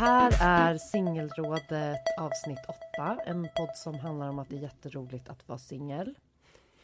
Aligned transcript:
här 0.00 0.32
är 0.40 0.78
Singelrådet 0.78 2.00
avsnitt 2.18 2.58
8. 2.96 3.18
En 3.26 3.48
podd 3.56 3.76
som 3.76 3.94
handlar 3.98 4.28
om 4.28 4.38
att 4.38 4.48
det 4.48 4.56
är 4.56 4.60
jätteroligt 4.60 5.28
att 5.28 5.48
vara 5.48 5.58
singel. 5.58 6.14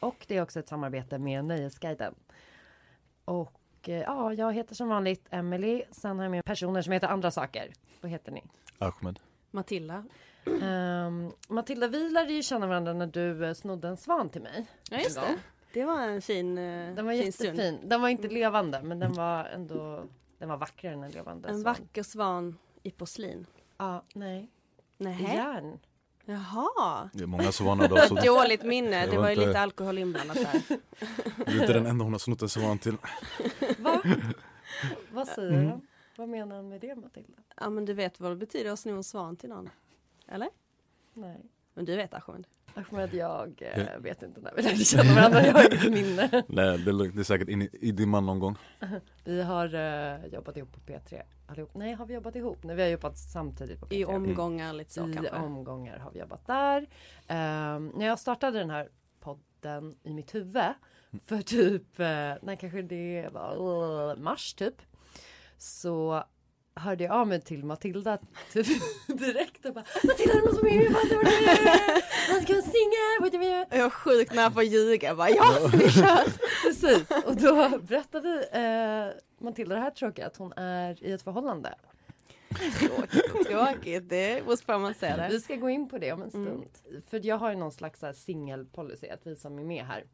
Och 0.01 0.25
det 0.29 0.37
är 0.37 0.43
också 0.43 0.61
ett 0.61 0.69
samarbete 0.69 1.19
med 1.19 1.45
Nöjesguiden. 1.45 2.15
Och 3.25 3.89
eh, 3.89 4.01
ja, 4.01 4.33
jag 4.33 4.53
heter 4.53 4.75
som 4.75 4.89
vanligt 4.89 5.27
Emily. 5.31 5.83
Sen 5.91 6.17
har 6.17 6.25
jag 6.25 6.31
med 6.31 6.45
personer 6.45 6.83
som 6.83 6.93
heter 6.93 7.09
andra 7.09 7.31
saker. 7.31 7.73
Vad 8.01 8.11
heter 8.11 8.33
ni? 8.33 8.43
Ahmed. 8.79 9.21
Matilda. 9.51 10.05
Ehm, 10.63 11.31
Matilda, 11.49 11.89
vi 11.89 12.09
lärde 12.11 12.33
ju 12.33 12.43
känna 12.43 12.67
varandra 12.67 12.93
när 12.93 13.07
du 13.07 13.47
eh, 13.47 13.55
snodde 13.55 13.89
en 13.89 13.97
svan 13.97 14.29
till 14.29 14.43
mig. 14.43 14.67
Ja 14.91 14.99
just 14.99 15.17
det. 15.21 15.37
Det 15.73 15.85
var 15.85 16.01
en 16.03 16.23
fin, 16.23 16.59
eh, 16.59 16.95
Den 16.95 17.07
var 17.07 17.13
fin 17.13 17.33
stund. 17.33 17.49
jättefin. 17.59 17.89
Den 17.89 18.01
var 18.01 18.09
inte 18.09 18.29
levande, 18.29 18.83
men 18.83 18.99
den 18.99 19.13
var 19.13 19.45
ändå 19.45 20.05
den 20.39 20.49
var 20.49 20.57
vackrare 20.57 20.95
än 20.95 21.03
en 21.05 21.11
levande 21.11 21.49
En 21.49 21.61
svan. 21.61 21.73
vacker 21.75 22.03
svan 22.03 22.59
i 22.87 22.91
porslin. 22.91 23.47
Ja, 23.79 24.03
nej. 24.15 24.51
Nej. 24.99 25.23
Järn. 25.23 25.79
Jaha. 26.25 27.11
Det 27.13 27.23
är 27.23 27.27
många 27.27 27.53
svanar 27.53 27.89
då, 27.89 27.97
så 27.97 28.15
Dåligt 28.15 28.63
minne. 28.63 29.07
Det 29.07 29.19
var 29.19 29.31
ju 29.31 29.37
lite 29.37 29.61
alkohol 29.61 29.99
inblandat 29.99 30.37
där. 30.37 30.63
är 31.47 31.61
inte 31.61 31.73
den 31.73 31.87
enda 31.87 32.05
hon 32.05 32.13
har 32.13 32.19
snott 32.19 32.43
en 32.43 32.49
svan 32.49 32.79
till. 32.79 32.97
Va? 33.79 34.03
Vad 35.11 35.29
säger 35.29 35.53
Mm. 35.53 35.71
han? 35.71 35.87
Vad 36.17 36.29
menar 36.29 36.57
han 36.57 36.69
med 36.69 36.81
det 36.81 36.95
Matilda? 36.95 37.39
Ja 37.61 37.71
men 37.71 37.85
du 37.85 37.93
vet 37.95 38.21
vad 38.21 38.33
det 38.33 38.37
betyder 38.37 38.71
att 38.73 38.79
sno 38.79 38.97
en 38.97 39.05
svan 39.05 39.37
till 39.37 39.49
någon? 39.49 39.71
Eller? 40.29 40.49
Nej. 41.15 41.41
Men 41.77 41.85
du 41.85 41.97
vet 41.97 42.15
Ahmed? 42.15 42.47
Ahmed, 42.75 43.15
jag 43.15 43.63
eh, 43.75 43.99
vet 43.99 44.23
inte 44.23 44.41
när 44.41 44.53
vi 44.57 44.63
lärde 44.63 44.77
känna 44.77 45.15
varandra. 45.15 45.47
Jag 45.47 45.53
har 45.53 45.73
inget 45.73 45.93
minne. 46.07 46.45
Nej, 46.49 46.79
det 46.79 46.91
är, 46.91 46.93
lugnt. 46.93 47.15
det 47.15 47.23
är 47.23 47.25
säkert 47.25 47.49
in 47.49 47.63
i, 47.63 47.71
i 47.73 47.93
dimman 47.93 48.27
någon 48.27 48.39
gång. 48.39 48.57
Vi 49.25 49.43
har 49.43 49.75
eh, 49.75 50.27
jobbat 50.27 50.57
ihop 50.57 50.73
på 50.73 50.81
P3 50.81 51.23
allihop. 51.47 51.75
Nej, 51.75 51.93
har 51.93 52.07
vi 52.07 52.15
jobbat 52.15 52.37
ihop? 52.37 52.59
Nej, 52.63 52.77
vi 52.77 52.83
har 52.83 52.89
jobbat 52.89 53.19
samtidigt 53.19 53.81
på 53.81 53.87
P3. 53.87 53.95
I 53.95 54.05
omgångar 54.05 54.73
lite 54.73 54.93
så 54.93 55.09
I 55.09 55.13
kanske. 55.13 55.37
omgångar 55.37 55.99
har 55.99 56.11
vi 56.11 56.19
jobbat 56.19 56.47
där. 56.47 56.87
Ehm, 57.27 57.93
när 57.95 58.07
jag 58.07 58.19
startade 58.19 58.59
den 58.59 58.71
här 58.71 58.89
podden 59.21 59.97
i 60.03 60.13
mitt 60.13 60.35
huvud 60.35 60.63
för 61.27 61.43
typ, 61.43 62.01
eh, 62.01 62.33
nej 62.43 62.57
kanske 62.61 62.83
det 62.83 63.29
var 63.33 64.11
eh, 64.11 64.17
mars 64.17 64.55
typ. 64.55 64.83
Så 65.59 66.25
hörde 66.77 67.05
jag 67.05 67.13
av 67.13 67.27
mig 67.29 67.41
till 67.41 67.65
Matilda 67.65 68.19
typ, 68.53 68.67
direkt 69.07 69.65
och 69.67 69.75
bara 69.75 69.85
Matilda 70.05 70.35
du 70.35 70.41
måste 70.43 70.65
med 70.65 70.73
är 73.27 73.31
det 73.31 73.39
med?" 73.39 73.67
Jag 73.71 73.83
var 73.83 73.91
sjukt 73.91 74.35
nära 74.35 74.51
på 74.51 74.61
att 74.61 74.67
ljuga. 74.67 75.09
Jag 75.09 75.17
bara, 75.17 75.31
ja 75.31 75.71
vi 75.73 75.91
kör. 75.91 76.25
Precis, 76.63 77.11
och 77.27 77.37
då 77.37 77.79
berättade 77.79 78.43
eh, 78.43 79.45
Matilda 79.45 79.75
det 79.75 79.81
här 79.81 79.91
tråkiga 79.91 80.27
att 80.27 80.37
hon 80.37 80.53
är 80.53 81.05
i 81.05 81.13
ett 81.13 81.23
förhållande. 81.23 81.75
Tråkigt 82.81 83.49
tråkigt. 83.49 84.09
Det 84.09 84.47
måste 84.47 84.79
man 84.79 84.95
säga 84.95 85.17
det. 85.17 85.29
Vi 85.31 85.41
ska 85.41 85.55
gå 85.57 85.71
in 85.71 85.89
på 85.89 85.99
det 85.99 86.13
om 86.13 86.23
en 86.23 86.31
Mm. 86.31 86.47
stund. 86.47 87.05
För 87.11 87.27
jag 87.27 87.37
har 87.39 87.51
ju 87.51 87.57
någon 87.57 87.73
slags 87.73 88.01
singelpolicy 88.15 89.09
att 89.09 89.27
vi 89.27 89.37
som 89.37 89.59
är 89.59 89.65
med 89.65 89.85
här 89.85 90.05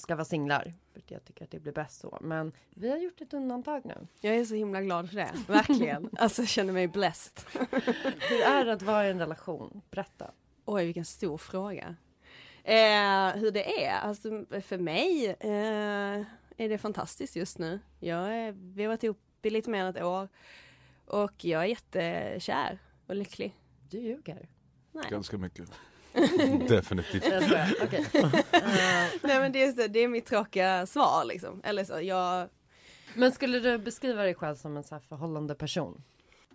ska 0.00 0.14
vara 0.14 0.24
singlar. 0.24 0.72
För 0.92 0.98
att 1.00 1.10
jag 1.10 1.24
tycker 1.24 1.44
att 1.44 1.50
det 1.50 1.60
blir 1.60 1.72
bäst 1.72 2.00
så. 2.00 2.18
Men 2.20 2.52
vi 2.70 2.90
har 2.90 2.98
gjort 2.98 3.20
ett 3.20 3.34
undantag 3.34 3.84
nu. 3.84 4.06
Jag 4.20 4.36
är 4.36 4.44
så 4.44 4.54
himla 4.54 4.82
glad 4.82 5.08
för 5.08 5.16
det. 5.16 5.30
Verkligen. 5.48 6.10
Alltså 6.18 6.42
jag 6.42 6.48
känner 6.48 6.72
mig 6.72 6.88
blessed. 6.88 7.32
Hur 8.30 8.42
är 8.42 8.64
det 8.64 8.72
att 8.72 8.82
vara 8.82 9.06
i 9.06 9.10
en 9.10 9.18
relation? 9.18 9.82
Berätta. 9.90 10.30
Oj, 10.64 10.84
vilken 10.84 11.04
stor 11.04 11.38
fråga. 11.38 11.96
Eh, 12.64 13.30
hur 13.40 13.50
det 13.50 13.84
är? 13.84 13.98
Alltså 14.00 14.44
för 14.60 14.78
mig 14.78 15.26
eh, 15.40 16.24
är 16.56 16.68
det 16.68 16.78
fantastiskt 16.78 17.36
just 17.36 17.58
nu. 17.58 17.80
Jag 18.00 18.34
är, 18.34 18.52
vi 18.52 18.82
har 18.82 18.88
varit 18.88 19.04
ihop 19.04 19.18
i 19.42 19.50
lite 19.50 19.70
mer 19.70 19.84
än 19.84 19.96
ett 19.96 20.02
år 20.02 20.28
och 21.06 21.44
jag 21.44 21.62
är 21.62 21.66
jättekär 21.66 22.78
och 23.06 23.16
lycklig. 23.16 23.54
Du 23.90 23.98
ljuger. 23.98 24.48
Nej, 24.92 25.04
Ganska 25.10 25.38
mycket. 25.38 25.72
Definitivt. 26.68 27.24
Jag 27.30 27.42
skojar. 27.42 27.74
Okej. 27.82 28.06
Eh, 28.52 29.08
Nej 29.22 29.40
men 29.40 29.52
det 29.52 29.62
är, 29.62 29.72
så- 29.72 29.86
det 29.88 29.98
är 29.98 30.08
mitt 30.08 30.26
tråkiga 30.26 30.86
svar 30.86 31.24
liksom. 31.24 31.60
Eller 31.64 31.84
så, 31.84 32.00
jag... 32.02 32.48
men 33.14 33.32
skulle 33.32 33.58
du 33.60 33.78
beskriva 33.78 34.22
dig 34.22 34.34
själv 34.34 34.56
som 34.56 34.76
en 34.76 34.84
så 34.84 34.94
här 34.94 35.02
förhållande 35.08 35.54
person? 35.54 36.02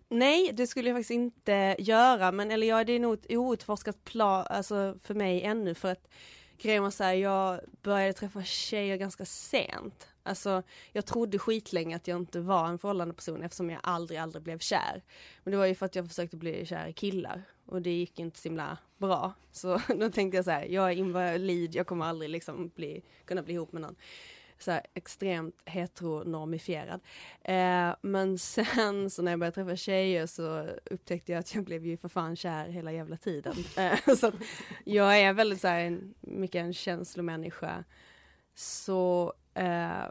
Nej, 0.09 0.51
det 0.53 0.67
skulle 0.67 0.89
jag 0.89 0.95
faktiskt 0.97 1.11
inte 1.11 1.75
göra. 1.79 2.31
Men 2.31 2.51
eller 2.51 2.67
ja, 2.67 2.83
det 2.83 2.93
är 2.93 2.99
nog 2.99 3.13
ett 3.13 3.31
outforskat 3.37 4.03
plan, 4.03 4.45
alltså 4.49 4.95
för 5.03 5.13
mig 5.13 5.41
ännu. 5.43 5.73
För 5.75 5.91
att 5.91 6.07
grejen 6.57 6.83
var 6.83 6.91
så 6.91 7.03
här, 7.03 7.13
jag 7.13 7.59
började 7.81 8.13
träffa 8.13 8.43
tjejer 8.43 8.97
ganska 8.97 9.25
sent. 9.25 10.07
Alltså 10.23 10.63
jag 10.91 11.05
trodde 11.05 11.39
skitlänge 11.39 11.95
att 11.95 12.07
jag 12.07 12.17
inte 12.17 12.39
var 12.39 12.67
en 12.67 12.79
förhållande 12.79 13.13
person 13.13 13.43
eftersom 13.43 13.69
jag 13.69 13.79
aldrig, 13.83 14.19
aldrig 14.19 14.43
blev 14.43 14.59
kär. 14.59 15.01
Men 15.43 15.51
det 15.51 15.57
var 15.57 15.65
ju 15.65 15.75
för 15.75 15.85
att 15.85 15.95
jag 15.95 16.07
försökte 16.07 16.37
bli 16.37 16.65
kär 16.65 16.87
i 16.87 16.93
killar. 16.93 17.41
Och 17.71 17.81
det 17.81 17.91
gick 17.91 18.19
inte 18.19 18.39
så 18.39 18.49
himla 18.49 18.77
bra. 18.97 19.33
Så 19.51 19.81
då 19.99 20.09
tänkte 20.09 20.37
jag 20.37 20.45
så 20.45 20.51
här, 20.51 20.65
jag 20.65 20.91
är 20.91 20.95
invalid, 20.95 21.75
jag 21.75 21.87
kommer 21.87 22.05
aldrig 22.05 22.29
liksom 22.29 22.71
bli, 22.75 23.03
kunna 23.25 23.41
bli 23.41 23.53
ihop 23.53 23.71
med 23.71 23.81
någon 23.81 23.95
så 24.59 24.71
här 24.71 24.81
extremt 24.93 25.55
heteronormifierad. 25.65 27.01
Eh, 27.41 27.95
men 28.01 28.37
sen 28.37 29.09
så 29.09 29.21
när 29.21 29.31
jag 29.31 29.39
började 29.39 29.55
träffa 29.55 29.75
tjejer 29.75 30.25
så 30.25 30.67
upptäckte 30.85 31.31
jag 31.31 31.39
att 31.39 31.55
jag 31.55 31.63
blev 31.63 31.85
ju 31.85 31.97
för 31.97 32.07
fan 32.07 32.35
kär 32.35 32.69
hela 32.69 32.91
jävla 32.91 33.17
tiden. 33.17 33.55
Eh, 33.77 34.15
så 34.15 34.31
jag 34.85 35.19
är 35.19 35.33
väldigt 35.33 35.61
så 35.61 35.67
här, 35.67 35.79
en, 35.79 36.13
mycket 36.21 36.59
en 36.59 36.73
känslomänniska. 36.73 37.83
Så, 38.55 39.33
eh, 39.53 40.03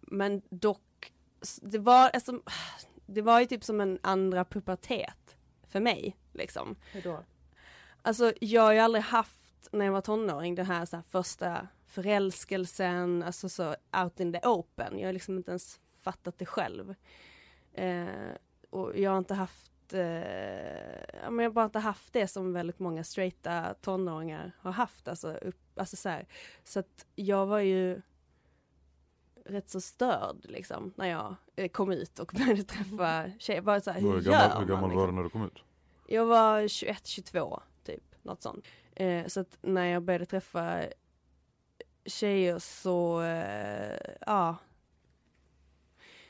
men 0.00 0.42
dock, 0.50 1.12
det 1.62 1.78
var, 1.78 2.10
alltså, 2.10 2.40
det 3.06 3.22
var 3.22 3.40
ju 3.40 3.46
typ 3.46 3.64
som 3.64 3.80
en 3.80 3.98
andra 4.02 4.44
pubertet 4.44 5.36
för 5.68 5.80
mig. 5.80 6.16
Liksom. 6.38 6.76
Hur 6.92 7.02
då? 7.02 7.24
Alltså 8.02 8.32
jag 8.40 8.62
har 8.62 8.72
ju 8.72 8.78
aldrig 8.78 9.04
haft, 9.04 9.68
när 9.72 9.84
jag 9.84 9.92
var 9.92 10.00
tonåring, 10.00 10.54
den 10.54 10.66
här, 10.66 10.84
så 10.84 10.96
här 10.96 11.02
första 11.02 11.68
förälskelsen, 11.86 13.22
alltså 13.22 13.48
så 13.48 13.76
out 14.02 14.20
in 14.20 14.32
the 14.32 14.48
open. 14.48 14.98
Jag 14.98 15.08
har 15.08 15.12
liksom 15.12 15.36
inte 15.36 15.50
ens 15.50 15.80
fattat 16.00 16.38
det 16.38 16.46
själv. 16.46 16.94
Eh, 17.72 18.06
och 18.70 18.98
jag 18.98 19.10
har 19.10 19.18
inte 19.18 19.34
haft, 19.34 19.92
eh, 19.92 20.00
ja, 21.22 21.30
men 21.30 21.38
jag 21.38 21.50
har 21.50 21.54
bara 21.54 21.64
inte 21.64 21.78
haft 21.78 22.12
det 22.12 22.28
som 22.28 22.52
väldigt 22.52 22.78
många 22.78 23.04
straighta 23.04 23.74
tonåringar 23.80 24.52
har 24.60 24.72
haft. 24.72 25.08
Alltså, 25.08 25.32
upp, 25.32 25.78
alltså 25.78 25.96
så, 25.96 26.08
här. 26.08 26.26
så 26.64 26.80
att 26.80 27.06
jag 27.14 27.46
var 27.46 27.58
ju 27.58 28.02
rätt 29.44 29.70
så 29.70 29.80
störd 29.80 30.36
liksom 30.42 30.92
när 30.96 31.06
jag 31.06 31.34
eh, 31.56 31.68
kom 31.68 31.92
ut 31.92 32.18
och 32.18 32.32
började 32.34 32.62
träffa 32.62 33.30
tjejer. 33.38 33.62
Bara 33.62 33.80
så 33.80 33.90
här, 33.90 34.00
hur, 34.00 34.12
Hur 34.12 34.20
gör 34.20 34.32
gammal, 34.32 34.58
hur 34.58 34.66
gammal 34.66 34.90
liksom? 34.90 35.00
var 35.00 35.06
du 35.06 35.12
när 35.12 35.22
du 35.22 35.30
kom 35.30 35.44
ut? 35.44 35.64
Jag 36.10 36.26
var 36.26 36.68
21, 36.68 37.06
22 37.06 37.62
typ, 37.84 38.14
något 38.22 38.42
sånt. 38.42 38.66
Eh, 38.94 39.26
så 39.26 39.40
att 39.40 39.58
när 39.60 39.84
jag 39.86 40.02
började 40.02 40.26
träffa 40.26 40.84
tjejer 42.04 42.58
så, 42.58 43.22
eh, 43.22 43.98
ja. 44.26 44.56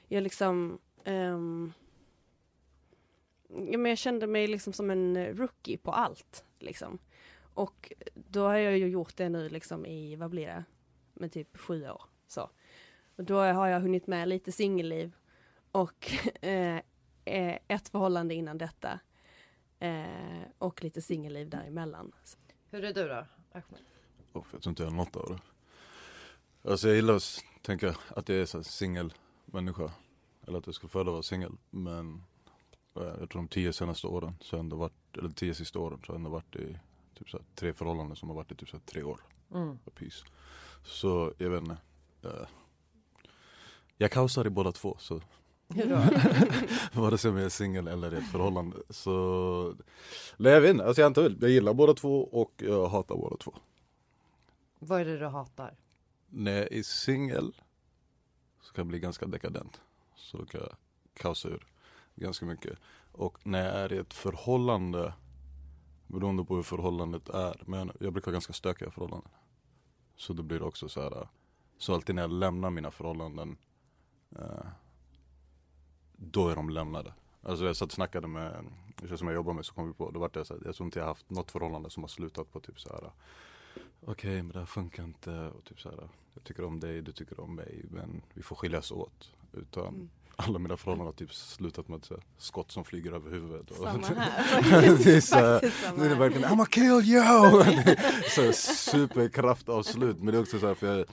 jag 0.09 0.23
liksom 0.23 0.79
ehm, 1.05 1.73
ja, 3.49 3.79
men 3.79 3.87
jag 3.87 3.99
kände 3.99 4.27
mig 4.27 4.47
liksom 4.47 4.73
som 4.73 4.91
en 4.91 5.37
rookie 5.37 5.79
på 5.79 5.93
allt 5.93 6.45
liksom. 6.59 6.99
Och 7.55 7.93
då 8.15 8.45
har 8.45 8.57
jag 8.57 8.79
ju 8.79 8.89
gjort 8.89 9.17
det 9.17 9.29
nu 9.29 9.49
liksom 9.49 9.87
i, 9.87 10.17
vad 10.17 10.31
blir 10.31 10.47
det, 10.47 10.65
med 11.15 11.33
typ 11.33 11.57
sju 11.57 11.91
år. 11.91 12.03
Så. 12.27 12.51
Och 13.17 13.25
då 13.25 13.41
har 13.41 13.67
jag 13.67 13.81
hunnit 13.81 14.07
med 14.07 14.29
lite 14.29 14.53
singelliv 14.53 15.13
och 15.73 16.11
eh, 16.41 16.77
eh, 17.25 17.59
ett 17.69 17.89
förhållande 17.89 18.35
innan 18.35 18.59
detta. 18.59 19.01
Eh, 19.81 20.43
och 20.59 20.85
lite 20.85 21.03
singelliv 21.03 21.49
däremellan. 21.51 22.13
Hur 22.71 22.85
är 22.85 22.95
du 22.95 23.09
då? 23.09 23.27
Ahmed? 23.53 23.81
Oh, 24.33 24.45
jag 24.53 24.63
tror 24.63 24.71
inte 24.71 24.83
jag 24.83 24.91
har 24.91 24.97
något 24.97 25.17
av 25.17 25.29
det. 25.29 25.41
Alltså 26.71 26.89
jag 26.89 26.97
gillar 26.97 27.15
att 27.15 27.45
tänka 27.63 27.97
att 28.17 28.29
jag 28.29 28.39
är 28.39 28.47
så 28.47 28.59
här 28.59 28.63
singel 28.63 29.15
människa. 29.45 29.93
Eller 30.47 30.59
att 30.59 30.67
jag 30.67 30.75
skulle 30.75 30.91
föredra 30.91 31.11
att 31.11 31.15
vara 31.15 31.23
singel. 31.23 31.53
Men 31.71 32.23
eh, 32.97 33.03
jag 33.03 33.31
tror 33.31 33.43
de 33.43 33.49
tio 33.49 33.73
senaste 33.73 34.07
åren, 34.07 34.35
så 34.41 34.57
har 34.57 34.59
jag 34.59 34.65
ändå 34.65 34.77
varit, 34.77 35.17
eller 35.19 35.29
tio 35.31 35.55
sista 35.55 35.79
åren, 35.79 36.01
så 36.07 36.13
har 36.13 36.15
jag 36.15 36.19
ändå 36.19 36.31
varit 36.31 36.57
i 36.57 36.79
typ 37.15 37.31
så 37.31 37.41
tre 37.55 37.73
förhållanden 37.73 38.17
som 38.17 38.29
har 38.29 38.37
varit 38.37 38.53
i 38.53 38.55
typ 38.55 38.69
så 38.69 38.79
tre 38.79 39.03
år. 39.03 39.21
Mm. 39.55 39.79
Peace. 39.95 40.25
Så 40.85 41.33
jag 41.39 41.51
vet 41.51 41.61
inte. 41.63 41.77
eh, 42.23 42.47
jag 43.97 44.11
kaosar 44.13 44.47
i 44.47 44.51
båda 44.51 44.73
två 44.73 44.97
så? 45.01 45.21
vare 46.93 47.19
sig 47.19 47.31
jag 47.31 47.43
är 47.43 47.49
singel 47.49 47.89
eller 47.89 48.15
i 48.15 48.17
ett 48.17 48.31
förhållande. 48.31 48.77
Så 48.91 49.75
nej 50.37 50.53
jag 50.53 50.61
vet 50.61 50.71
inte, 50.71 50.87
alltså 50.87 51.03
jag 51.03 51.11
inte. 51.11 51.35
Jag 51.41 51.51
gillar 51.51 51.75
båda 51.75 51.95
två 51.95 52.25
och 52.25 52.53
jag 52.57 52.89
hatar 52.89 53.15
båda 53.17 53.37
två. 53.37 53.55
Vad 54.79 55.01
är 55.01 55.05
det 55.05 55.19
du 55.19 55.27
hatar? 55.27 55.77
När 56.27 56.53
jag 56.53 56.73
är 56.73 56.83
singel 56.83 57.55
så 58.61 58.73
kan 58.73 58.83
jag 58.83 58.87
bli 58.87 58.99
ganska 58.99 59.27
dekadent. 59.27 59.81
Så 60.17 60.47
kan 60.47 60.61
jag 60.61 60.77
kaosa 61.15 61.49
ur 61.49 61.67
ganska 62.15 62.47
mycket. 62.47 62.79
Och 63.13 63.47
när 63.47 63.65
jag 63.65 63.75
är 63.75 63.93
i 63.93 63.97
ett 63.99 64.15
förhållande, 64.15 65.13
beroende 66.07 66.45
på 66.45 66.57
hur 66.57 66.63
förhållandet 66.63 67.29
är, 67.29 67.63
men 67.67 67.93
jag 68.01 68.13
brukar 68.13 68.27
ha 68.27 68.33
ganska 68.33 68.53
stökiga 68.53 68.91
förhållanden. 68.91 69.31
Så 70.17 70.33
då 70.33 70.43
blir 70.43 70.59
det 70.59 70.65
också 70.65 70.89
så 70.89 71.03
här, 71.03 71.29
så 71.79 71.95
alltid 71.95 72.15
när 72.15 72.23
jag 72.23 72.31
lämnar 72.31 72.71
mina 72.71 72.91
förhållanden, 72.91 73.57
eh, 74.39 74.67
då 76.19 76.49
är 76.49 76.57
de 76.57 76.71
lämnade. 76.71 77.13
Alltså 77.43 77.65
jag 77.65 77.77
satt 77.77 77.87
och 77.87 77.93
snackade 77.93 78.29
med 78.29 78.55
en 78.55 78.73
tjej 79.09 79.19
som 79.19 79.27
jag 79.29 79.35
jobbar 79.35 79.53
med 79.53 79.65
så 79.67 79.75
kom 79.75 79.87
vi 79.89 79.95
på, 79.95 80.11
då 80.11 80.21
vart 80.21 80.37
jag 80.37 80.47
så 80.47 80.55
här, 80.55 80.63
jag 80.65 80.75
tror 80.75 80.85
inte 80.85 80.99
jag 80.99 81.07
haft 81.07 81.31
något 81.31 81.51
förhållande 81.51 81.91
som 81.91 82.03
har 82.03 82.09
slutat 82.09 82.53
på 82.53 82.61
typ 82.61 82.81
så 82.81 82.89
här. 82.89 83.11
Okej 84.07 84.43
men 84.43 84.49
det 84.53 84.59
här 84.59 84.67
funkar 84.67 85.05
inte 85.05 85.31
och 85.31 85.65
typ 85.65 85.81
så 85.81 85.89
här. 85.89 86.09
Jag 86.35 86.45
tycker 86.45 86.65
om 86.65 86.81
dig, 86.81 87.03
du 87.03 87.13
tycker 87.13 87.41
om 87.41 87.55
mig 87.55 87.85
men 87.91 88.23
vi 88.35 88.43
får 88.43 88.57
skiljas 88.57 88.93
åt. 88.93 89.33
Utan 89.53 89.89
Mm. 89.89 90.09
alla 90.37 90.59
mina 90.59 90.77
förhållanden 90.77 91.07
har 91.07 91.13
typ 91.13 91.35
slutat 91.35 91.89
med 91.89 92.07
här, 92.11 92.23
skott 92.39 92.73
som 92.73 92.85
flyger 92.85 93.13
över 93.13 93.31
huvudet. 93.31 93.77
Samma 93.77 94.07
här 94.07 95.05
det 95.05 95.17
är 95.17 95.21
så 95.21 95.37
här, 95.37 95.73
nu 95.97 96.05
är 96.05 96.09
det 96.09 96.15
verkligen 96.15 96.51
I'mma 96.51 96.67
kill 96.69 96.85
you! 96.85 97.65
Det 97.65 98.31
så 98.31 98.53
superkraftavslut 98.53 100.19
men 100.19 100.27
det 100.27 100.39
är 100.39 100.43
också 100.43 100.59
så 100.59 100.67
här 100.67 100.75
för 100.75 100.97
jag, 100.99 101.07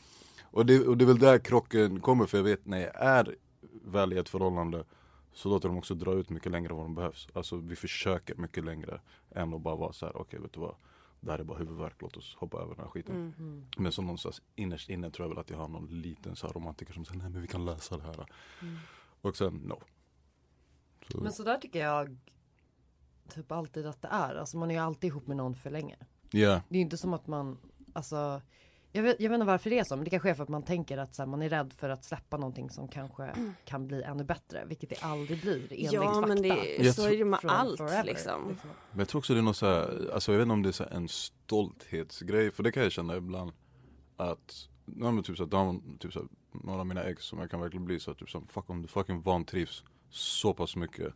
och, 0.52 0.66
det, 0.66 0.88
och 0.88 0.98
det 0.98 1.04
är 1.06 1.08
väl 1.08 1.20
där 1.20 1.40
krocken 1.40 2.00
kommer 2.02 2.26
för 2.26 2.38
jag 2.38 2.44
vet 2.44 2.66
när 2.66 2.80
jag 2.80 2.96
är 2.96 3.36
väl 3.86 4.14
i 4.14 4.18
ett 4.18 4.30
förhållande 4.30 4.84
så 5.34 5.50
låter 5.50 5.70
de 5.70 5.78
också 5.78 5.96
dra 5.96 6.14
ut 6.14 6.30
mycket 6.30 6.52
längre 6.52 6.70
än 6.70 6.76
vad 6.76 6.86
de 6.86 6.96
behövs. 6.96 7.28
Alltså 7.34 7.58
vi 7.58 7.76
försöker 7.76 8.36
mycket 8.36 8.66
längre 8.66 9.02
än 9.32 9.54
att 9.54 9.62
bara 9.62 9.76
vara 9.76 9.94
så 9.94 10.06
här, 10.06 10.18
okej 10.18 10.40
vet 10.40 10.54
du 10.54 10.60
vad 10.60 10.76
det 11.20 11.32
här 11.32 11.40
är 11.40 11.44
bara 11.44 11.58
huvudvärk, 11.58 12.02
låt 12.02 12.18
oss 12.18 12.36
hoppa 12.36 12.58
över 12.58 12.76
den 12.76 12.84
här 12.84 12.92
skiten. 12.92 13.16
Mm. 13.16 13.34
Mm. 13.40 13.66
Men 13.78 13.92
som 13.92 14.06
någonstans 14.06 14.42
innerst 14.56 14.90
inne 14.90 15.12
tror 15.12 15.26
jag 15.26 15.30
väl 15.30 15.40
att 15.40 15.50
jag 15.50 15.58
har 15.58 15.68
någon 15.68 16.02
liten 16.02 16.36
så 16.36 16.48
här 16.48 16.54
romantiker 16.54 16.94
som 16.94 17.06
säger 17.06 17.20
nej 17.20 17.30
men 17.30 17.42
vi 17.42 17.48
kan 17.48 17.66
lösa 17.66 17.98
det 17.98 18.04
här. 18.04 18.26
Mm. 18.62 18.78
Och 19.22 19.38
sen 19.38 19.54
no. 19.54 19.82
Så, 21.12 21.18
Men 21.22 21.34
så 21.34 21.44
där 21.44 21.58
tycker 21.58 21.80
jag 21.80 22.18
typ 23.30 23.52
alltid 23.52 23.86
att 23.86 24.02
det 24.02 24.08
är. 24.12 24.36
Alltså 24.36 24.58
man 24.58 24.72
är 24.72 24.76
ju 24.76 24.82
alltid 24.82 25.08
ihop 25.08 25.28
med 25.28 25.38
någon 25.38 25.56
för 25.56 25.70
länge. 25.70 25.98
yeah. 26.32 26.62
Det 26.70 26.76
är 26.76 26.78
ju 26.78 26.82
inte 26.82 26.98
som 26.98 27.14
att 27.14 27.28
man, 27.28 27.58
alltså 27.94 28.42
jag 28.96 29.04
vet, 29.04 29.20
jag 29.20 29.30
vet 29.30 29.36
inte 29.36 29.48
varför 29.48 29.70
det 29.70 29.80
är 29.80 29.84
så, 29.84 29.96
men 29.96 30.04
det 30.04 30.10
kanske 30.10 30.30
är 30.30 30.34
för 30.34 30.44
att 30.44 30.50
man 30.50 30.64
tänker 30.64 30.98
att 30.98 31.16
så 31.16 31.22
här, 31.22 31.28
man 31.28 31.42
är 31.42 31.50
rädd 31.50 31.74
för 31.78 31.90
att 31.90 32.06
släppa 32.06 32.38
någonting 32.38 32.70
som 32.70 32.88
kanske 32.88 33.34
kan 33.66 33.88
bli 33.88 34.04
ännu 34.04 34.24
bättre, 34.24 34.66
vilket 34.66 34.90
det 34.90 34.96
aldrig 35.02 35.42
blir 35.42 35.56
enligt 35.56 35.94
Ja 35.94 36.14
fakta. 36.14 36.28
men 36.28 36.42
det, 36.42 36.94
så 36.94 37.08
är 37.08 37.18
det 37.18 37.26
med 37.26 37.40
allt 37.44 37.78
forever, 37.78 38.04
liksom. 38.04 38.58
Men 38.92 39.00
jag 39.00 39.08
tror 39.08 39.20
också 39.20 39.34
det 39.34 39.40
är 39.40 39.42
något 39.44 39.58
så 39.58 39.66
här, 39.66 40.10
alltså 40.14 40.32
jag 40.32 40.40
vet 40.40 40.46
inte 40.46 40.54
om 40.54 40.64
det 40.64 40.70
är 40.70 40.72
så 40.72 40.84
här 40.84 40.92
en 40.92 41.08
stolthetsgrej, 41.08 42.52
för 42.52 42.64
det 42.64 42.72
kan 42.72 42.84
jag 42.84 42.92
känna 42.92 43.16
ibland 43.16 43.52
att, 44.18 44.70
ja 44.86 45.12
men 45.12 45.24
typ 45.24 45.38
så 45.38 45.46
de, 45.46 45.98
typ 46.00 46.14
så 46.14 46.20
här, 46.20 46.28
några 46.52 46.80
av 46.80 46.88
mina 46.88 47.04
ex 47.04 47.24
som 47.26 47.40
jag 47.40 47.52
kan 47.52 47.62
verkligen 47.62 47.86
bli 47.86 48.00
så 48.00 48.12
här, 48.12 48.16
typ 48.16 48.30
så 48.30 48.40
här, 48.40 48.48
fuck 48.48 48.70
om 48.70 48.82
du 48.82 48.88
fucking 48.88 49.22
vantrivs 49.22 49.84
så 50.10 50.54
pass 50.54 50.76
mycket, 50.76 51.14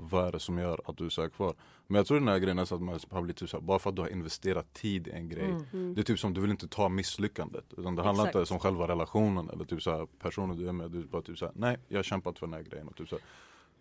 vad 0.00 0.26
är 0.28 0.32
det 0.32 0.40
som 0.40 0.58
gör 0.58 0.80
att 0.84 0.96
du 0.96 1.06
är 1.06 1.28
kvar? 1.28 1.54
Men 1.86 1.96
jag 1.96 2.06
tror 2.06 2.18
den 2.18 2.28
här 2.28 2.38
grejen 2.38 2.58
är 2.58 2.64
så 2.64 2.74
att 2.74 2.82
man 2.82 3.00
har 3.10 3.22
blivit 3.22 3.36
typ 3.36 3.48
så 3.48 3.56
här, 3.56 3.64
bara 3.64 3.78
för 3.78 3.90
att 3.90 3.96
du 3.96 4.02
har 4.02 4.08
investerat 4.08 4.74
tid 4.74 5.08
i 5.08 5.10
en 5.10 5.28
grej, 5.28 5.56
Mm. 5.72 5.94
det 5.94 6.00
är 6.00 6.02
typ 6.02 6.18
som 6.18 6.34
du 6.34 6.40
vill 6.40 6.50
inte 6.50 6.68
ta 6.68 6.88
misslyckandet, 6.88 7.64
utan 7.76 7.96
det 7.96 8.02
handlar 8.02 8.26
inte 8.26 8.40
Exakt. 8.40 8.52
om 8.52 8.58
själva 8.58 8.88
relationen 8.88 9.50
eller 9.50 9.64
typ 9.64 9.82
så 9.82 9.90
här, 9.90 10.06
personen 10.18 10.56
du 10.56 10.68
är 10.68 10.72
med, 10.72 10.90
du 10.90 10.98
är 11.00 11.04
bara 11.04 11.22
typ 11.22 11.38
så 11.38 11.44
här, 11.44 11.54
nej 11.56 11.78
jag 11.88 11.98
har 11.98 12.02
kämpat 12.02 12.38
för 12.38 12.46
den 12.46 12.54
här 12.54 12.62
grejen 12.62 12.88
och 12.88 12.96
typ 12.96 13.08
så 13.08 13.16
här, 13.16 13.24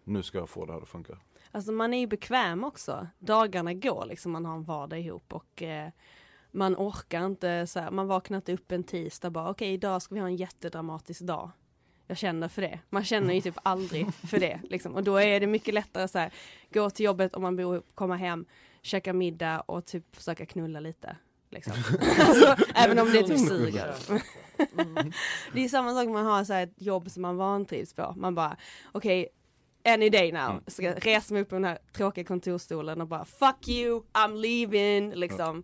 nu 0.04 0.24
ska 0.24 0.38
jag 0.38 0.50
få 0.50 0.66
det 0.66 0.74
här 0.74 0.82
att 0.82 0.90
funka. 0.90 1.18
Alltså 1.52 1.72
man 1.72 1.94
är 1.94 2.00
ju 2.00 2.08
bekväm 2.08 2.64
också. 2.64 3.08
Dagarna 3.20 3.74
går 3.74 4.06
liksom, 4.06 4.32
man 4.32 4.46
har 4.46 4.56
en 4.56 4.64
vardag 4.64 5.00
ihop 5.00 5.34
och 5.34 5.62
eh, 5.62 5.90
man 6.52 6.76
orkar 6.76 7.26
inte 7.26 7.68
så 7.68 7.80
här, 7.80 7.92
man 7.92 8.08
vaknar 8.08 8.36
inte 8.38 8.54
upp 8.54 8.72
en 8.72 8.84
tisdag 8.84 9.30
bara 9.30 9.50
okej 9.50 9.74
idag 9.74 10.02
ska 10.02 10.16
vi 10.16 10.22
ha 10.22 10.28
en 10.28 10.36
jättedramatisk 10.36 11.22
dag. 11.22 11.52
Jag 12.10 12.18
känner 12.18 12.48
för 12.48 12.62
det. 12.62 12.80
Man 12.90 13.04
känner 13.04 13.34
ju 13.34 13.42
typ 13.42 13.58
aldrig 13.64 14.14
för 14.14 14.40
det 14.40 14.60
liksom. 14.70 14.96
Och 14.96 15.04
då 15.04 15.18
är 15.18 15.40
det 15.40 15.48
mycket 15.48 15.74
lättare 15.74 16.08
så 16.08 16.20
här, 16.20 16.34
gå 16.74 16.90
till 16.90 17.06
jobbet 17.06 17.36
om 17.36 17.42
man 17.42 17.56
bor 17.56 17.74
ihop, 17.74 17.86
komma 17.96 18.16
hem, 18.16 18.46
käka 18.82 19.14
middag 19.14 19.60
och 19.60 19.86
typ 19.86 20.16
försöka 20.16 20.46
knulla 20.46 20.80
lite. 20.80 21.16
Liksom. 21.50 21.74
alltså, 22.20 22.56
även 22.76 23.00
om 23.00 23.12
det 23.12 23.24
typ 23.24 23.40
suger. 23.40 23.96
Mm. 24.78 25.12
Det 25.54 25.66
är 25.66 25.70
samma 25.70 25.94
sak 25.94 26.08
om 26.08 26.14
man 26.14 26.26
har 26.26 26.44
så 26.44 26.54
här 26.54 26.64
ett 26.64 26.82
jobb 26.82 27.12
som 27.12 27.22
man 27.22 27.38
vantrivs 27.38 27.94
på. 27.94 28.14
Man 28.18 28.36
bara, 28.36 28.58
okej, 28.92 29.28
any 29.86 30.10
day 30.10 30.32
now. 30.32 30.64
Ska 30.68 30.84
jag 30.84 31.06
resa 31.06 31.34
mig 31.34 31.42
upp 31.42 31.50
på 31.50 31.56
den 31.56 31.66
här 31.66 31.78
tråkiga 31.94 32.24
kontorsstolen 32.24 33.02
och 33.02 33.08
bara 33.08 33.26
fuck 33.26 33.68
you, 33.68 34.02
I'm 34.14 34.36
leaving, 34.36 35.14
liksom. 35.14 35.64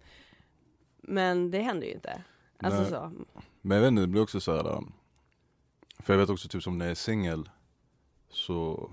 Men 1.02 1.52
det 1.52 1.60
händer 1.60 1.88
ju 1.88 1.94
inte. 1.94 2.22
Alltså 2.60 2.82
Nej. 2.82 2.90
så. 2.90 3.12
Men 3.62 3.76
jag 3.76 3.82
vet 3.82 3.88
inte, 3.88 4.02
det 4.02 4.08
blir 4.08 4.22
också 4.22 4.40
så 4.40 4.56
här. 4.56 4.82
För 6.00 6.14
jag 6.14 6.20
vet 6.20 6.30
också 6.30 6.48
typ 6.48 6.64
som 6.64 6.78
när 6.78 6.86
jag 6.86 6.92
är 6.92 6.96
singel 6.96 7.50
Så 8.30 8.92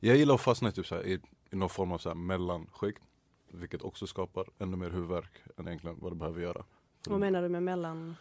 Jag 0.00 0.16
gillar 0.16 0.34
att 0.34 0.40
fastna 0.40 0.72
typ 0.72 0.86
så 0.86 0.94
här, 0.94 1.06
i, 1.06 1.20
i 1.50 1.56
någon 1.56 1.68
form 1.68 1.92
av 1.92 1.98
så 1.98 2.08
här 2.08 2.16
mellanskikt 2.16 3.02
Vilket 3.48 3.82
också 3.82 4.06
skapar 4.06 4.46
ännu 4.58 4.76
mer 4.76 4.90
huvudvärk 4.90 5.30
än 5.56 5.66
egentligen 5.68 5.96
vad 6.00 6.12
det 6.12 6.16
behöver 6.16 6.40
göra 6.40 6.64
Vad 7.06 7.20
menar 7.20 7.42
du 7.42 7.48
med 7.48 7.62
mellan? 7.62 8.16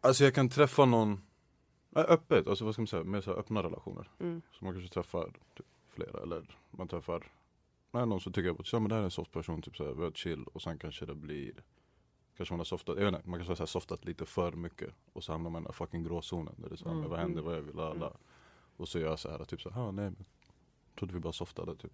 Alltså 0.00 0.24
jag 0.24 0.34
kan 0.34 0.48
träffa 0.48 0.84
någon 0.84 1.20
Öppet, 1.96 2.46
alltså 2.46 2.64
vad 2.64 2.74
ska 2.74 2.82
man 2.82 2.86
säga, 2.86 3.04
mer 3.04 3.20
så 3.20 3.30
här 3.30 3.38
öppna 3.38 3.62
relationer 3.62 4.10
Mm. 4.20 4.42
Så 4.52 4.64
man 4.64 4.74
kanske 4.74 4.94
träffar 4.94 5.32
typ, 5.56 5.66
flera 5.88 6.22
eller 6.22 6.58
man 6.70 6.88
träffar 6.88 7.32
Nej 7.90 8.06
någon 8.06 8.20
som 8.20 8.32
tycker 8.32 8.50
att 8.50 8.72
ja, 8.72 8.78
men 8.78 8.88
det 8.88 8.94
här 8.94 9.00
är 9.00 9.04
en 9.04 9.10
soft 9.10 9.32
person, 9.32 9.62
typ 9.62 9.76
så 9.76 9.84
här, 9.84 9.92
vi 9.92 10.02
har 10.02 10.10
chill 10.10 10.44
och 10.44 10.62
sen 10.62 10.78
kanske 10.78 11.06
det 11.06 11.14
blir 11.14 11.52
Kanske 12.36 12.52
man 12.52 12.60
har 12.60 12.64
softat, 12.64 12.96
jag 12.98 13.04
vet 13.04 13.14
inte, 13.14 13.28
man 13.28 13.38
kanske 13.38 13.50
har 13.50 13.56
så 13.56 13.62
här 13.62 13.66
softat 13.66 14.04
lite 14.04 14.26
för 14.26 14.52
mycket 14.52 14.90
Och 15.12 15.24
så 15.24 15.32
hamnar 15.32 15.50
man 15.50 15.62
i 15.62 15.62
den 15.62 15.70
där 15.70 15.72
fucking 15.72 16.04
gråzonen 16.04 16.54
där 16.56 16.68
det 16.68 16.74
är 16.74 16.76
så 16.76 16.84
här, 16.84 16.90
Mm, 16.90 17.00
men 17.00 17.10
vad 17.10 17.18
händer, 17.18 17.40
mm. 17.40 17.44
vad 17.44 17.56
jag 17.56 17.62
vill, 17.62 17.80
alla 17.80 18.12
Och 18.76 18.88
så 18.88 18.98
gör 18.98 19.08
jag 19.08 19.18
så 19.18 19.30
här 19.30 19.44
typ 19.44 19.62
så 19.62 19.70
här, 19.70 19.80
ah, 19.82 19.90
nej 19.90 20.04
men 20.04 20.24
Trodde 20.98 21.14
vi 21.14 21.20
bara 21.20 21.32
softade 21.32 21.76
typ 21.76 21.92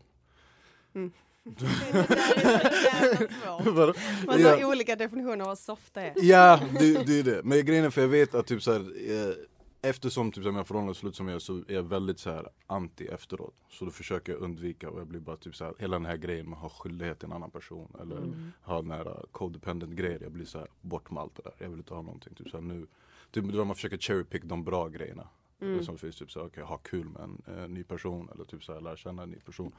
Vadå? 3.64 3.94
Man 4.26 4.40
Ja. 4.40 4.48
har 4.48 4.64
olika 4.64 4.96
definitioner 4.96 5.40
av 5.40 5.46
vad 5.46 5.58
softa 5.58 6.02
är. 6.02 6.12
Ja, 6.16 6.60
det, 6.78 7.06
det 7.06 7.18
är 7.18 7.22
det. 7.22 7.40
Men 7.44 7.64
grejen 7.64 7.84
är 7.84 7.90
för 7.90 8.00
jag 8.00 8.08
vet 8.08 8.34
att 8.34 8.46
typ 8.46 8.62
så 8.62 8.72
här, 8.72 8.80
eh, 8.80 9.34
eftersom 9.82 10.32
typ 10.32 10.44
så 10.44 10.52
förhållanden 10.64 10.90
är 10.90 10.94
slut 10.94 11.16
som 11.16 11.28
jag 11.28 11.34
är 11.34 11.38
så 11.38 11.56
är 11.56 11.74
jag 11.74 11.82
väldigt 11.82 12.18
så 12.18 12.30
här 12.30 12.48
anti 12.66 13.06
efteråt. 13.06 13.54
Så 13.68 13.84
då 13.84 13.90
försöker 13.90 14.32
jag 14.32 14.40
undvika 14.42 14.90
och 14.90 15.00
jag 15.00 15.06
blir 15.06 15.20
bara 15.20 15.36
typ 15.36 15.56
så 15.56 15.64
här, 15.64 15.74
hela 15.78 15.96
den 15.96 16.06
här 16.06 16.16
grejen 16.16 16.46
med 16.46 16.56
att 16.56 16.62
ha 16.62 16.68
skyldighet 16.68 17.18
till 17.18 17.26
en 17.26 17.32
annan 17.32 17.50
person 17.50 17.96
eller 18.02 18.16
Mm. 18.16 18.52
ha 18.62 18.82
den 18.82 18.90
här 18.90 19.08
uh, 19.08 19.22
codependent 19.32 19.92
grejer. 19.92 20.18
Jag 20.22 20.32
blir 20.32 20.44
så 20.44 20.58
här 20.58 20.68
bort 20.80 21.10
med 21.10 21.22
allt 21.22 21.34
det 21.34 21.42
där. 21.42 21.54
Jag 21.58 21.68
vill 21.68 21.78
inte 21.78 21.94
ha 21.94 22.02
någonting. 22.02 22.34
Typ 22.34 22.48
så 22.48 22.56
här, 22.56 22.64
nu, 22.64 22.86
typ 23.30 23.44
då 23.44 23.64
man 23.64 23.76
försöker 23.76 23.98
cherry 23.98 24.24
pick 24.24 24.44
de 24.44 24.64
bra 24.64 24.88
grejerna. 24.88 25.28
Mm. 25.60 25.84
Som 25.84 25.98
finns 25.98 26.16
typ 26.16 26.30
så 26.30 26.40
här, 26.40 26.46
okej 26.46 26.62
ha 26.64 26.78
kul 26.78 27.08
med 27.08 27.22
en 27.22 27.42
eh, 27.46 27.68
ny 27.68 27.84
person 27.84 28.28
eller 28.34 28.44
typ 28.44 28.64
så 28.64 28.72
här, 28.72 28.80
lära 28.80 28.96
känna 28.96 29.22
en 29.22 29.30
ny 29.30 29.40
person. 29.40 29.72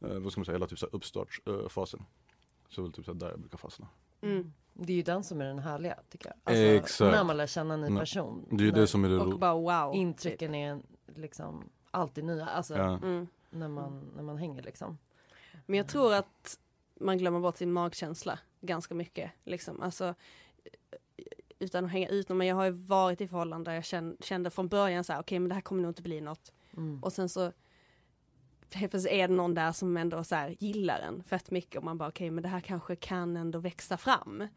Eh, 0.00 0.18
vad 0.18 0.32
ska 0.32 0.40
man 0.40 0.44
säga, 0.44 0.54
hela 0.54 0.66
typ 0.66 0.78
så 0.78 0.86
här 0.86 0.94
uppstartsfasen. 0.94 2.02
så 2.68 2.80
är 2.80 2.82
väl 2.82 2.92
typ 2.92 3.04
så 3.04 3.12
där 3.12 3.30
jag 3.30 3.40
brukar 3.40 3.58
fastna. 3.58 3.88
Mm. 4.22 4.52
Det 4.74 4.92
är 4.92 4.96
ju 4.96 5.02
den 5.02 5.24
som 5.24 5.40
är 5.40 5.44
den 5.44 5.58
härliga 5.58 5.98
tycker 6.08 6.26
jag. 6.26 6.36
Alltså, 6.44 6.62
Exakt. 6.62 7.12
När 7.12 7.24
man 7.24 7.36
lär 7.36 7.46
känna 7.46 7.74
en 7.74 7.80
ny 7.80 7.88
Nej. 7.88 8.00
person. 8.00 8.46
Det 8.50 8.62
är 8.62 8.66
ju 8.66 8.70
det 8.70 8.86
som 8.86 9.04
är 9.04 9.08
det 9.08 9.18
Och 9.18 9.38
bara 9.38 9.54
wow. 9.54 9.94
Intrycken 9.94 10.54
är 10.54 10.80
liksom 11.06 11.70
alltid 11.90 12.24
nya. 12.24 12.46
Alltså 12.46 12.76
ja. 12.76 12.96
Mm. 12.96 13.26
när, 13.50 13.68
man, 13.68 14.12
när 14.16 14.22
man 14.22 14.38
hänger 14.38 14.62
liksom. 14.62 14.98
Men 15.66 15.76
jag 15.76 15.88
tror 15.88 16.14
att 16.14 16.58
man 16.94 17.18
glömmer 17.18 17.40
bort 17.40 17.56
sin 17.56 17.72
magkänsla 17.72 18.38
ganska 18.60 18.94
mycket. 18.94 19.30
Liksom. 19.44 19.82
Alltså, 19.82 20.14
utan 21.58 21.84
att 21.84 21.90
hänga 21.90 22.08
ut 22.08 22.28
någon, 22.28 22.38
men 22.38 22.46
jag 22.46 22.56
har 22.56 22.64
ju 22.64 22.70
varit 22.70 23.20
i 23.20 23.28
förhållanden 23.28 23.64
där 23.64 23.74
jag 23.74 23.84
kände, 23.84 24.16
kände 24.20 24.50
från 24.50 24.68
början 24.68 25.04
så 25.04 25.12
här, 25.12 25.20
okej 25.20 25.38
men 25.38 25.48
det 25.48 25.54
här 25.54 25.62
kommer 25.62 25.82
nog 25.82 25.90
inte 25.90 26.02
bli 26.02 26.20
något. 26.20 26.52
Mm. 26.76 27.02
Och 27.02 27.12
sen 27.12 27.28
så 27.28 27.52
helt 28.78 28.90
plötsligt 28.90 29.12
är 29.14 29.28
det 29.28 29.34
någon 29.34 29.54
där 29.54 29.72
som 29.72 29.96
ändå 29.96 30.24
så 30.24 30.34
här 30.34 30.56
gillar 30.58 31.00
en 31.00 31.22
fett 31.22 31.50
mycket 31.50 31.76
och 31.76 31.84
man 31.84 31.98
bara 31.98 32.08
okej 32.08 32.30
men 32.30 32.42
det 32.42 32.48
här 32.48 32.60
kanske 32.60 32.96
kan 32.96 33.36
ändå 33.36 33.58
växa 33.58 33.96
fram. 33.96 34.48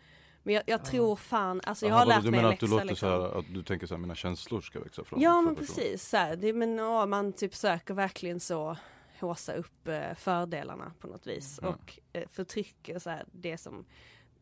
Men 0.46 0.56
jag, 0.56 0.64
jag 0.68 0.86
tror 0.86 1.16
fan, 1.16 1.62
alltså 1.64 1.86
jag 1.86 1.92
Jaha, 1.92 2.00
har 2.00 2.06
lärt 2.06 2.24
du 2.24 2.32
mig 2.32 2.40
menar 2.40 2.54
att 2.54 2.60
du 2.60 2.66
växa 2.66 2.76
låter 2.76 2.86
liksom. 2.88 3.10
så 3.10 3.22
här, 3.22 3.40
att 3.40 3.46
du 3.54 3.64
tänker 3.64 3.88
så 3.88 3.94
här, 3.94 4.02
mina 4.02 4.16
känslor 4.16 4.62
ska 4.62 4.80
växa 4.80 5.04
fram? 5.04 5.22
Ja 5.22 5.42
men 5.42 5.56
precis, 5.56 6.10
så 6.10 6.18
här, 6.18 6.36
det, 6.36 6.54
men 6.54 6.78
ja, 6.78 7.06
man 7.06 7.34
typ 7.34 7.56
söker 7.56 7.94
verkligen 7.94 8.40
så 8.40 8.78
håsa 9.20 9.54
upp 9.54 9.88
eh, 9.88 10.14
fördelarna 10.16 10.92
på 11.00 11.08
något 11.08 11.28
vis 11.28 11.60
Mm. 11.60 11.74
och 11.74 12.00
eh, 12.14 12.28
förtrycker 12.30 13.00
så 13.00 13.10
här, 13.10 13.26
det 13.32 13.58
som 13.58 13.86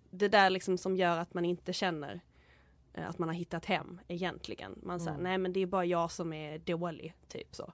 det 0.10 0.28
där 0.28 0.50
liksom 0.50 0.78
som 0.78 0.98
gör 0.98 1.18
att 1.18 1.34
man 1.34 1.46
inte 1.46 1.74
känner 1.74 2.22
eh, 2.94 3.10
att 3.10 3.18
man 3.20 3.30
har 3.30 3.36
hittat 3.36 3.66
hem 3.66 4.00
egentligen. 4.08 4.80
Man 4.84 5.00
säger 5.00 5.12
Mm. 5.12 5.24
nej 5.24 5.38
men 5.38 5.54
det 5.54 5.60
är 5.60 5.66
bara 5.66 5.86
jag 5.86 6.12
som 6.12 6.34
är 6.34 6.58
dålig, 6.60 7.14
typ 7.28 7.56
så. 7.56 7.74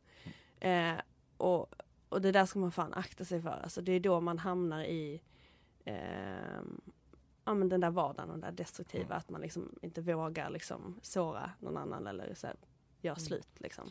Eh, 0.60 0.94
och, 1.38 1.68
och 2.10 2.22
det 2.22 2.32
där 2.32 2.46
ska 2.46 2.60
man 2.60 2.72
fan 2.72 2.94
akta 2.94 3.26
sig 3.26 3.42
för, 3.42 3.50
alltså 3.64 3.82
det 3.82 3.92
är 3.92 4.00
då 4.00 4.22
man 4.22 4.38
hamnar 4.40 4.84
i 4.84 5.22
ehm, 5.86 6.82
ja 7.46 7.54
men 7.54 7.70
den 7.70 7.80
där 7.82 7.92
vardagen, 7.92 8.30
den 8.30 8.42
där 8.42 8.52
destruktiva, 8.52 9.16
att 9.16 9.30
man 9.30 9.42
liksom 9.42 9.76
inte 9.82 10.02
vågar 10.02 10.50
liksom 10.50 11.00
såra 11.02 11.52
någon 11.60 11.78
annan 11.78 12.08
eller 12.08 12.34
så 12.34 12.48
här, 12.48 12.56
göra 13.02 13.16
Mm. 13.16 13.26
slut 13.26 13.48
liksom. 13.58 13.90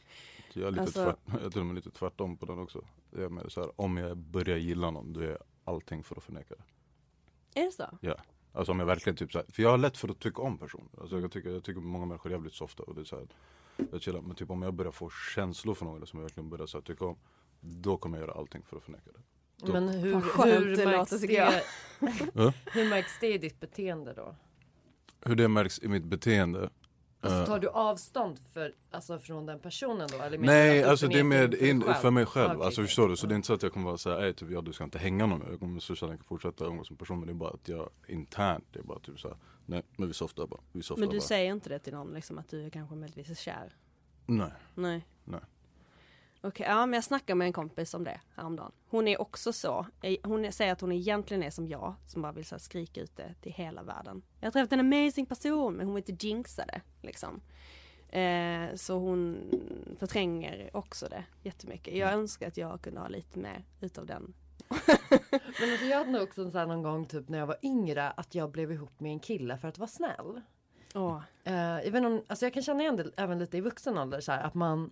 Jag 0.53 0.67
är 0.67 0.71
lite 0.71 0.83
Alltså- 0.83 1.05
tvärt, 1.05 1.19
jag 1.27 1.43
är 1.43 1.51
till 1.51 1.61
och 1.61 1.67
med 1.67 1.75
lite 1.75 1.91
tvärtom 1.91 2.37
på 2.37 2.47
den 2.47 2.59
också. 2.59 2.85
Jag 3.11 3.33
mer 3.33 3.49
så 3.49 3.61
här, 3.61 3.81
om 3.81 3.97
jag 3.97 4.17
börjar 4.17 4.57
gilla 4.57 4.91
någon, 4.91 5.13
då 5.13 5.21
är 5.21 5.39
allting 5.65 6.03
för 6.05 6.17
att 6.17 6.23
förneka 6.25 6.55
det. 6.55 7.61
Är 7.61 7.65
det 7.65 7.73
så? 7.73 8.17
Alltså 8.53 8.73
om 8.73 8.79
jag 8.79 8.87
verkligen 8.87 9.17
typ 9.17 9.33
så 9.33 9.39
här, 9.39 9.47
för 9.51 9.63
jag 9.63 9.71
har 9.71 9.79
lätt 9.79 9.97
för 9.97 10.09
att 10.09 10.19
tycka 10.21 10.43
om 10.43 10.59
personer. 10.59 10.89
Alltså 11.01 11.21
jag 11.21 11.33
tycker, 11.33 11.51
jag 11.51 11.65
tycker 11.65 11.81
många 11.81 12.07
människor 12.07 12.31
är 12.31 12.35
jävligt 12.35 12.55
softa 12.55 12.83
och 12.83 12.95
det 12.95 13.01
är 13.01 13.05
så 13.05 13.17
här, 13.17 13.27
jag 13.91 14.03
chillar. 14.03 14.21
Men 14.21 14.37
typ 14.37 14.51
om 14.51 14.63
jag 14.63 14.75
börjar 14.75 14.93
få 14.93 15.11
känslor 15.11 15.75
för 15.75 15.85
någon 15.85 16.07
som 16.07 16.19
jag 16.19 16.25
verkligen 16.25 16.51
börjar 16.51 16.67
så 16.67 16.77
här, 16.79 16.83
tycka 16.83 17.05
om. 17.05 17.17
Då 17.61 17.97
kommer 17.97 18.19
jag 18.19 18.27
göra 18.29 18.39
allting 18.39 18.63
för 18.63 18.77
att 18.77 18.83
förneka 18.83 19.11
det. 19.15 19.21
Då- 19.67 19.73
Men 19.73 19.89
hur, 19.89 20.13
hur, 20.15 20.77
det 20.77 20.85
märks 20.87 21.11
det, 21.11 21.63
hur 22.73 22.89
märks 22.91 23.19
det 23.21 23.35
i 23.35 23.39
ditt 23.39 23.61
beteende 23.61 24.13
då? 24.15 24.35
Hur 25.25 25.35
det 25.35 25.49
märks 25.49 25.79
i 25.79 25.89
mitt 25.89 26.05
beteende. 26.05 26.71
Alltså 27.21 27.39
eh, 27.41 27.47
tar 27.47 27.59
du 27.59 27.69
avstånd 27.69 28.39
för, 28.53 28.75
alltså, 28.91 29.19
från 29.19 29.47
den 29.47 29.61
personen 29.61 30.09
då? 30.13 30.23
Eller 30.23 30.39
Nej, 30.39 30.85
alltså 30.85 31.09
det 31.09 31.19
är 31.19 31.25
med 31.25 31.51
dig 31.51 31.69
in, 31.71 31.83
för 31.83 32.11
mig 32.11 32.27
själv. 32.27 32.51
Okej, 32.51 32.65
alltså 32.67 32.83
förstår 32.83 33.09
du? 33.09 33.17
Så 33.17 33.25
Ja. 33.25 33.29
det 33.29 33.35
är 33.35 33.37
inte 33.37 33.47
så 33.47 33.55
att 33.55 33.63
jag 33.63 33.73
kommer 33.73 33.87
vara 33.87 33.99
såhär, 33.99 34.33
typ 34.33 34.51
ja 34.51 34.61
du 34.61 34.73
ska 34.73 34.85
inte 34.85 34.99
hänga 34.99 35.27
någon 35.27 35.39
mer. 35.39 35.47
Jag 35.51 35.61
kommer 35.61 35.81
så 35.81 35.95
känna 35.95 36.19
fortsätta 36.19 36.65
umgås 36.65 36.87
som 36.89 36.97
person. 36.97 37.19
Men 37.19 37.27
det 37.27 37.33
är 37.33 37.35
bara 37.35 37.51
att 37.51 37.69
jag 37.69 37.91
internt, 38.09 38.65
det 38.73 38.79
är 38.79 38.83
bara 38.83 38.99
typ 38.99 39.21
såhär, 39.21 39.37
nej 39.67 39.83
men 39.97 40.09
vi 40.09 40.15
softar 40.15 40.47
bara. 40.47 40.61
Vi 40.73 40.83
softar 40.83 41.01
Men 41.01 41.09
du 41.11 41.17
bara. 41.19 41.25
säger 41.27 41.53
inte 41.53 41.69
det 41.69 41.79
till 41.79 41.93
någon 41.93 42.15
liksom 42.15 42.39
att 42.39 42.49
du 42.49 42.71
kanske 42.71 42.95
möjligtvis 42.95 43.31
är 43.31 43.35
kär? 43.35 43.77
Nej. 44.27 44.51
Nej. 44.75 45.07
Nej. 45.25 45.41
Okej, 46.47 46.67
ja 46.69 46.87
men 46.87 46.95
jag 46.95 47.05
snackade 47.05 47.35
med 47.35 47.47
en 47.47 47.53
kompis 47.53 47.95
om 47.95 48.05
det 48.05 48.21
häromdagen. 48.37 48.73
Hon 48.89 49.09
är 49.09 49.21
också 49.21 49.53
så. 49.53 49.87
Eh, 50.03 50.17
Hon 50.23 50.53
säger 50.53 50.73
att 50.73 50.81
hon 50.81 50.93
egentligen 50.93 51.43
är 51.43 51.51
som 51.51 51.69
jag, 51.69 51.95
som 52.07 52.23
bara 52.23 52.33
vill 52.33 52.45
så 52.45 52.59
skrika 52.59 53.01
ut 53.01 53.17
det 53.17 53.35
till 53.41 53.53
hela 53.53 53.83
världen. 53.83 54.23
Jag 54.41 54.47
har 54.47 54.53
träffat 54.53 54.73
en 54.73 54.81
amazing 54.81 55.27
person, 55.27 55.75
men 55.75 55.87
hon 55.87 55.95
vill 55.95 56.05
inte 56.11 56.27
jinxa 56.27 56.65
det 56.67 56.81
liksom. 57.03 57.41
Eh, 58.09 58.75
så 58.75 58.99
hon 58.99 59.39
förtränger 59.99 60.71
också 60.73 61.09
det 61.09 61.25
jättemycket. 61.43 61.97
Jag 61.97 62.13
önskar 62.13 62.49
att 62.49 62.57
jag 62.57 62.83
kunde 62.83 63.01
ha 63.01 63.09
lite 63.09 63.39
mer 63.39 63.65
utav 63.81 64.07
den. 64.07 64.35
Men 65.61 65.71
alltså, 65.71 65.87
jag 65.87 65.99
hade 65.99 66.11
nog 66.11 66.23
också 66.23 66.51
här 66.51 66.67
någon 66.67 66.83
gång 66.83 67.07
typ 67.07 67.29
när 67.29 67.39
jag 67.39 67.47
var 67.47 67.57
yngre 67.63 68.11
att 68.11 68.35
jag 68.35 68.51
blev 68.51 68.73
ihop 68.73 69.01
med 69.01 69.13
en 69.13 69.21
kille 69.21 69.59
för 69.59 69.69
att 69.69 69.79
vara 69.79 69.89
snäll. 69.89 70.41
Åh, 70.95 71.21
Uh, 71.49 71.55
jag, 71.55 71.83
vet 71.83 71.95
inte 71.95 72.07
om, 72.07 72.23
alltså 72.27 72.45
jag 72.45 72.55
kan 72.55 72.63
känna 72.63 72.81
igen 72.81 72.97
det 72.97 73.11
även 73.17 73.39
lite 73.39 73.57
i 73.57 73.61
vuxen 73.61 73.99
ålder 73.99 74.21
så 74.21 74.33
här, 74.33 74.43
att 74.43 74.55
man 74.55 74.91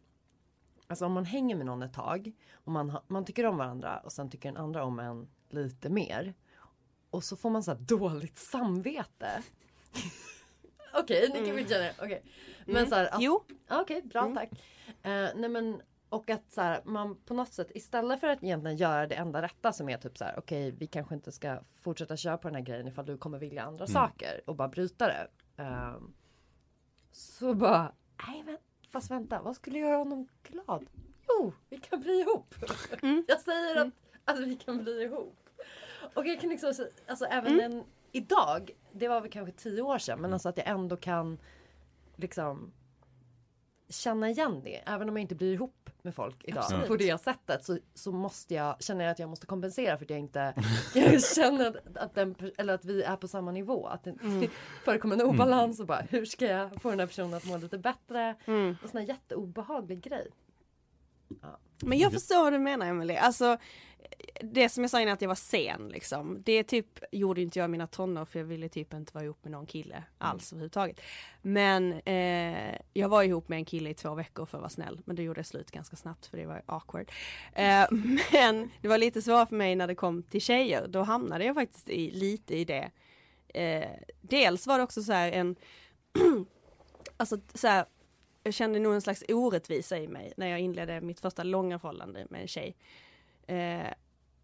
Alltså 0.86 1.06
om 1.06 1.12
man 1.12 1.24
hänger 1.24 1.56
med 1.56 1.66
någon 1.66 1.82
ett 1.82 1.92
tag 1.92 2.32
och 2.54 2.72
man, 2.72 2.98
man 3.06 3.24
tycker 3.24 3.46
om 3.46 3.56
varandra 3.56 3.98
och 3.98 4.12
sen 4.12 4.30
tycker 4.30 4.48
den 4.48 4.62
andra 4.62 4.84
om 4.84 4.98
en 4.98 5.28
lite 5.48 5.88
mer. 5.90 6.34
Och 7.10 7.24
så 7.24 7.36
får 7.36 7.50
man 7.50 7.62
så 7.62 7.70
här 7.70 7.78
dåligt 7.78 8.38
samvete. 8.38 9.42
Okej, 10.94 11.30
ni 11.34 11.46
kan 11.46 11.56
väl 11.56 11.68
känna 11.68 11.84
det. 11.84 11.94
Okej. 12.02 12.22
Men 12.66 12.86
så 12.86 12.94
här, 12.94 13.14
att, 13.14 13.22
Jo, 13.22 13.44
Okej, 13.70 14.02
bra 14.02 14.20
Mm. 14.22 14.34
tack. 14.36 14.50
Eh, 15.02 15.28
nej 15.36 15.48
men, 15.48 15.82
och 16.08 16.30
att 16.30 16.52
så 16.52 16.60
här, 16.60 16.80
man 16.84 17.16
på 17.16 17.34
något 17.34 17.52
sätt 17.52 17.70
istället 17.74 18.20
för 18.20 18.28
att 18.28 18.42
egentligen 18.42 18.76
göra 18.76 19.06
det 19.06 19.14
enda 19.14 19.42
rätta 19.42 19.72
som 19.72 19.88
är 19.88 19.98
typ 19.98 20.18
så 20.18 20.24
här, 20.24 20.38
okej 20.38 20.70
vi 20.70 20.86
kanske 20.86 21.14
inte 21.14 21.32
ska 21.32 21.58
fortsätta 21.80 22.16
köra 22.16 22.38
på 22.38 22.48
den 22.48 22.54
här 22.54 22.62
grejen 22.62 22.88
ifall 22.88 23.06
du 23.06 23.16
kommer 23.18 23.38
vilja 23.38 23.62
andra 23.62 23.86
saker 23.86 24.40
och 24.46 24.56
bara 24.56 24.68
bryta 24.68 25.06
det. 25.06 25.28
Eh, 25.56 25.94
så 27.12 27.54
bara, 27.54 27.92
nej 28.28 28.42
men 28.42 28.58
fast 28.94 29.10
vänta, 29.10 29.42
vad 29.42 29.56
skulle 29.56 29.78
göra 29.78 29.96
honom 29.96 30.28
glad? 30.42 30.86
Jo, 31.28 31.52
vi 31.70 31.78
kan 31.78 32.00
bli 32.00 32.20
ihop. 32.20 32.54
Mm. 33.02 33.24
Jag 33.28 33.40
säger 33.40 33.76
att, 33.76 33.88
att 34.24 34.38
vi 34.40 34.56
kan 34.56 34.82
bli 34.84 35.02
ihop. 35.02 35.48
Och 36.14 36.26
jag 36.26 36.40
kan 36.40 36.50
liksom, 36.50 36.74
så- 36.74 36.88
alltså 37.06 37.24
även 37.24 37.52
Mm. 37.52 37.72
en, 37.72 37.84
idag, 38.12 38.70
det 38.92 39.08
var 39.08 39.20
väl 39.20 39.30
kanske 39.30 39.52
tio 39.52 39.82
år 39.82 39.98
sedan, 39.98 40.20
men 40.20 40.32
alltså 40.32 40.48
att 40.48 40.56
jag 40.56 40.66
ändå 40.68 40.96
kan 40.96 41.38
liksom 42.16 42.72
känna 43.88 44.30
igen 44.30 44.60
det. 44.64 44.76
Även 44.86 45.08
om 45.08 45.16
jag 45.16 45.22
inte 45.22 45.34
blir 45.34 45.52
ihop 45.52 45.90
med 46.04 46.14
folk 46.14 46.44
idag 46.44 46.58
Absolut. 46.64 46.88
på 46.88 46.96
det 46.96 47.20
sättet 47.20 47.64
så, 47.64 47.78
så 47.94 48.12
måste 48.12 48.54
jag, 48.54 48.82
känner 48.82 49.04
jag 49.04 49.12
att 49.12 49.18
jag 49.18 49.28
måste 49.28 49.46
kompensera 49.46 49.96
för 49.96 50.04
att 50.04 50.10
jag 50.10 50.18
inte 50.18 50.54
jag 50.94 51.24
känner 51.24 51.66
att, 51.68 51.96
att, 51.96 52.14
den, 52.14 52.34
eller 52.58 52.74
att 52.74 52.84
vi 52.84 53.02
är 53.02 53.16
på 53.16 53.28
samma 53.28 53.50
nivå. 53.52 53.86
Att 53.86 54.04
det 54.04 54.10
Mm. 54.22 54.50
förekommer 54.84 55.14
en 55.14 55.22
obalans 55.22 55.80
och 55.80 55.86
bara 55.86 56.00
hur 56.10 56.24
ska 56.24 56.46
jag 56.46 56.82
få 56.82 56.90
den 56.90 57.00
här 57.00 57.06
personen 57.06 57.34
att 57.34 57.44
må 57.46 57.56
lite 57.56 57.78
bättre? 57.78 58.34
Mm. 58.44 58.76
En 58.82 58.88
sån 58.90 59.00
här 59.00 59.08
jätteobehaglig 59.08 60.00
grej. 60.02 60.30
Men 61.82 61.98
jag 61.98 62.12
förstår 62.12 62.42
vad 62.42 62.52
du 62.52 62.58
menar 62.58 62.86
Emelie. 62.86 63.20
Alltså, 63.20 63.56
det 64.52 64.68
som 64.68 64.84
jag 64.84 64.90
sa 64.90 65.00
innan 65.00 65.14
att 65.14 65.22
jag 65.22 65.28
var 65.28 65.34
sen 65.34 65.88
liksom. 65.88 66.42
Det 66.44 66.62
typ 66.62 66.98
gjorde 67.12 67.42
inte 67.42 67.58
jag 67.58 67.64
i 67.64 67.68
mina 67.68 67.86
tonår 67.86 68.24
för 68.24 68.38
jag 68.38 68.46
ville 68.46 68.68
typ 68.68 68.94
inte 68.94 69.14
vara 69.14 69.24
ihop 69.24 69.38
med 69.42 69.52
någon 69.52 69.66
kille 69.66 70.04
alls 70.18 70.52
överhuvudtaget. 70.52 71.00
Men 71.42 71.92
eh, 71.92 72.78
jag 72.92 73.08
var 73.08 73.22
ihop 73.22 73.48
med 73.48 73.56
en 73.56 73.64
kille 73.64 73.90
i 73.90 73.94
två 73.94 74.14
veckor 74.14 74.46
för 74.46 74.58
att 74.58 74.62
vara 74.62 74.70
snäll. 74.70 75.00
Men 75.04 75.16
det 75.16 75.22
gjorde 75.22 75.38
jag 75.38 75.46
slut 75.46 75.70
ganska 75.70 75.96
snabbt 75.96 76.26
för 76.26 76.36
det 76.36 76.46
var 76.46 76.62
awkward. 76.66 77.10
Eh, 77.52 77.86
men 78.32 78.70
det 78.80 78.88
var 78.88 78.98
lite 78.98 79.22
svårare 79.22 79.46
för 79.46 79.56
mig 79.56 79.76
när 79.76 79.86
det 79.86 79.94
kom 79.94 80.22
till 80.22 80.40
tjejer. 80.40 80.86
Då 80.88 81.02
hamnade 81.02 81.44
jag 81.44 81.54
faktiskt 81.54 81.88
i, 81.88 82.10
lite 82.10 82.56
i 82.56 82.64
det. 82.64 82.90
Eh, 83.48 83.90
dels 84.20 84.66
var 84.66 84.78
det 84.78 84.84
också 84.84 85.02
så 85.02 85.12
här 85.12 85.32
en 85.32 85.56
Alltså 87.16 87.38
så 87.54 87.68
här, 87.68 87.84
jag 88.42 88.54
kände 88.54 88.78
nog 88.78 88.94
en 88.94 89.02
slags 89.02 89.24
orättvisa 89.28 89.98
i 89.98 90.08
mig 90.08 90.32
när 90.36 90.46
jag 90.46 90.60
inledde 90.60 91.00
mitt 91.00 91.20
första 91.20 91.42
långa 91.42 91.78
förhållande 91.78 92.26
med 92.30 92.40
en 92.40 92.48
tjej. 92.48 92.76
Eh, 93.46 93.92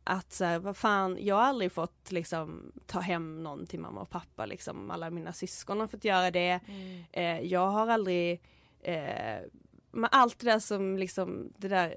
att 0.04 0.32
så 0.32 0.44
här, 0.44 0.58
vad 0.58 0.76
fan, 0.76 1.16
jag 1.20 1.34
har 1.34 1.42
aldrig 1.42 1.72
fått 1.72 2.12
liksom 2.12 2.72
ta 2.86 3.00
hem 3.00 3.42
någon 3.42 3.66
till 3.66 3.80
mamma 3.80 4.00
och 4.00 4.10
pappa 4.10 4.46
liksom. 4.46 4.90
Alla 4.90 5.10
mina 5.10 5.32
syskon 5.32 5.80
har 5.80 5.86
fått 5.86 6.04
göra 6.04 6.30
det. 6.30 6.60
Eh, 7.12 7.40
jag 7.40 7.66
har 7.66 7.88
aldrig, 7.88 8.42
eh, 8.80 9.38
med 9.90 10.08
allt 10.12 10.38
det 10.38 10.46
där 10.46 10.58
som 10.58 10.98
liksom, 10.98 11.52
det 11.56 11.68
där 11.68 11.94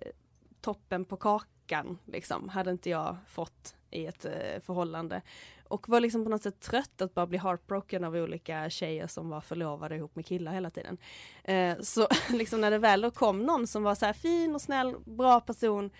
toppen 0.61 1.05
på 1.05 1.17
kakan 1.17 1.97
liksom, 2.05 2.49
hade 2.49 2.71
inte 2.71 2.89
jag 2.89 3.15
fått 3.27 3.75
i 3.91 4.05
ett 4.05 4.25
eh, 4.25 4.61
förhållande. 4.65 5.21
Och 5.67 5.89
var 5.89 5.99
liksom 5.99 6.23
på 6.23 6.29
något 6.29 6.43
sätt 6.43 6.59
trött 6.59 7.01
att 7.01 7.13
bara 7.13 7.27
bli 7.27 7.37
heartbroken 7.37 8.03
av 8.03 8.15
olika 8.15 8.69
tjejer 8.69 9.07
som 9.07 9.29
var 9.29 9.41
förlovade 9.41 9.95
ihop 9.95 10.15
med 10.15 10.25
killar 10.25 10.53
hela 10.53 10.69
tiden. 10.69 10.97
Eh, 11.43 11.79
så 11.79 12.07
liksom 12.29 12.61
när 12.61 12.71
det 12.71 12.77
väl 12.77 13.01
då 13.01 13.11
kom 13.11 13.39
någon 13.39 13.67
som 13.67 13.83
var 13.83 13.95
så 13.95 14.05
här 14.05 14.13
fin 14.13 14.55
och 14.55 14.61
snäll, 14.61 14.95
bra 15.05 15.39
person 15.39 15.91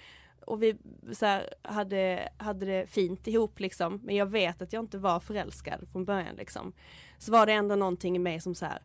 och 0.48 0.64
vi 0.64 0.78
så 1.14 1.26
här, 1.26 1.54
hade, 1.62 2.30
hade 2.38 2.66
det 2.66 2.88
fint 2.88 3.28
ihop 3.28 3.60
liksom, 3.60 4.00
men 4.04 4.16
jag 4.16 4.26
vet 4.26 4.62
att 4.62 4.74
jag 4.74 4.84
inte 4.84 4.98
var 4.98 5.20
förälskad 5.20 5.88
från 5.92 6.06
början 6.06 6.36
liksom. 6.36 6.74
Så 7.18 7.32
var 7.32 7.46
det 7.46 7.54
ändå 7.54 7.76
någonting 7.76 8.16
i 8.16 8.20
mig 8.20 8.42
som 8.42 8.56
så 8.56 8.66
här, 8.66 8.82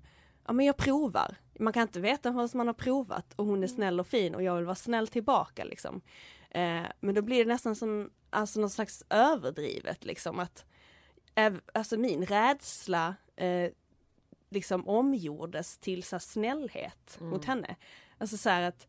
ja 0.46 0.52
men 0.52 0.66
jag 0.66 0.76
provar. 0.76 1.36
Man 1.58 1.72
kan 1.72 1.82
inte 1.82 2.00
veta 2.00 2.32
förrän 2.32 2.48
man 2.54 2.66
har 2.66 2.74
provat 2.74 3.34
och 3.36 3.46
hon 3.46 3.62
är 3.62 3.66
snäll 3.66 4.00
och 4.00 4.06
fin 4.06 4.34
och 4.34 4.42
jag 4.42 4.56
vill 4.56 4.64
vara 4.64 4.74
snäll 4.74 5.08
tillbaka 5.08 5.64
liksom. 5.64 6.00
Eh, 6.50 6.82
men 7.00 7.14
då 7.14 7.22
blir 7.22 7.44
det 7.44 7.52
nästan 7.52 7.76
som, 7.76 8.10
alltså 8.30 8.60
något 8.60 8.72
slags 8.72 9.04
överdrivet 9.10 10.04
liksom 10.04 10.38
att, 10.38 10.64
alltså 11.74 11.96
min 11.96 12.26
rädsla 12.26 13.14
eh, 13.36 13.70
liksom 14.50 14.88
omgjordes 14.88 15.78
till 15.78 16.02
så 16.02 16.18
snällhet 16.18 17.18
mot 17.20 17.44
henne. 17.44 17.76
Alltså 18.18 18.36
så 18.36 18.50
att 18.50 18.86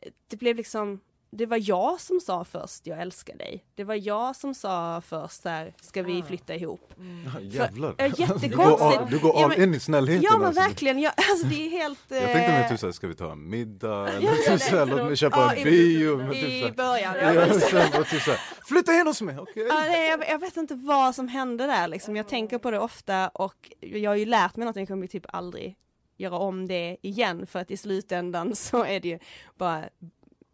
eh, 0.00 0.12
det 0.28 0.36
blev 0.36 0.56
liksom 0.56 1.00
det 1.36 1.46
var 1.46 1.60
jag 1.68 2.00
som 2.00 2.20
sa 2.20 2.44
först 2.44 2.86
jag 2.86 3.00
älskar 3.00 3.36
dig. 3.36 3.64
Det 3.74 3.84
var 3.84 3.94
jag 3.94 4.36
som 4.36 4.54
sa 4.54 5.02
först 5.06 5.42
så 5.42 5.48
här, 5.48 5.74
ska 5.80 6.02
vi 6.02 6.20
Ah. 6.20 6.24
flytta 6.24 6.54
ihop? 6.54 6.94
Ja, 7.34 7.40
jävlar. 7.40 7.94
Ja, 7.98 8.04
Du 8.08 8.10
går 8.10 8.20
jättekonstigt. 8.20 8.82
all, 9.00 9.06
du 9.10 9.18
går 9.18 9.32
Ja, 9.36 9.42
all 9.44 9.48
men- 9.50 9.62
in 9.62 9.74
i 9.74 9.80
snällheten 9.80 10.22
Ja 10.22 10.36
men 10.36 10.46
alltså. 10.46 10.62
verkligen, 10.62 10.98
jag, 10.98 11.12
alltså 11.30 11.46
det 11.46 11.66
är 11.66 11.70
helt... 11.70 11.98
Jag 12.08 12.20
tänkte 12.22 12.42
eh, 12.42 12.60
mer 12.60 12.68
typ 12.68 12.80
såhär, 12.80 12.92
ska 12.92 13.06
vi 13.06 13.14
ta 13.14 13.32
en 13.32 13.50
middag? 13.50 14.08
Eller 14.08 14.26
Ja, 14.28 14.32
typ 14.34 14.46
det- 14.46 14.58
såhär, 14.58 14.86
låt 14.86 15.06
mig 15.06 15.16
köpa 15.16 15.36
ja, 15.36 15.52
en 15.52 15.58
i- 15.58 15.64
bio. 15.64 16.16
Men 16.16 16.32
I 16.32 16.40
typ 16.42 16.60
såhär, 16.60 16.74
början. 16.74 17.14
ja, 17.22 17.32
Ja, 17.34 17.60
sen 17.60 18.04
typ 18.04 18.22
såhär, 18.22 18.40
flytta 18.68 18.92
in 19.00 19.06
hos 19.06 19.22
mig, 19.22 19.38
okej? 19.38 19.66
Ja, 19.68 19.74
nej, 19.74 20.08
jag, 20.10 20.28
jag 20.28 20.38
vet 20.38 20.56
inte 20.56 20.74
vad 20.74 21.14
som 21.14 21.28
hände 21.28 21.66
där 21.66 21.88
liksom. 21.88 22.16
Jag 22.16 22.28
tänker 22.28 22.58
på 22.58 22.70
det 22.70 22.78
ofta 22.78 23.28
och 23.28 23.70
jag 23.80 24.10
har 24.10 24.16
ju 24.16 24.26
lärt 24.26 24.56
mig 24.56 24.66
något, 24.66 24.76
jag 24.76 24.88
kommer 24.88 25.06
typ 25.06 25.26
aldrig 25.28 25.76
göra 26.16 26.36
om 26.38 26.68
det 26.68 26.96
igen 27.02 27.46
för 27.46 27.58
att 27.58 27.70
i 27.70 27.76
slutändan 27.76 28.54
så 28.56 28.84
är 28.84 29.00
det 29.00 29.08
ju 29.08 29.18
bara 29.58 29.84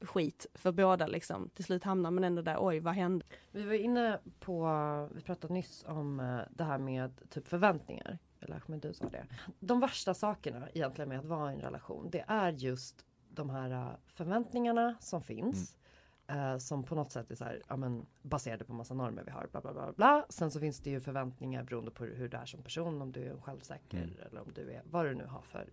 skit 0.01 0.47
för 0.55 0.73
båda 0.73 1.07
liksom. 1.07 1.51
Till 1.55 1.65
slut 1.65 1.85
hamnar 1.85 2.11
man 2.11 2.25
ändå 2.25 2.43
där, 2.43 2.57
oj 2.61 2.81
vad 2.81 2.95
hände? 2.95 3.25
Vi 3.51 3.65
var 3.65 3.75
inne 3.75 4.19
på, 4.41 5.09
vi 5.15 5.21
pratade 5.21 5.55
nyss 5.55 5.85
om 5.89 6.21
eh, 6.21 6.41
det 6.51 6.65
här 6.65 6.79
med 6.79 7.31
typ 7.31 7.49
förväntningar. 7.49 8.19
Eller 8.41 8.57
Ahmed 8.57 8.81
du 8.81 8.93
sa 8.93 9.09
det. 9.09 9.27
De 9.61 9.81
värsta 9.81 10.15
sakerna 10.15 10.69
egentligen 10.75 11.09
med 11.09 11.19
att 11.19 11.25
vara 11.25 11.53
i 11.53 11.55
en 11.55 11.61
relation 11.61 12.09
det 12.11 12.25
är 12.29 12.53
just 12.53 13.05
de 13.29 13.51
här 13.51 13.71
eh, 13.71 13.89
förväntningarna 14.07 14.97
som 15.01 15.23
finns. 15.23 15.77
eh, 16.27 16.59
som 16.59 16.85
på 16.85 16.95
något 16.95 17.13
sätt 17.13 17.31
är 17.31 17.35
så 17.35 17.45
här, 17.45 17.63
ja, 17.69 17.77
men, 17.77 18.07
baserade 18.23 18.65
på 18.65 18.73
massa 18.73 18.95
normer 18.95 19.23
vi 19.25 19.31
har. 19.31 19.47
Bla, 19.53 19.61
bla, 19.61 19.73
bla, 19.73 19.93
bla. 19.93 20.27
Sen 20.29 20.51
så 20.51 20.61
finns 20.61 20.81
det 20.81 20.91
ju 20.91 21.01
förväntningar 21.01 21.63
beroende 21.63 21.91
på 21.91 22.05
hur 22.05 22.29
du 22.29 22.37
är 22.37 22.45
som 22.47 22.63
person. 22.63 23.03
Om 23.03 23.13
du 23.13 23.25
är 23.25 23.37
självsäker 23.41 24.27
eller 24.31 24.41
om 24.41 24.53
du 24.55 24.71
är 24.73 24.83
vad 24.85 25.07
du 25.07 25.15
nu 25.15 25.25
har 25.25 25.43
för 25.43 25.69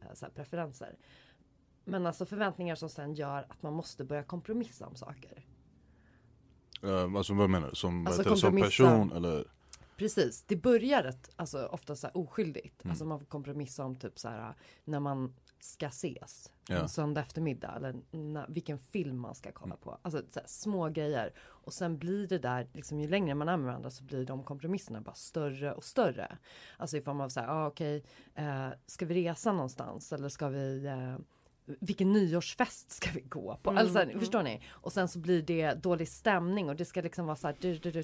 eh, 0.00 0.14
så 0.14 0.24
här, 0.26 0.32
preferenser. 0.32 0.96
Men 1.90 2.06
alltså 2.06 2.26
förväntningar 2.26 2.74
som 2.74 2.88
sen 2.88 3.14
gör 3.14 3.46
att 3.48 3.62
man 3.62 3.72
måste 3.72 4.04
börja 4.04 4.22
kompromissa 4.22 4.86
om 4.86 4.96
saker. 4.96 5.44
Uh, 6.84 7.16
alltså 7.16 7.34
vad 7.34 7.50
menar 7.50 7.68
du? 7.68 7.76
Som, 7.76 8.06
Alltså, 8.06 8.22
alltså, 8.22 8.36
som 8.36 8.56
person 8.56 9.12
eller? 9.12 9.44
Precis, 9.96 10.44
det 10.46 10.56
börjar 10.56 11.02
rätt, 11.02 11.30
alltså 11.36 11.66
ofta 11.66 11.96
så 11.96 12.06
här 12.06 12.16
oskyldigt. 12.16 12.84
Mm. 12.84 12.90
Alltså 12.90 13.04
man 13.04 13.18
får 13.18 13.26
kompromissa 13.26 13.84
om 13.84 13.96
typ 13.96 14.18
så 14.18 14.28
här 14.28 14.54
när 14.84 15.00
man 15.00 15.34
ska 15.58 15.86
ses 15.86 16.52
Ja. 16.68 16.76
en 16.76 16.88
söndag 16.88 17.20
eftermiddag 17.20 17.72
eller 17.76 17.94
när, 18.10 18.46
vilken 18.48 18.78
film 18.78 19.18
man 19.18 19.34
ska 19.34 19.52
kolla 19.52 19.76
på. 19.76 19.98
Alltså 20.02 20.22
så 20.30 20.40
här, 20.40 20.46
små 20.46 20.88
grejer. 20.88 21.32
Och 21.40 21.72
sen 21.72 21.98
blir 21.98 22.26
det 22.26 22.38
där, 22.38 22.68
liksom 22.72 23.00
ju 23.00 23.08
längre 23.08 23.34
man 23.34 23.48
är 23.48 23.56
med 23.56 23.66
varandra 23.66 23.90
så 23.90 24.04
blir 24.04 24.26
de 24.26 24.42
kompromisserna 24.42 25.00
bara 25.00 25.14
större 25.14 25.72
och 25.74 25.84
större. 25.84 26.38
Alltså 26.76 26.96
i 26.96 27.00
form 27.00 27.20
av 27.20 27.28
så 27.28 27.40
här, 27.40 27.48
ah, 27.48 27.66
okej, 27.66 28.04
eh, 28.34 28.68
ska 28.86 29.06
vi 29.06 29.14
resa 29.14 29.52
någonstans 29.52 30.12
eller 30.12 30.28
ska 30.28 30.48
vi 30.48 30.86
eh, 30.86 31.16
vilken 31.80 32.12
nyårsfest 32.12 32.90
ska 32.90 33.10
vi 33.10 33.20
gå 33.20 33.58
på? 33.62 33.70
Mm, 33.70 33.80
Alltså, 33.80 33.92
så 33.92 33.98
här, 33.98 34.06
mm. 34.06 34.20
Förstår 34.20 34.42
ni? 34.42 34.60
Och 34.70 34.92
sen 34.92 35.08
så 35.08 35.18
blir 35.18 35.42
det 35.42 35.74
dålig 35.74 36.08
stämning 36.08 36.68
och 36.68 36.76
det 36.76 36.84
ska 36.84 37.00
liksom 37.00 37.26
vara 37.26 37.36
så 37.36 37.46
här. 37.46 37.56
Du, 37.60 37.78
du, 37.78 37.90
du. 37.90 38.02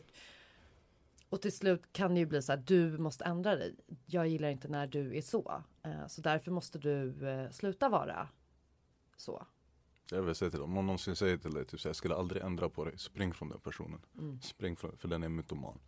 Och 1.29 1.43
till 1.43 1.53
slut 1.53 1.83
kan 1.93 2.15
det 2.15 2.21
ju 2.21 2.27
bli 2.27 2.43
så 2.43 2.53
här. 2.53 2.63
Du 2.67 2.99
måste 2.99 3.25
ändra 3.25 3.57
dig. 3.57 3.75
Jag 4.07 4.29
gillar 4.29 4.49
inte 4.49 4.69
när 4.69 4.87
du 4.87 5.17
är 5.17 5.23
så. 5.23 5.63
Eh, 5.83 6.07
så 6.09 6.21
därför 6.21 6.51
måste 6.51 6.79
du 6.79 7.29
eh, 7.29 7.51
sluta 7.51 7.89
vara 7.89 8.29
så. 9.17 9.47
Jag 10.11 10.23
vill 10.23 10.35
säga 10.35 10.51
till 10.51 10.61
dem, 10.61 10.69
om 10.71 10.75
någon 10.75 10.87
någonsin 10.87 11.17
säger 11.17 11.37
till 11.37 11.55
dig 11.55 11.65
typ 11.65 11.81
så 11.81 11.89
här, 11.89 11.91
jag 11.91 11.97
skulle 11.97 12.15
aldrig 12.15 12.43
ändra 12.43 12.69
på 12.69 12.85
dig, 12.85 12.99
spring 12.99 13.35
från 13.35 13.49
den 13.49 13.61
personen. 13.61 14.01
Mm. 14.19 14.41
Spring 14.41 14.77
från, 14.77 14.97
för 14.97 15.09
den 15.09 15.23
är 15.23 15.29
mytoman. 15.29 15.79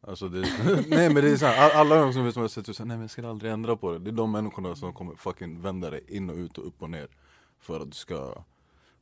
Alltså 0.00 0.28
det, 0.28 0.40
nej 0.88 1.14
men 1.14 1.24
det 1.24 1.30
är 1.30 1.36
såhär, 1.36 1.70
all- 1.70 1.80
alla 1.92 2.00
de 2.02 2.12
som 2.12 2.24
vet 2.24 2.34
som 2.34 2.42
har 2.42 2.48
sett 2.48 2.78
nej 2.78 2.86
men 2.86 3.00
jag 3.00 3.10
ska 3.10 3.28
aldrig 3.28 3.52
ändra 3.52 3.76
på 3.76 3.92
det. 3.92 3.98
Det 3.98 4.10
är 4.10 4.12
de 4.12 4.32
människorna 4.32 4.76
som 4.76 4.92
kommer 4.94 5.14
fucking 5.14 5.60
vända 5.60 5.90
dig 5.90 6.04
in 6.08 6.30
och 6.30 6.36
ut 6.36 6.58
och 6.58 6.66
upp 6.66 6.82
och 6.82 6.90
ner. 6.90 7.08
För 7.66 7.80
att 7.80 7.90
du 7.90 7.96
ska 7.96 8.44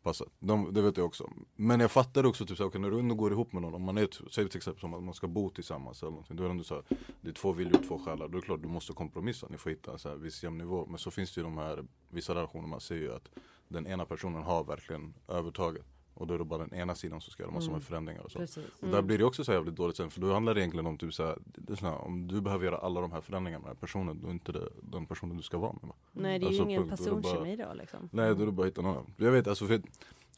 passa. 0.02 0.24
De, 0.38 0.74
det 0.74 0.82
vet 0.82 0.96
jag 0.96 1.06
också. 1.06 1.30
Men 1.56 1.80
jag 1.80 1.90
fattar 1.90 2.26
också 2.26 2.46
typ 2.46 2.56
såhär, 2.56 2.68
okay, 2.68 2.80
när 2.80 2.90
du 2.90 2.98
ändå 2.98 3.14
går 3.14 3.32
ihop 3.32 3.52
med 3.52 3.62
någon, 3.62 3.74
om 3.74 3.82
man 3.82 3.98
är, 3.98 4.06
typ, 4.06 4.32
säg 4.32 4.48
till 4.48 4.56
exempel 4.56 4.80
som 4.80 4.94
att 4.94 5.02
man 5.02 5.14
ska 5.14 5.26
bo 5.26 5.50
tillsammans 5.50 6.02
eller 6.02 6.10
någonting. 6.10 6.36
Då 6.36 6.42
är 6.42 6.48
det 6.48 6.50
ändå 6.50 6.64
såhär, 6.64 6.84
det 7.20 7.28
är 7.28 7.32
två 7.32 7.52
viljor, 7.52 7.80
två 7.88 7.98
själar. 7.98 8.28
Då 8.28 8.38
är 8.38 8.40
det 8.40 8.46
klart 8.46 8.62
du 8.62 8.68
måste 8.68 8.92
kompromissa, 8.92 9.46
ni 9.50 9.58
får 9.58 9.70
hitta 9.70 9.92
en 9.92 9.98
så 9.98 10.08
här 10.08 10.16
viss 10.16 10.42
jämn 10.42 10.58
nivå. 10.58 10.86
Men 10.86 10.98
så 10.98 11.10
finns 11.10 11.34
det 11.34 11.38
ju 11.38 11.42
de 11.42 11.58
här, 11.58 11.84
vissa 12.08 12.34
relationer 12.34 12.68
man 12.68 12.80
ser 12.80 12.96
ju 12.96 13.14
att 13.14 13.28
den 13.68 13.86
ena 13.86 14.04
personen 14.04 14.42
har 14.42 14.64
verkligen 14.64 15.14
övertaget. 15.28 15.86
Och 16.14 16.26
då 16.26 16.34
är 16.34 16.38
det 16.38 16.44
bara 16.44 16.66
den 16.66 16.74
ena 16.74 16.94
sidan 16.94 17.20
som 17.20 17.30
ska 17.32 17.42
göra 17.42 17.52
massor 17.52 17.66
med 17.68 17.74
Mm. 17.76 17.82
förändringar 17.82 18.22
och 18.22 18.30
så. 18.30 18.38
Precis. 18.38 18.64
Och 18.80 18.88
där 18.88 19.02
blir 19.02 19.18
det 19.18 19.24
också 19.24 19.44
så 19.44 19.52
här 19.52 19.58
jävligt 19.58 19.76
dåligt 19.76 19.96
sen 19.96 20.10
för 20.10 20.20
då 20.20 20.32
handlar 20.32 20.54
det 20.54 20.60
egentligen 20.60 20.86
om 20.86 20.98
typ 20.98 21.14
så 21.14 21.26
här, 21.26 21.38
så 21.78 21.86
här, 21.86 21.94
om 21.98 22.28
du 22.28 22.40
behöver 22.40 22.64
göra 22.64 22.78
alla 22.78 23.00
de 23.00 23.12
här 23.12 23.20
förändringarna 23.20 23.62
med 23.62 23.70
den 23.70 23.76
här 23.76 23.80
personen 23.80 24.20
då 24.20 24.28
är 24.28 24.32
inte 24.32 24.52
det 24.52 24.68
den 24.82 25.06
personen 25.06 25.36
du 25.36 25.42
ska 25.42 25.58
vara 25.58 25.72
med. 25.72 25.82
Va? 25.82 25.94
Nej 26.12 26.38
det 26.38 26.44
är 26.44 26.48
Alltså, 26.48 26.62
ju 26.62 26.68
ingen 26.68 26.88
punkt, 26.88 26.98
då 27.06 27.20
personkemi 27.20 27.56
då 27.56 27.74
liksom. 27.74 28.08
Nej 28.12 28.34
då 28.34 28.42
är 28.42 28.46
det 28.46 28.52
bara 28.52 28.62
att 28.62 28.68
hitta 28.72 28.82
någon 28.82 28.90
annan. 28.92 29.14
Jag 29.16 29.32
vet 29.32 29.46
alltså, 29.46 29.66
för, 29.66 29.82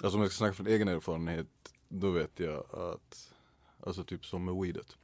alltså 0.03 0.17
om 0.19 0.23
jag 0.23 0.31
ska 0.33 0.39
snacka 0.39 0.55
från 0.55 0.67
egen 0.67 0.89
erfarenhet 0.89 1.47
då 1.89 2.11
vet 2.11 2.41
jag 2.41 2.65
att 2.75 3.33
Alltså 3.81 4.05
typ 4.05 4.27
som 4.27 4.45
med 4.45 4.55
weedet. 4.55 4.97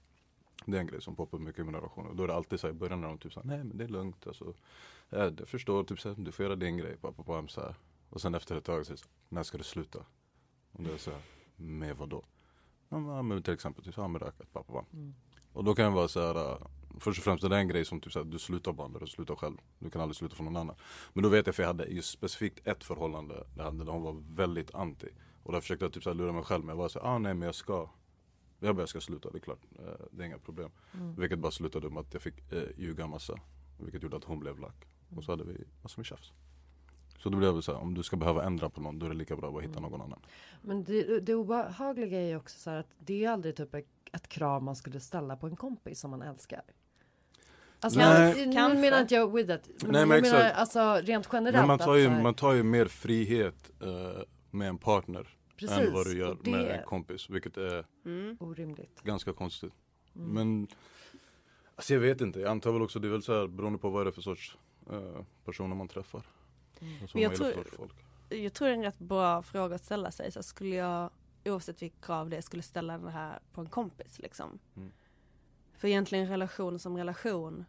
Det 0.67 0.77
är 0.77 0.81
en 0.81 0.87
grej 0.87 1.03
som 1.03 1.17
poppar 1.17 1.39
mycket 1.39 1.59
i 1.61 1.65
mina 1.65 1.79
relationer. 1.79 2.15
Då 2.15 2.23
är 2.23 2.29
det 2.29 2.35
alltid 2.35 2.61
så 2.61 2.67
här 2.67 2.75
i 2.75 2.77
början 2.77 3.01
när 3.01 3.09
de 3.09 3.19
typ 3.19 3.33
såhär, 3.33 3.47
nej 3.47 3.65
men 3.65 3.79
det 3.79 3.85
är 3.85 3.89
lugnt 3.89 4.27
alltså. 4.27 4.55
Jag 5.09 5.49
förstår, 5.49 5.85
typ 5.85 6.01
såhär, 6.01 6.17
du 6.19 6.33
får 6.33 6.45
göra 6.45 6.57
din 6.57 6.77
grej. 6.77 6.97
Pappa, 7.01 7.23
pappa, 7.23 7.49
så 7.49 7.61
här. 7.61 7.75
Och 8.11 8.21
sen 8.21 8.35
efter 8.35 8.57
ett 8.57 8.65
tag 8.65 8.87
så 8.87 8.97
så 8.97 9.05
här, 9.05 9.11
när 9.29 9.43
ska 9.43 9.59
du 9.59 9.65
sluta? 9.65 9.99
Och 10.73 10.83
det 10.83 10.93
är 10.93 10.97
så 10.97 11.11
här, 11.11 11.21
med 11.57 11.97
vad 11.97 12.09
då? 12.09 12.25
Ja 12.89 13.23
men 13.23 13.43
till 13.43 13.55
exempel, 13.55 13.85
typ 13.85 13.97
här 13.97 14.09
med 14.09 14.23
rökat, 14.23 14.53
pappa, 14.53 14.73
pappa. 14.73 14.87
Mm. 14.93 15.15
Och 15.53 15.65
då 15.65 15.75
kan 15.75 15.85
det 15.85 15.97
vara 15.97 16.09
så 16.09 16.21
här, 16.21 16.53
äh, 16.53 16.67
först 16.99 17.19
och 17.19 17.25
främst 17.25 17.49
det 17.49 17.57
är 17.57 17.61
en 17.61 17.69
grej 17.69 17.85
som 17.85 18.01
typ 18.01 18.13
så 18.13 18.19
här, 18.19 18.27
du 18.27 18.39
slutar 18.39 18.73
bara 18.73 18.89
när 18.89 19.01
du 19.01 19.07
slutar 19.07 19.35
själv. 19.37 19.57
Du 19.79 19.91
kan 19.91 20.03
aldrig 20.03 20.17
sluta 20.17 20.37
från 20.37 20.45
någon 20.45 20.57
annan. 20.57 20.77
Men 21.13 21.23
då 21.23 21.29
vet 21.29 21.47
jag 21.47 21.55
för 21.55 21.63
jag 21.63 21.69
hade 21.69 21.85
just 21.85 22.11
specifikt 22.11 22.67
ett 22.67 22.85
förhållande 22.85 23.47
där 23.55 23.93
hon 23.93 24.03
var 24.03 24.37
väldigt 24.37 24.75
anti. 24.75 25.09
Och 25.43 25.53
där 25.53 25.61
försökte 25.61 25.85
jag 25.85 25.93
typ 25.93 26.03
så 26.03 26.11
här 26.11 26.15
lura 26.15 26.33
mig 26.33 26.43
själv 26.43 26.65
men 26.65 26.69
jag 26.69 26.83
var 26.83 26.89
så 26.89 26.99
här, 27.01 27.07
ah 27.07 27.19
nej 27.19 27.35
men 27.35 27.47
jag 27.47 27.55
ska 27.55 27.89
jag 28.67 28.77
bara, 28.77 28.83
jag 28.83 28.89
ska 28.89 29.01
sluta, 29.01 29.31
det 29.31 29.39
är 29.39 29.41
klart. 29.41 29.65
Eh, 29.79 30.07
Det 30.11 30.23
är 30.23 30.27
inga 30.27 30.39
problem. 30.39 30.71
Mm. 30.95 31.15
Vilket 31.15 31.39
bara 31.39 31.53
slutade 31.53 31.91
med 31.91 32.01
att 32.01 32.13
jag 32.13 32.23
fick 32.23 32.53
eh, 32.53 32.63
ljuga 32.77 33.07
massa. 33.07 33.39
Vilket 33.79 34.03
gjorde 34.03 34.17
att 34.17 34.25
hon 34.25 34.41
blev 34.41 34.59
lack. 34.59 34.85
Och 35.17 35.25
så 35.25 35.33
hade 35.33 35.45
vi 35.45 35.65
massor 35.83 35.99
med 35.99 36.07
tjafs. 36.07 36.33
Så 37.23 37.29
då 37.29 37.39
blev 37.39 37.55
det 37.55 37.63
så 37.63 37.73
här, 37.73 37.81
om 37.81 37.95
du 37.95 38.03
ska 38.03 38.17
behöva 38.17 38.45
ändra 38.45 38.71
på 38.71 38.81
någon 38.81 38.99
då 38.99 39.07
är 39.07 39.11
det 39.11 39.17
lika 39.17 39.37
bra 39.37 39.59
att 39.59 39.65
hitta 39.65 39.81
någon 39.81 40.01
annan. 40.01 40.21
Men 40.63 40.85
det, 40.85 41.21
det 41.21 41.35
obehagliga 41.35 42.21
är 42.21 42.27
ju 42.29 42.37
också 42.37 42.59
så 42.59 42.71
här 42.71 42.79
att 42.79 42.91
det 42.99 43.25
är 43.25 43.31
aldrig 43.31 43.57
typ 43.57 43.75
ett, 43.75 43.87
ett 44.13 44.29
krav 44.29 44.63
man 44.63 44.77
skulle 44.77 45.01
ställa 45.01 45.37
på 45.37 45.47
en 45.47 45.57
kompis 45.57 46.01
som 46.01 46.11
man 46.11 46.23
älskar. 46.23 46.63
Alltså, 47.81 47.99
Nej. 48.01 48.55
jag, 48.55 48.75
nu 48.75 48.81
menar 48.81 49.01
inte 49.01 49.15
jag 49.15 49.33
with 49.33 49.51
it. 49.51 49.83
Men 49.83 49.93
Nej, 49.93 50.01
jag 50.01 50.09
men 50.09 50.23
menar 50.23 50.37
exakt. 50.39 50.59
alltså 50.59 51.01
rent 51.03 51.29
generellt. 51.33 51.57
Men 51.57 51.67
man 51.67 51.79
tar, 51.79 51.95
ju, 51.95 52.11
man 52.11 52.35
tar 52.35 52.53
ju 52.53 52.63
mer 52.63 52.87
frihet 52.87 53.71
eh, 53.83 54.23
med 54.51 54.69
en 54.69 54.79
partner 54.79 55.29
Precis, 55.57 55.79
än 55.79 55.93
vad 55.93 56.07
du 56.07 56.19
gör 56.19 56.37
det 56.43 56.51
med 56.51 56.71
en 56.71 56.85
kompis. 56.87 57.31
Vilket 57.31 57.57
är 57.57 57.87
Mm. 58.05 58.37
orimligt. 58.41 59.03
ganska 59.03 59.33
konstigt. 59.33 59.73
Mm. 60.17 60.29
Men 60.29 60.67
alltså 61.77 61.95
jag 61.95 62.01
vet 62.01 62.21
inte, 62.21 62.41
jag 62.41 62.51
antar 62.51 62.73
väl 62.73 62.83
också 62.83 62.99
det 62.99 63.09
är 63.09 63.13
väl 63.13 63.23
så 63.23 63.41
här 63.41 63.47
beroende 63.47 63.79
på 63.79 63.91
vad 63.91 64.07
det 64.07 64.11
är 64.11 64.13
för 64.13 64.23
sorts 64.23 64.57
eh, 64.91 65.23
personer 65.45 65.77
man 65.77 65.89
träffar. 65.89 66.23
Mm. 66.83 67.09
Men 67.15 67.23
jag 67.23 67.35
tror-. 67.37 67.65
Jag 68.29 68.53
tror 68.53 68.69
det 68.69 68.75
är 68.75 68.77
en 68.77 68.83
rätt 68.83 68.99
bra 68.99 69.43
fråga 69.43 69.75
att 69.75 69.85
ställa 69.85 70.11
sig. 70.11 70.33
Så 70.33 70.43
skulle 70.43 70.77
jag, 70.77 71.11
oavsett 71.45 71.83
vilket 71.83 72.05
krav 72.05 72.31
det 72.31 72.37
är, 72.37 72.41
skulle 72.41 72.63
ställa 72.63 72.99
det 72.99 73.11
här 73.11 73.39
på 73.53 73.61
en 73.61 73.69
kompis 73.69 74.19
liksom. 74.19 74.59
Mm. 74.77 74.93
För 75.73 75.89
egentligen 75.89 76.29
relation 76.29 76.79
som 76.79 76.97
relation. 76.97 77.65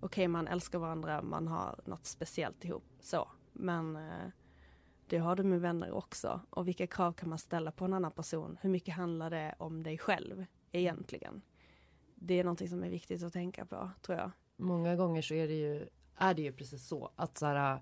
Okej 0.00 0.28
man 0.28 0.48
älskar 0.48 0.78
varandra, 0.78 1.22
man 1.22 1.48
har 1.48 1.80
något 1.84 2.06
speciellt 2.06 2.64
ihop. 2.64 2.84
Så. 3.00 3.28
Men 3.52 3.96
eh, 3.96 4.28
det 5.06 5.18
har 5.18 5.36
du 5.36 5.42
med 5.42 5.60
vänner 5.60 5.92
också. 5.92 6.40
Och 6.50 6.68
vilka 6.68 6.86
krav 6.86 7.12
kan 7.12 7.28
man 7.28 7.38
ställa 7.38 7.72
på 7.72 7.84
en 7.84 7.94
annan 7.94 8.12
person? 8.12 8.58
Hur 8.60 8.70
mycket 8.70 8.94
handlar 8.94 9.30
det 9.30 9.54
om 9.58 9.82
dig 9.82 9.98
själv 9.98 10.46
egentligen? 10.72 11.42
Det 12.14 12.34
är 12.34 12.44
någonting 12.44 12.68
som 12.68 12.84
är 12.84 12.90
viktigt 12.90 13.22
att 13.22 13.32
tänka 13.32 13.64
på, 13.64 13.90
tror 14.02 14.18
jag. 14.18 14.30
Många 14.56 14.96
gånger 14.96 15.22
så 15.22 15.34
är 15.34 15.48
det 15.48 15.54
ju, 15.54 15.88
är 16.16 16.34
det 16.34 16.42
ju 16.42 16.52
precis 16.52 16.86
så 16.86 17.10
att 17.16 17.38
så 17.38 17.46
här, 17.46 17.80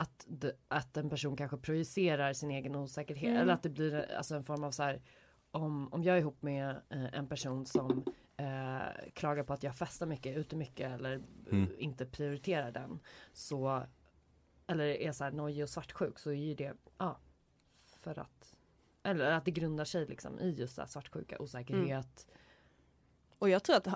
att, 0.00 0.26
att 0.68 0.96
en 0.96 1.10
person 1.10 1.36
kanske 1.36 1.56
projicerar 1.56 2.32
sin 2.32 2.50
egen 2.50 2.76
osäkerhet 2.76 3.28
Mm. 3.30 3.42
eller 3.42 3.52
att 3.52 3.62
det 3.62 3.68
blir 3.68 4.12
alltså 4.12 4.34
en 4.34 4.44
form 4.44 4.64
av 4.64 4.70
så 4.70 4.82
här 4.82 5.02
om, 5.50 5.92
om 5.92 6.02
jag 6.02 6.16
är 6.16 6.20
ihop 6.20 6.42
med 6.42 6.70
eh, 6.90 7.14
en 7.14 7.28
person 7.28 7.66
som 7.66 8.04
eh, 8.36 9.10
klagar 9.14 9.42
på 9.44 9.52
att 9.52 9.62
jag 9.62 9.76
festar 9.76 10.06
mycket, 10.06 10.36
ute 10.36 10.56
mycket 10.56 10.90
eller 10.92 11.22
Mm. 11.52 11.68
inte 11.78 12.06
prioriterar 12.06 12.70
den 12.72 13.00
så 13.32 13.82
eller 14.66 14.84
är 14.84 15.12
så 15.12 15.24
här 15.24 15.30
nojig 15.32 15.62
och 15.62 15.70
svartsjuk 15.70 16.18
så 16.18 16.30
är 16.30 16.34
ju 16.34 16.54
det 16.54 16.72
ja 16.98 17.18
för 17.86 18.18
att 18.18 18.54
eller 19.02 19.30
att 19.30 19.44
det 19.44 19.50
grundar 19.50 19.84
sig 19.84 20.06
liksom 20.06 20.38
i 20.40 20.50
just 20.50 20.74
så 20.74 20.80
här 20.80 20.88
svartsjuka, 20.88 21.38
osäkerhet. 21.38 22.26
Och 23.38 23.48
jag 23.48 23.62
tror 23.64 23.76
att 23.76 23.86
eh, 23.86 23.92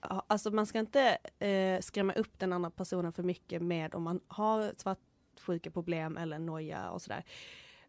alltså 0.00 0.50
man 0.50 0.66
ska 0.66 0.78
inte 0.78 1.18
eh, 1.38 1.80
skrämma 1.80 2.12
upp 2.12 2.38
den 2.38 2.52
andra 2.52 2.70
personen 2.70 3.12
för 3.12 3.22
mycket 3.22 3.62
med 3.62 3.94
om 3.94 4.02
man 4.02 4.20
har 4.28 4.72
svartsjukeproblem 5.38 6.16
eller 6.16 6.38
noja 6.38 6.90
och 6.90 7.02
sådär. 7.02 7.24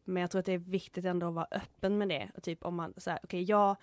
Men 0.04 0.22
jag 0.22 0.32
tror 0.32 0.40
att 0.40 0.46
det 0.46 0.54
är 0.54 0.58
viktigt 0.58 1.06
ändå 1.06 1.28
att 1.28 1.34
vara 1.34 1.48
öppen 1.52 1.98
med 1.98 2.10
det. 2.10 2.30
Och 2.36 2.44
typ 2.44 2.66
om 2.66 2.76
man 2.76 2.94
säger, 2.98 3.20
okej 3.24 3.44
jag 3.44 3.76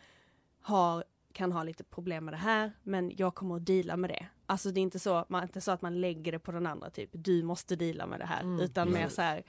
har, 0.60 1.04
kan 1.32 1.52
ha 1.52 1.62
lite 1.62 1.84
problem 1.84 2.24
med 2.24 2.34
det 2.34 2.38
här, 2.38 2.72
men 2.82 3.12
jag 3.16 3.34
kommer 3.34 3.56
att 3.56 3.66
deala 3.66 3.96
med 3.96 4.10
det. 4.10 4.26
Alltså 4.46 4.70
det 4.70 4.80
är 4.80 4.82
inte 4.82 4.98
så, 4.98 5.24
man, 5.28 5.42
inte 5.42 5.60
så 5.60 5.70
att 5.72 5.82
man 5.82 6.00
lägger 6.00 6.32
det 6.32 6.38
på 6.38 6.52
den 6.52 6.66
andra, 6.66 6.90
typ 6.90 7.10
du 7.12 7.42
måste 7.42 7.76
deala 7.76 8.06
med 8.06 8.20
det 8.20 8.26
här, 8.26 8.40
Mm. 8.42 8.60
utan 8.60 8.92
mer 8.92 9.08
så 9.08 9.22
här, 9.22 9.42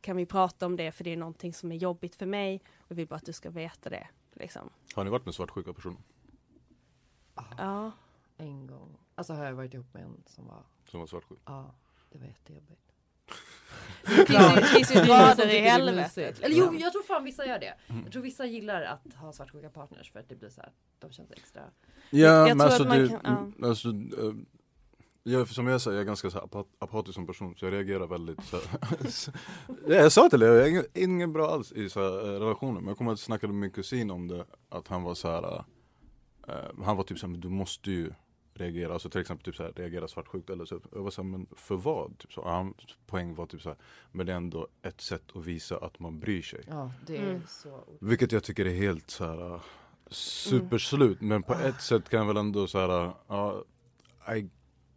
kan 0.00 0.16
vi 0.16 0.26
prata 0.26 0.66
om 0.66 0.76
det 0.76 0.92
för 0.92 1.04
det 1.04 1.12
är 1.12 1.16
någonting 1.16 1.54
som 1.54 1.72
är 1.72 1.76
jobbigt 1.76 2.14
för 2.16 2.26
mig 2.26 2.62
och 2.78 2.90
jag 2.90 2.96
vill 2.96 3.06
bara 3.08 3.16
att 3.16 3.26
du 3.26 3.32
ska 3.32 3.50
veta 3.50 3.90
det. 3.90 4.08
Liksom. 4.32 4.70
Har 4.94 5.04
ni 5.04 5.10
varit 5.10 5.24
med 5.24 5.34
svartsjuka 5.34 5.72
personer? 5.72 6.00
Ja. 7.58 7.90
En 8.36 8.66
gång. 8.66 8.98
Alltså 9.14 9.32
har 9.32 9.44
jag 9.44 9.52
varit 9.52 9.74
ihop 9.74 9.94
med 9.94 10.02
en 10.02 10.22
som 10.26 10.46
var, 10.46 10.62
Som 10.84 11.00
var 11.00 11.06
svartsjuk? 11.06 11.38
ja, 11.44 11.74
det 12.10 12.18
var 12.18 12.26
jättejobbigt. 12.26 12.91
Det 14.04 14.26
finns 14.26 14.56
ju, 14.56 14.62
finns 14.62 14.90
ju 14.96 15.04
grader 15.06 15.54
i 15.54 15.58
helvetet. 15.58 16.40
Eller 16.40 16.56
jo, 16.56 16.74
jag 16.74 16.92
tror 16.92 17.02
fan 17.02 17.24
vissa 17.24 17.46
gör 17.46 17.58
det. 17.58 17.74
Jag 18.04 18.12
tror 18.12 18.22
vissa 18.22 18.46
gillar 18.46 18.82
att 18.82 19.14
ha 19.14 19.32
svartsjuka 19.32 19.68
partners 19.70 20.12
för 20.12 20.20
att 20.20 20.28
det 20.28 20.34
blir 20.34 20.48
så 20.50 20.60
här, 20.60 20.70
de 20.98 21.12
känns 21.12 21.30
extra. 21.30 21.62
Ja 22.10 22.48
jag 22.48 22.56
men 22.56 22.60
alltså, 22.66 22.82
att 22.82 22.88
man 22.88 22.98
det, 22.98 23.08
kan- 23.08 23.54
alltså 23.64 23.88
eh, 23.88 24.34
jag, 25.22 25.48
som 25.48 25.66
jag 25.66 25.80
säger, 25.80 25.96
jag 25.96 26.02
är 26.02 26.06
ganska 26.06 26.30
så 26.30 26.38
här, 26.38 26.46
apa- 26.46 26.66
apatisk 26.78 27.14
som 27.14 27.26
person 27.26 27.54
så 27.56 27.64
jag 27.66 27.72
reagerar 27.72 28.06
väldigt 28.06 28.44
så 28.44 28.56
här, 28.56 28.78
ja, 29.88 29.94
Jag 29.94 30.12
sa 30.12 30.28
till 30.28 30.40
dig, 30.40 30.48
jag 30.48 30.62
är 30.66 30.68
ingen, 30.70 30.84
ingen 30.94 31.32
bra 31.32 31.50
alls 31.50 31.72
i 31.72 31.90
så 31.90 32.00
här, 32.00 32.34
eh, 32.34 32.40
relationer 32.40 32.80
men 32.80 32.88
jag 32.88 32.98
kommer 32.98 33.12
att 33.12 33.20
snacka 33.20 33.46
med 33.46 33.56
min 33.56 33.70
kusin 33.70 34.10
om 34.10 34.28
det 34.28 34.44
Att 34.68 34.88
han 34.88 35.02
var 35.02 35.14
så 35.14 35.28
här, 35.28 35.64
eh, 36.48 36.54
han 36.84 36.96
var 36.96 37.04
typ 37.04 37.18
såhär, 37.18 37.34
du 37.36 37.48
måste 37.48 37.90
ju 37.90 38.10
reagera, 38.54 38.92
alltså 38.92 39.10
till 39.10 39.20
exempel 39.20 39.44
typ 39.44 39.56
så 39.56 39.62
här, 39.62 39.72
reagera 39.72 40.08
svartsjukt 40.08 40.50
eller 40.50 40.64
så 40.64 40.80
Jag 40.92 41.02
var 41.02 41.10
såhär, 41.10 41.28
men 41.28 41.46
för 41.56 41.76
vad? 41.76 42.18
Typ 42.18 42.32
så, 42.32 42.40
och 42.40 42.50
hans 42.50 42.76
poäng 43.06 43.34
var 43.34 43.46
typ 43.46 43.62
så 43.62 43.68
här, 43.68 43.78
men 44.12 44.26
det 44.26 44.32
är 44.32 44.36
ändå 44.36 44.68
ett 44.82 45.00
sätt 45.00 45.22
att 45.34 45.44
visa 45.44 45.76
att 45.78 45.98
man 45.98 46.20
bryr 46.20 46.42
sig 46.42 46.64
Ja, 46.68 46.92
det 47.06 47.16
är 47.16 47.22
Mm. 47.30 47.42
så. 47.48 47.84
vilket 48.00 48.32
jag 48.32 48.44
tycker 48.44 48.66
är 48.66 48.74
helt 48.74 49.10
så 49.10 49.24
här 49.24 49.54
uh, 49.54 49.62
superslut 50.10 51.20
men 51.20 51.42
på 51.42 51.54
ett 51.54 51.80
sätt 51.82 52.08
kan 52.08 52.18
jag 52.20 52.26
väl 52.26 52.36
ändå 52.36 52.66
så 52.66 52.78
här, 52.78 53.04
uh, 53.06 53.14
ja, 53.28 53.64
I 54.36 54.50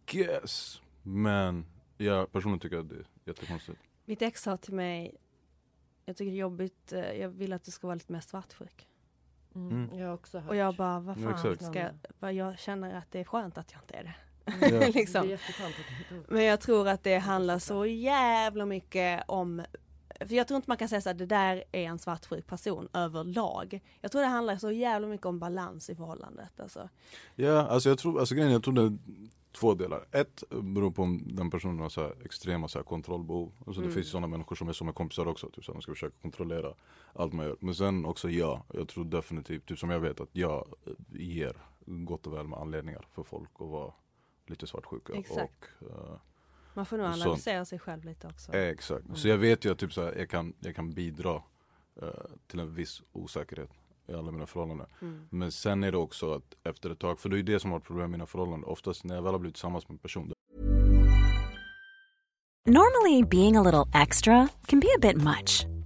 guess. 0.05 0.81
Men 1.03 1.65
ja, 1.97 2.27
personligen 2.31 2.59
tycker 2.59 2.75
jag 2.75 2.85
det 2.85 2.95
är 2.95 3.05
jättekonstigt. 3.25 3.79
Mitt 4.05 4.21
ex 4.21 4.41
sa 4.41 4.57
till 4.57 4.73
mig, 4.73 5.15
jag 6.05 6.17
tycker 6.17 6.31
det 6.31 6.37
är 6.37 6.39
jobbigt, 6.39 6.93
eh, 6.93 7.11
jag 7.11 7.29
vill 7.29 7.53
att 7.53 7.63
du 7.63 7.71
ska 7.71 7.87
vara 7.87 7.95
lite 7.95 8.11
mer 8.13 8.19
svartsjuk. 8.19 8.87
Mm. 9.55 9.71
Mm. 9.71 9.99
Jag 9.99 10.07
har 10.07 10.13
också 10.13 10.39
hört. 10.39 10.49
Och 10.49 10.55
jag 10.55 10.75
bara, 10.75 10.99
vad 10.99 11.17
fan 11.23 11.57
ska 11.59 11.79
jag, 11.79 11.91
vad 12.19 12.33
jag 12.33 12.59
känner 12.59 12.95
att 12.95 13.11
det 13.11 13.19
är 13.19 13.23
skönt 13.23 13.57
att 13.57 13.71
jag 13.71 13.81
inte 13.81 13.95
är 13.95 14.03
det. 14.03 14.13
Det 14.59 14.93
liksom. 14.93 15.37
Men 16.27 16.43
jag 16.43 16.61
tror 16.61 16.87
att 16.87 17.03
det 17.03 17.17
handlar 17.17 17.59
så 17.59 17.85
jävla 17.85 18.65
mycket 18.65 19.23
om 19.27 19.63
för 20.19 20.35
jag 20.35 20.47
tror 20.47 20.55
inte 20.55 20.69
man 20.69 20.77
kan 20.77 20.89
säga 20.89 21.01
så 21.01 21.09
att 21.09 21.17
det 21.17 21.25
där 21.25 21.63
är 21.71 21.83
en 21.83 21.99
svartsjuk 21.99 22.47
person 22.47 22.87
överlag. 22.93 23.81
Jag 24.01 24.11
tror 24.11 24.21
det 24.21 24.27
handlar 24.27 24.57
så 24.57 24.71
jävla 24.71 25.07
mycket 25.07 25.25
om 25.25 25.39
balans 25.39 25.89
i 25.89 25.95
förhållandet. 25.95 26.59
Alltså. 26.59 26.89
Ja, 27.35 27.67
alltså 27.67 27.89
jag 27.89 27.97
tror, 27.97 28.19
alltså 28.19 28.35
grejen 28.35 28.51
jag 28.51 28.63
tror 28.63 28.73
det 28.73 28.97
två 29.55 29.73
delar. 29.73 30.05
Ett 30.11 30.43
beror 30.49 30.91
på 30.91 31.01
om 31.03 31.21
den 31.35 31.49
personen 31.49 31.79
har 31.79 31.89
så 31.89 32.01
här 32.01 32.15
extrema 32.25 32.67
så 32.67 32.79
här 32.79 32.83
kontrollbehov. 32.83 33.51
Alltså 33.59 33.81
det 33.81 33.85
Mm. 33.87 33.93
finns 33.95 34.09
sådana 34.09 34.27
människor 34.27 34.55
som 34.55 34.69
är 34.69 34.73
som 34.73 34.87
är 34.87 34.91
kompisar 34.93 35.27
också, 35.27 35.49
typ 35.49 35.65
så 35.65 35.71
här, 35.71 35.75
de 35.75 35.81
ska 35.81 35.91
försöka 35.91 36.15
kontrollera 36.21 36.73
allt 37.13 37.33
man 37.33 37.45
gör. 37.45 37.55
Men 37.59 37.75
sen 37.75 38.05
också 38.05 38.29
ja, 38.29 38.63
jag 38.73 38.87
tror 38.87 39.05
definitivt, 39.05 39.65
typ 39.65 39.79
som 39.79 39.89
jag 39.89 39.99
vet 39.99 40.19
att 40.21 40.29
jag 40.31 40.67
ger 41.13 41.57
gott 41.85 42.27
och 42.27 42.33
väl 42.33 42.47
med 42.47 42.59
anledningar 42.59 43.07
för 43.11 43.23
folk 43.23 43.49
att 43.53 43.67
vara 43.69 43.93
lite 44.47 44.67
svartsjuka. 44.67 45.13
Exakt. 45.13 45.63
Och, 45.79 45.87
eh, 45.89 46.17
Man 46.73 46.85
får 46.85 46.97
nog 46.97 47.07
så- 47.15 47.21
analysera 47.21 47.65
sig 47.65 47.79
själv 47.79 48.05
lite 48.05 48.27
också. 48.27 48.53
Exakt, 48.53 49.05
så 49.13 49.27
jag 49.27 49.37
vet 49.37 49.65
ju 49.65 49.71
att 49.71 49.79
typ 49.79 49.93
så 49.93 50.01
här, 50.01 50.15
jag, 50.17 50.29
kan, 50.29 50.53
jag 50.59 50.75
kan 50.75 50.93
bidra 50.93 51.43
eh, 52.01 52.07
till 52.47 52.59
en 52.59 52.73
viss 52.75 53.01
osäkerhet 53.11 53.69
i 54.07 54.13
alla 54.13 54.31
mina 54.31 54.45
förhållanden. 54.45 54.87
Mm. 55.01 55.27
Men 55.29 55.51
sen 55.51 55.83
är 55.83 55.91
det 55.91 55.97
också 55.97 56.33
att 56.33 56.55
efter 56.63 56.89
ett 56.89 56.99
tag, 56.99 57.19
för 57.19 57.29
det 57.29 57.39
är 57.39 57.43
det 57.43 57.59
som 57.59 57.71
har 57.71 57.79
varit 57.79 57.87
problem 57.87 58.05
i 58.05 58.11
mina 58.11 58.25
förhållanden. 58.25 58.69
Oftast 58.69 59.03
när 59.03 59.15
jag 59.15 59.21
väl 59.21 59.31
har 59.31 59.39
blivit 59.39 59.55
tillsammans 59.55 59.89
med 59.89 59.93
en 59.93 59.99
person, 59.99 60.31
Normally, 62.67 63.21
being 63.21 63.57
a 63.57 63.61
little 63.61 63.85
extra 63.93 64.47
can 64.65 64.79
be 64.79 64.87
a 64.87 64.99
bit 64.99 65.17
much, 65.17 65.67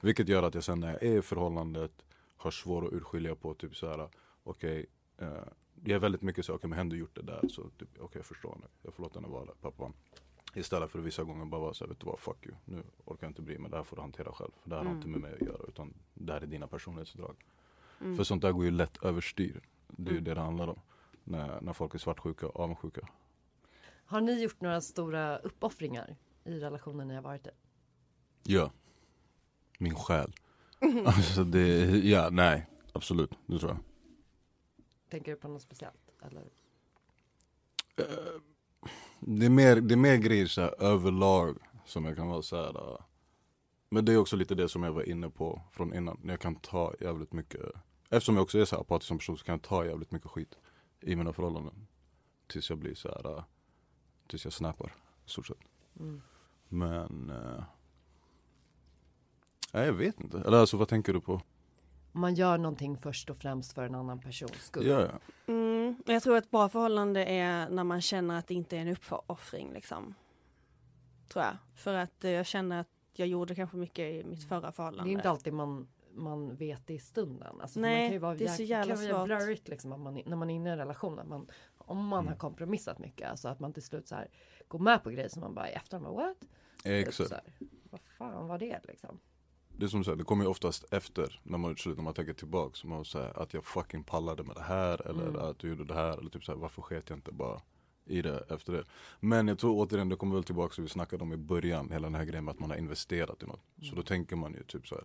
Vilket 0.00 0.28
gör 0.28 0.42
att 0.42 0.54
jag 0.54 0.64
sen 0.64 0.80
när 0.80 0.92
jag 0.92 1.02
är 1.02 1.18
i 1.18 1.22
förhållandet 1.22 1.92
har 2.36 2.50
svårt 2.50 2.84
att 2.84 2.92
urskilja 2.92 3.34
på 3.34 3.54
typ 3.54 3.76
så 3.76 3.88
här, 3.88 4.08
okej, 4.44 4.86
eh, 5.18 5.28
jag 5.84 5.94
är 5.94 5.98
väldigt 5.98 6.22
mycket 6.22 6.44
så, 6.44 6.54
okej 6.54 6.70
men 6.70 6.78
hen 6.78 6.88
du 6.88 6.96
gjort 6.96 7.16
det 7.16 7.22
där 7.22 7.48
så 7.48 7.62
typ, 7.62 7.88
okej 7.98 8.18
jag 8.18 8.26
förstår 8.26 8.56
nu, 8.60 8.66
jag 8.82 8.94
får 8.94 9.02
låta 9.02 9.20
henne 9.20 9.32
vara 9.32 9.44
där, 9.44 9.54
pappa. 9.60 9.92
Istället 10.54 10.90
för 10.90 10.98
att 10.98 11.04
vissa 11.04 11.24
gånger 11.24 11.44
bara 11.44 11.60
vara 11.60 11.74
så 11.74 11.84
här, 11.84 11.88
vet 11.88 12.00
du 12.00 12.06
vad, 12.06 12.18
fuck 12.18 12.46
you, 12.46 12.56
nu 12.64 12.82
orkar 13.04 13.26
jag 13.26 13.30
inte 13.30 13.42
bry 13.42 13.58
mig, 13.58 13.70
det 13.70 13.76
här 13.76 13.84
får 13.84 13.96
du 13.96 14.02
hantera 14.02 14.32
själv. 14.32 14.50
För 14.62 14.70
det 14.70 14.76
här 14.76 14.84
har 14.84 14.92
inte 14.92 15.08
med 15.08 15.20
mig 15.20 15.34
att 15.34 15.46
göra, 15.46 15.62
utan 15.68 15.94
det 16.14 16.32
här 16.32 16.40
är 16.40 16.46
dina 16.46 16.66
personlighetsdrag. 16.66 17.36
För 17.98 18.24
sånt 18.24 18.42
där 18.42 18.52
går 18.52 18.64
ju 18.64 18.70
lätt 18.70 19.04
överstyr. 19.04 19.60
Det 19.86 20.10
är 20.10 20.14
ju 20.14 20.20
det 20.20 20.34
det 20.34 20.40
handlar 20.40 20.68
om. 20.68 20.80
När, 21.24 21.60
när 21.60 21.72
folk 21.72 21.94
är 21.94 21.98
svartsjuka 21.98 22.48
och 22.48 22.60
avundsjuka. 22.60 23.08
Har 24.04 24.20
ni 24.20 24.42
gjort 24.42 24.60
några 24.60 24.80
stora 24.80 25.38
uppoffringar 25.38 26.16
i 26.44 26.60
relationen 26.60 27.08
ni 27.08 27.14
har 27.14 27.22
varit 27.22 27.46
i? 27.46 27.50
Ja. 28.42 28.70
Min 29.78 29.94
själ. 29.94 30.32
Alltså 31.04 31.44
det, 31.44 31.84
ja 31.98 32.28
nej. 32.30 32.66
Absolut, 32.92 33.30
det 33.46 33.58
tror 33.58 33.70
jag. 33.70 33.78
Tänker 35.10 35.32
du 35.32 35.36
på 35.38 35.48
något 35.48 35.62
speciellt? 35.62 36.10
Eller? 36.22 36.44
Det 39.20 39.46
är 39.46 39.50
mer, 39.50 39.80
det 39.80 39.94
är 39.94 39.96
mer 39.96 40.16
grejer 40.16 40.46
så 40.46 40.60
här, 40.60 40.82
överlag 40.82 41.58
som 41.86 42.04
jag 42.04 42.16
kan 42.16 42.28
vara 42.28 42.42
så 42.42 42.56
här. 42.56 42.92
äh, 42.92 42.98
Men 43.88 44.04
det 44.04 44.12
är 44.12 44.16
också 44.16 44.36
lite 44.36 44.54
det 44.54 44.68
som 44.68 44.82
jag 44.82 44.92
var 44.92 45.08
inne 45.08 45.30
på 45.30 45.62
från 45.72 45.94
innan. 45.94 46.20
Jag 46.24 46.40
kan 46.40 46.54
ta 46.56 46.94
jävligt 47.00 47.32
mycket. 47.32 47.60
Eftersom 48.10 48.34
jag 48.34 48.42
också 48.42 48.58
är 48.58 48.64
så 48.64 48.76
här 48.76 48.80
apatisk 48.80 49.08
som 49.08 49.18
person 49.18 49.38
så 49.38 49.44
kan 49.44 49.52
jag 49.52 49.62
ta 49.62 49.84
jävligt 49.86 50.10
mycket 50.10 50.30
skit 50.30 50.58
i 51.00 51.16
mina 51.16 51.32
förhållanden. 51.32 51.86
Tills 52.46 52.70
jag 52.70 52.78
blir 52.78 52.94
så 52.94 53.08
här. 53.08 53.36
äh, 53.38 53.44
Tills 54.26 54.44
jag 54.44 54.52
snappar 54.52 54.94
i 55.26 55.30
stort 55.30 55.46
sett. 55.46 55.58
Mm. 56.00 56.22
Men. 56.68 57.30
äh, 57.30 57.62
Nej 59.72 59.86
jag 59.86 59.92
vet 59.92 60.20
inte. 60.20 60.38
Eller 60.38 60.58
alltså 60.58 60.76
vad 60.76 60.88
tänker 60.88 61.12
du 61.12 61.20
på? 61.20 61.40
Man 62.12 62.34
gör 62.34 62.58
någonting 62.58 62.96
först 62.96 63.30
och 63.30 63.36
främst 63.36 63.72
för 63.72 63.82
en 63.84 63.94
annan 63.94 64.18
persons 64.20 64.52
skull. 64.64 64.86
Ja, 64.86 65.00
ja. 65.00 65.18
Mm, 65.52 66.02
jag 66.06 66.22
tror 66.22 66.36
att 66.36 66.44
ett 66.44 66.50
bra 66.50 66.68
förhållande 66.68 67.24
är 67.24 67.68
när 67.70 67.84
man 67.84 68.00
känner 68.00 68.38
att 68.38 68.46
det 68.46 68.54
inte 68.54 68.76
är 68.76 68.80
en 68.80 68.88
uppoffring 68.88 69.72
liksom. 69.72 70.14
Tror 71.28 71.44
jag. 71.44 71.56
För 71.74 71.94
att 71.94 72.24
eh, 72.24 72.30
jag 72.30 72.46
känner 72.46 72.80
att 72.80 72.88
jag 73.12 73.28
gjorde 73.28 73.54
kanske 73.54 73.76
mycket 73.76 74.14
i 74.14 74.24
mitt 74.24 74.44
förra 74.48 74.60
Det 74.60 74.66
är 74.66 74.70
förhållande. 74.72 75.10
inte 75.12 75.30
alltid 75.30 75.52
man, 75.52 75.88
man 76.14 76.56
vet 76.56 76.86
det 76.86 76.94
i 76.94 76.98
stunden. 76.98 77.60
Alltså, 77.60 77.80
Nej, 77.80 77.94
man 77.98 78.06
kan 78.06 78.12
ju 78.12 78.18
vara 78.18 78.34
det 78.34 78.44
är 78.44 78.48
så 78.48 78.62
jävla 78.62 78.94
kan 78.96 79.04
vara 79.04 79.16
svårt. 79.16 79.26
blurrigt 79.26 79.68
liksom, 79.68 79.92
att 79.92 80.00
man, 80.00 80.22
när 80.26 80.36
man 80.36 80.50
är 80.50 80.54
inne 80.54 80.68
i 80.68 80.72
en 80.72 80.78
relation. 80.78 81.18
Att 81.18 81.28
man, 81.28 81.46
om 81.78 82.06
man 82.06 82.18
Mm. 82.18 82.32
har 82.32 82.36
kompromissat 82.38 82.98
mycket. 82.98 83.30
Alltså 83.30 83.48
att 83.48 83.60
man 83.60 83.72
till 83.72 83.82
slut 83.82 84.08
så 84.08 84.14
här, 84.14 84.28
går 84.68 84.78
med 84.78 85.02
på 85.02 85.10
grejer 85.10 85.28
som 85.28 85.40
man 85.40 85.54
bara 85.54 85.70
i 85.70 85.72
efterhand 85.72 86.04
bara 86.06 86.14
what? 86.26 86.40
Typ 86.40 87.08
Exakt. 87.08 87.28
så 87.28 87.34
här, 87.34 87.44
vad 87.90 88.00
fan 88.00 88.48
var 88.48 88.58
det 88.58 88.80
liksom? 88.88 89.18
Det 89.78 89.86
är 89.86 89.88
som 89.88 90.04
sagt, 90.04 90.18
det 90.18 90.24
kommer 90.24 90.44
ju 90.44 90.50
oftast 90.50 90.84
efter 90.90 91.40
när 91.42 91.58
man, 91.58 91.76
när 91.86 92.02
man 92.02 92.14
tänker 92.14 92.32
tillbaks. 92.32 92.84
Man 92.84 93.04
säger 93.04 93.42
att 93.42 93.54
jag 93.54 93.64
fucking 93.64 94.04
pallade 94.04 94.42
med 94.42 94.56
det 94.56 94.62
här 94.62 95.08
eller 95.10 95.28
Mm. 95.28 95.40
att 95.40 95.58
du 95.58 95.68
gjorde 95.68 95.84
det 95.84 95.94
här 95.94 96.18
eller 96.18 96.30
typ 96.30 96.44
så 96.44 96.52
här, 96.52 96.58
varför 96.58 96.82
sket 96.82 97.10
jag 97.10 97.18
inte 97.18 97.32
bara 97.32 97.60
i 98.04 98.22
det 98.22 98.44
efter 98.48 98.72
det. 98.72 98.84
Men 99.20 99.48
jag 99.48 99.58
tror 99.58 99.86
återigen, 99.86 100.08
det 100.08 100.16
kommer 100.16 100.34
väl 100.34 100.44
tillbaka 100.44 100.74
till 100.74 100.82
vi 100.82 100.88
snackade 100.88 101.22
om 101.22 101.32
i 101.32 101.36
början, 101.36 101.90
hela 101.90 102.06
den 102.06 102.14
här 102.14 102.24
grejen 102.24 102.44
med 102.44 102.52
att 102.52 102.58
man 102.60 102.70
har 102.70 102.76
investerat 102.76 103.42
i 103.42 103.46
något. 103.46 103.60
Så 103.82 103.94
då 103.94 104.02
tänker 104.02 104.36
man 104.36 104.52
ju 104.54 104.62
typ 104.64 104.86
så 104.88 104.94
här. 104.94 105.04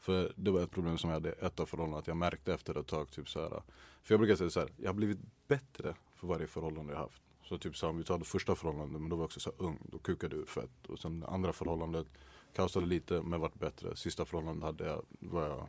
För 0.00 0.32
det 0.36 0.50
var 0.50 0.60
ett 0.60 0.70
problem 0.70 0.98
som 0.98 1.10
jag 1.10 1.14
hade 1.16 1.32
ett 1.32 1.60
av 1.60 1.66
förhållandena, 1.66 1.98
att 1.98 2.06
jag 2.06 2.16
märkte 2.16 2.54
efter 2.54 2.80
ett 2.80 2.86
tag 2.86 3.10
typ 3.10 3.28
så 3.28 3.40
här. 3.40 3.62
För 4.02 4.14
jag 4.14 4.20
brukar 4.20 4.36
säga 4.36 4.50
så 4.50 4.60
här, 4.60 4.68
jag 4.76 4.88
har 4.88 4.94
blivit 4.94 5.18
bättre 5.48 5.94
för 6.14 6.26
varje 6.26 6.46
förhållande 6.46 6.92
jag 6.92 7.00
haft. 7.00 7.22
Så 7.42 7.58
typ 7.58 7.76
så 7.76 7.86
här, 7.86 7.90
om 7.90 7.98
vi 7.98 8.04
tar 8.04 8.18
det 8.18 8.24
första 8.24 8.54
förhållandet, 8.54 9.00
men 9.00 9.10
då 9.10 9.16
var 9.16 9.22
jag 9.22 9.26
också 9.26 9.40
så 9.40 9.52
ung, 9.58 9.78
då 9.92 9.98
kukade 9.98 10.36
ur 10.36 10.46
fett. 10.46 10.86
Och 10.88 10.98
sen 10.98 11.20
det 11.20 11.26
andra 11.26 11.52
förhållandet, 11.52 12.06
kaosade 12.54 12.86
lite 12.86 13.22
men 13.22 13.40
vart 13.40 13.54
bättre. 13.54 13.96
Sista 13.96 14.24
förhållandet 14.24 14.64
hade 14.64 14.86
jag, 14.86 15.04
var 15.20 15.42
jag 15.48 15.68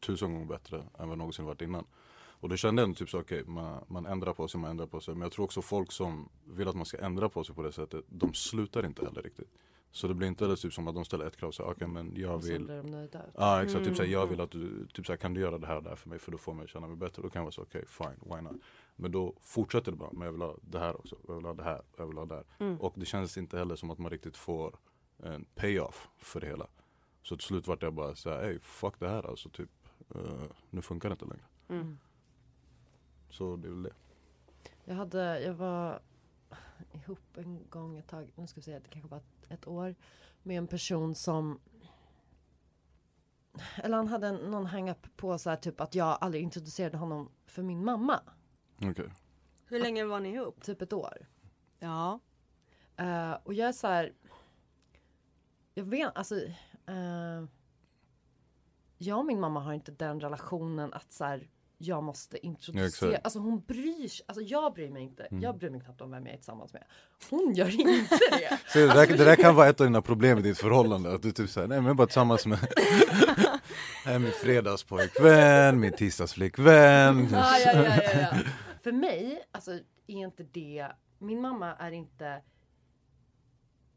tusen 0.00 0.32
gånger 0.32 0.46
bättre 0.46 0.84
än 0.98 1.08
vad 1.08 1.18
någonsin 1.18 1.44
varit 1.44 1.62
innan. 1.62 1.84
Och 2.40 2.48
då 2.48 2.56
kände 2.56 2.82
jag 2.82 2.86
ändå 2.86 2.96
typ 2.98 3.10
så 3.10 3.20
okej, 3.20 3.44
man, 3.46 3.84
man 3.88 4.06
ändrar 4.06 4.32
på 4.32 4.48
sig, 4.48 4.60
man 4.60 4.70
ändrar 4.70 4.86
på 4.86 5.00
sig. 5.00 5.14
Men 5.14 5.22
jag 5.22 5.32
tror 5.32 5.44
också 5.44 5.62
folk 5.62 5.92
som 5.92 6.28
vill 6.44 6.68
att 6.68 6.76
man 6.76 6.86
ska 6.86 6.98
ändra 6.98 7.28
på 7.28 7.44
sig 7.44 7.54
på 7.54 7.62
det 7.62 7.72
sättet, 7.72 8.04
de 8.08 8.34
slutar 8.34 8.86
inte 8.86 9.04
heller 9.04 9.22
riktigt. 9.22 9.48
Så 9.90 10.08
det 10.08 10.14
blir 10.14 10.28
inte 10.28 10.44
heller 10.44 10.56
typ 10.56 10.72
som 10.72 10.88
att 10.88 10.94
de 10.94 11.04
ställer 11.04 11.26
ett 11.26 11.36
krav, 11.36 11.50
så 11.52 11.62
okej 11.62 11.88
men 11.88 12.12
jag 12.16 12.38
vill 12.38 12.64
blir 12.64 12.76
de 12.76 12.90
nöjda. 12.90 13.22
Ja 13.34 13.62
exakt, 13.62 13.84
typ 13.84 13.96
såhär, 13.96 14.10
jag 14.10 14.22
Mm. 14.22 14.30
vill 14.30 14.40
att 14.40 14.50
du, 14.50 14.86
typ 14.86 15.06
såhär, 15.06 15.16
kan 15.16 15.34
du 15.34 15.40
göra 15.40 15.58
det 15.58 15.66
här 15.66 15.76
och 15.76 15.82
det 15.82 15.88
här 15.88 15.96
för 15.96 16.08
mig 16.08 16.18
för 16.18 16.32
då 16.32 16.38
får 16.38 16.54
mig 16.54 16.68
känna 16.68 16.86
mig 16.86 16.96
bättre. 16.96 17.22
Då 17.22 17.30
kan 17.30 17.40
jag 17.40 17.44
vara 17.44 17.52
så, 17.52 17.62
okej 17.62 17.84
fine, 17.88 18.34
why 18.34 18.40
not? 18.40 18.52
Men 18.96 19.12
då 19.12 19.34
fortsätter 19.40 19.90
det 19.92 19.96
bara, 19.98 20.10
men 20.12 20.22
jag 20.22 20.32
vill 20.32 20.42
ha 20.42 20.56
det 20.62 20.78
här 20.78 20.96
också, 20.96 21.16
jag 21.28 21.34
vill 21.34 21.44
ha 21.44 21.54
det 21.54 21.62
här, 21.62 21.82
jag 21.96 22.06
vill 22.06 22.16
ha 22.18 22.24
det 22.26 22.34
här. 22.34 22.44
Mm. 22.58 22.80
Och 22.80 22.92
det 22.96 23.04
känns 23.06 23.36
inte 23.38 23.58
heller 23.58 23.76
som 23.76 23.90
att 23.90 23.98
man 23.98 24.10
riktigt 24.10 24.36
får 24.36 24.76
en 25.18 25.44
payoff 25.54 26.08
för 26.18 26.40
det 26.40 26.46
hela. 26.46 26.66
Så 27.22 27.36
till 27.36 27.46
slut 27.46 27.66
vart 27.66 27.82
jag 27.82 27.94
bara 27.94 28.14
såhär, 28.14 28.42
ey 28.42 28.58
fuck 28.58 29.00
det 29.00 29.08
här 29.08 29.30
alltså 29.30 29.50
typ, 29.50 29.70
eh, 30.14 30.42
nu 30.70 30.82
funkar 30.82 31.08
det 31.08 31.12
inte 31.12 31.24
längre. 31.24 31.44
Mm. 31.68 31.98
Så 33.30 33.56
det 33.56 33.68
är 33.68 33.70
väl 33.70 33.82
det. 33.82 33.94
Jag 34.84 34.94
hade, 34.94 35.40
jag 35.40 35.54
var 35.54 36.02
ihop 36.92 37.36
en 37.36 37.68
gång 37.70 37.98
ett 37.98 38.08
tag, 38.08 38.32
nu 38.34 38.46
ska 38.46 38.60
vi 38.60 38.62
se, 38.62 38.78
det 38.78 38.88
kanske 38.88 39.08
var 39.08 39.18
ett, 39.18 39.46
ett 39.48 39.66
år. 39.66 39.94
Med 40.42 40.58
en 40.58 40.66
person 40.66 41.14
som 41.14 41.60
eller 43.76 43.96
han 43.96 44.08
hade 44.08 44.32
någon 44.32 44.66
hang-up 44.66 45.16
på 45.16 45.38
så 45.38 45.50
här 45.50 45.56
typ 45.56 45.80
att 45.80 45.94
jag 45.94 46.18
aldrig 46.20 46.42
introducerade 46.42 46.96
honom 46.96 47.30
för 47.46 47.62
min 47.62 47.84
mamma. 47.84 48.20
Okej. 48.82 49.10
Hur 49.66 49.80
länge 49.80 50.04
var 50.04 50.20
ni 50.20 50.28
ihop? 50.28 50.62
Typ 50.62 50.82
ett 50.82 50.92
år. 50.92 51.26
Ja. 51.78 52.20
Eh, 52.96 53.32
och 53.32 53.54
jag 53.54 53.68
är 53.68 53.72
så 53.72 53.86
här. 53.86 54.12
Jag 55.74 55.84
vet, 55.84 56.16
alltså. 56.16 56.34
eh, 56.86 57.44
jag 58.98 59.18
och 59.18 59.26
min 59.26 59.40
mamma 59.40 59.60
har 59.60 59.72
inte 59.72 59.92
den 59.92 60.20
relationen 60.20 60.92
att 60.94 61.12
så 61.12 61.24
här. 61.24 61.48
Jag 61.78 62.02
måste 62.02 62.46
introducera. 62.46 63.08
Mm. 63.08 63.20
alltså 63.24 63.38
hon 63.38 63.60
bryr 63.60 64.08
sig, 64.08 64.24
alltså 64.28 64.42
jag 64.42 64.74
bryr 64.74 64.90
mig 64.90 65.02
inte, 65.02 65.28
jag 65.30 65.58
bryr 65.58 65.70
mig 65.70 65.80
knappt 65.80 66.00
om 66.00 66.10
vem 66.10 66.26
jag 66.26 66.32
är 66.32 66.36
tillsammans 66.36 66.72
med. 66.72 66.84
Hon 67.30 67.54
gör 67.54 67.80
inte 67.80 68.18
det. 68.30 68.58
Så 68.72 68.78
det, 68.78 68.86
där, 68.86 69.06
det 69.06 69.24
där 69.24 69.36
kan 69.36 69.54
vara 69.54 69.68
ett 69.68 69.80
av 69.80 69.86
dina 69.86 70.02
problem 70.02 70.38
i 70.38 70.42
ditt 70.42 70.58
förhållande, 70.58 71.14
att 71.14 71.22
du 71.22 71.32
typ 71.32 71.50
säger 71.50 71.68
nej 71.68 71.78
men 71.78 71.84
jag 71.84 71.90
är 71.90 71.94
bara 71.94 72.06
tillsammans 72.06 72.46
med 72.46 72.58
Nej, 74.06 74.18
min 74.18 74.32
fredagspojkvän, 74.32 75.80
min 75.80 75.92
tisdagsflickvän. 75.92 77.28
ja, 77.32 77.58
ja, 77.58 77.72
ja, 77.74 78.02
ja, 78.02 78.20
ja. 78.20 78.38
För 78.82 78.92
mig, 78.92 79.42
alltså 79.52 79.70
är 80.06 80.16
inte 80.16 80.42
det, 80.42 80.86
min 81.18 81.40
mamma 81.40 81.74
är 81.74 81.92
inte 81.92 82.42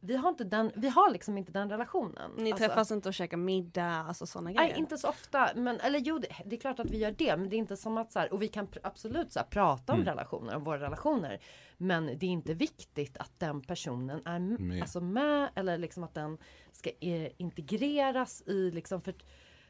vi 0.07 0.15
har 0.15 0.29
inte 0.29 0.43
den, 0.43 0.71
vi 0.75 0.89
har 0.89 1.11
liksom 1.11 1.37
inte 1.37 1.51
den 1.51 1.69
relationen. 1.69 2.31
Ni 2.37 2.51
Alltså- 2.51 2.67
träffas 2.67 2.91
inte 2.91 3.09
och 3.09 3.13
käkar 3.13 3.37
middag, 3.37 3.85
alltså 4.07 4.25
sådana 4.25 4.51
grejer? 4.51 4.69
Nej, 4.69 4.79
inte 4.79 4.97
så 4.97 5.09
ofta. 5.09 5.49
Men, 5.55 5.79
eller 5.79 5.99
jo, 5.99 6.19
det, 6.19 6.27
det 6.45 6.55
är 6.55 6.59
klart 6.59 6.79
att 6.79 6.91
vi 6.91 6.97
gör 6.97 7.11
det. 7.11 7.37
Men 7.37 7.49
det 7.49 7.55
är 7.55 7.57
inte 7.57 7.77
som 7.77 7.97
att 7.97 8.11
så 8.11 8.19
här, 8.19 8.33
och 8.33 8.41
vi 8.41 8.47
kan 8.47 8.67
pr- 8.67 8.79
absolut 8.83 9.31
så 9.31 9.39
här, 9.39 9.45
prata 9.47 9.93
om 9.93 10.03
relationer, 10.05 10.55
om 10.55 10.63
våra 10.63 10.79
relationer. 10.79 11.39
Men 11.77 12.05
det 12.05 12.25
är 12.25 12.29
inte 12.29 12.53
viktigt 12.53 13.17
att 13.17 13.31
den 13.39 13.61
personen 13.61 14.21
är 14.25 14.39
Med. 14.39 14.81
Alltså 14.81 15.01
med 15.01 15.49
eller 15.55 15.77
liksom 15.77 16.03
att 16.03 16.13
den 16.13 16.37
ska 16.71 16.89
eh, 16.99 17.31
integreras 17.37 18.43
i 18.45 18.71
liksom 18.71 19.01
för 19.01 19.13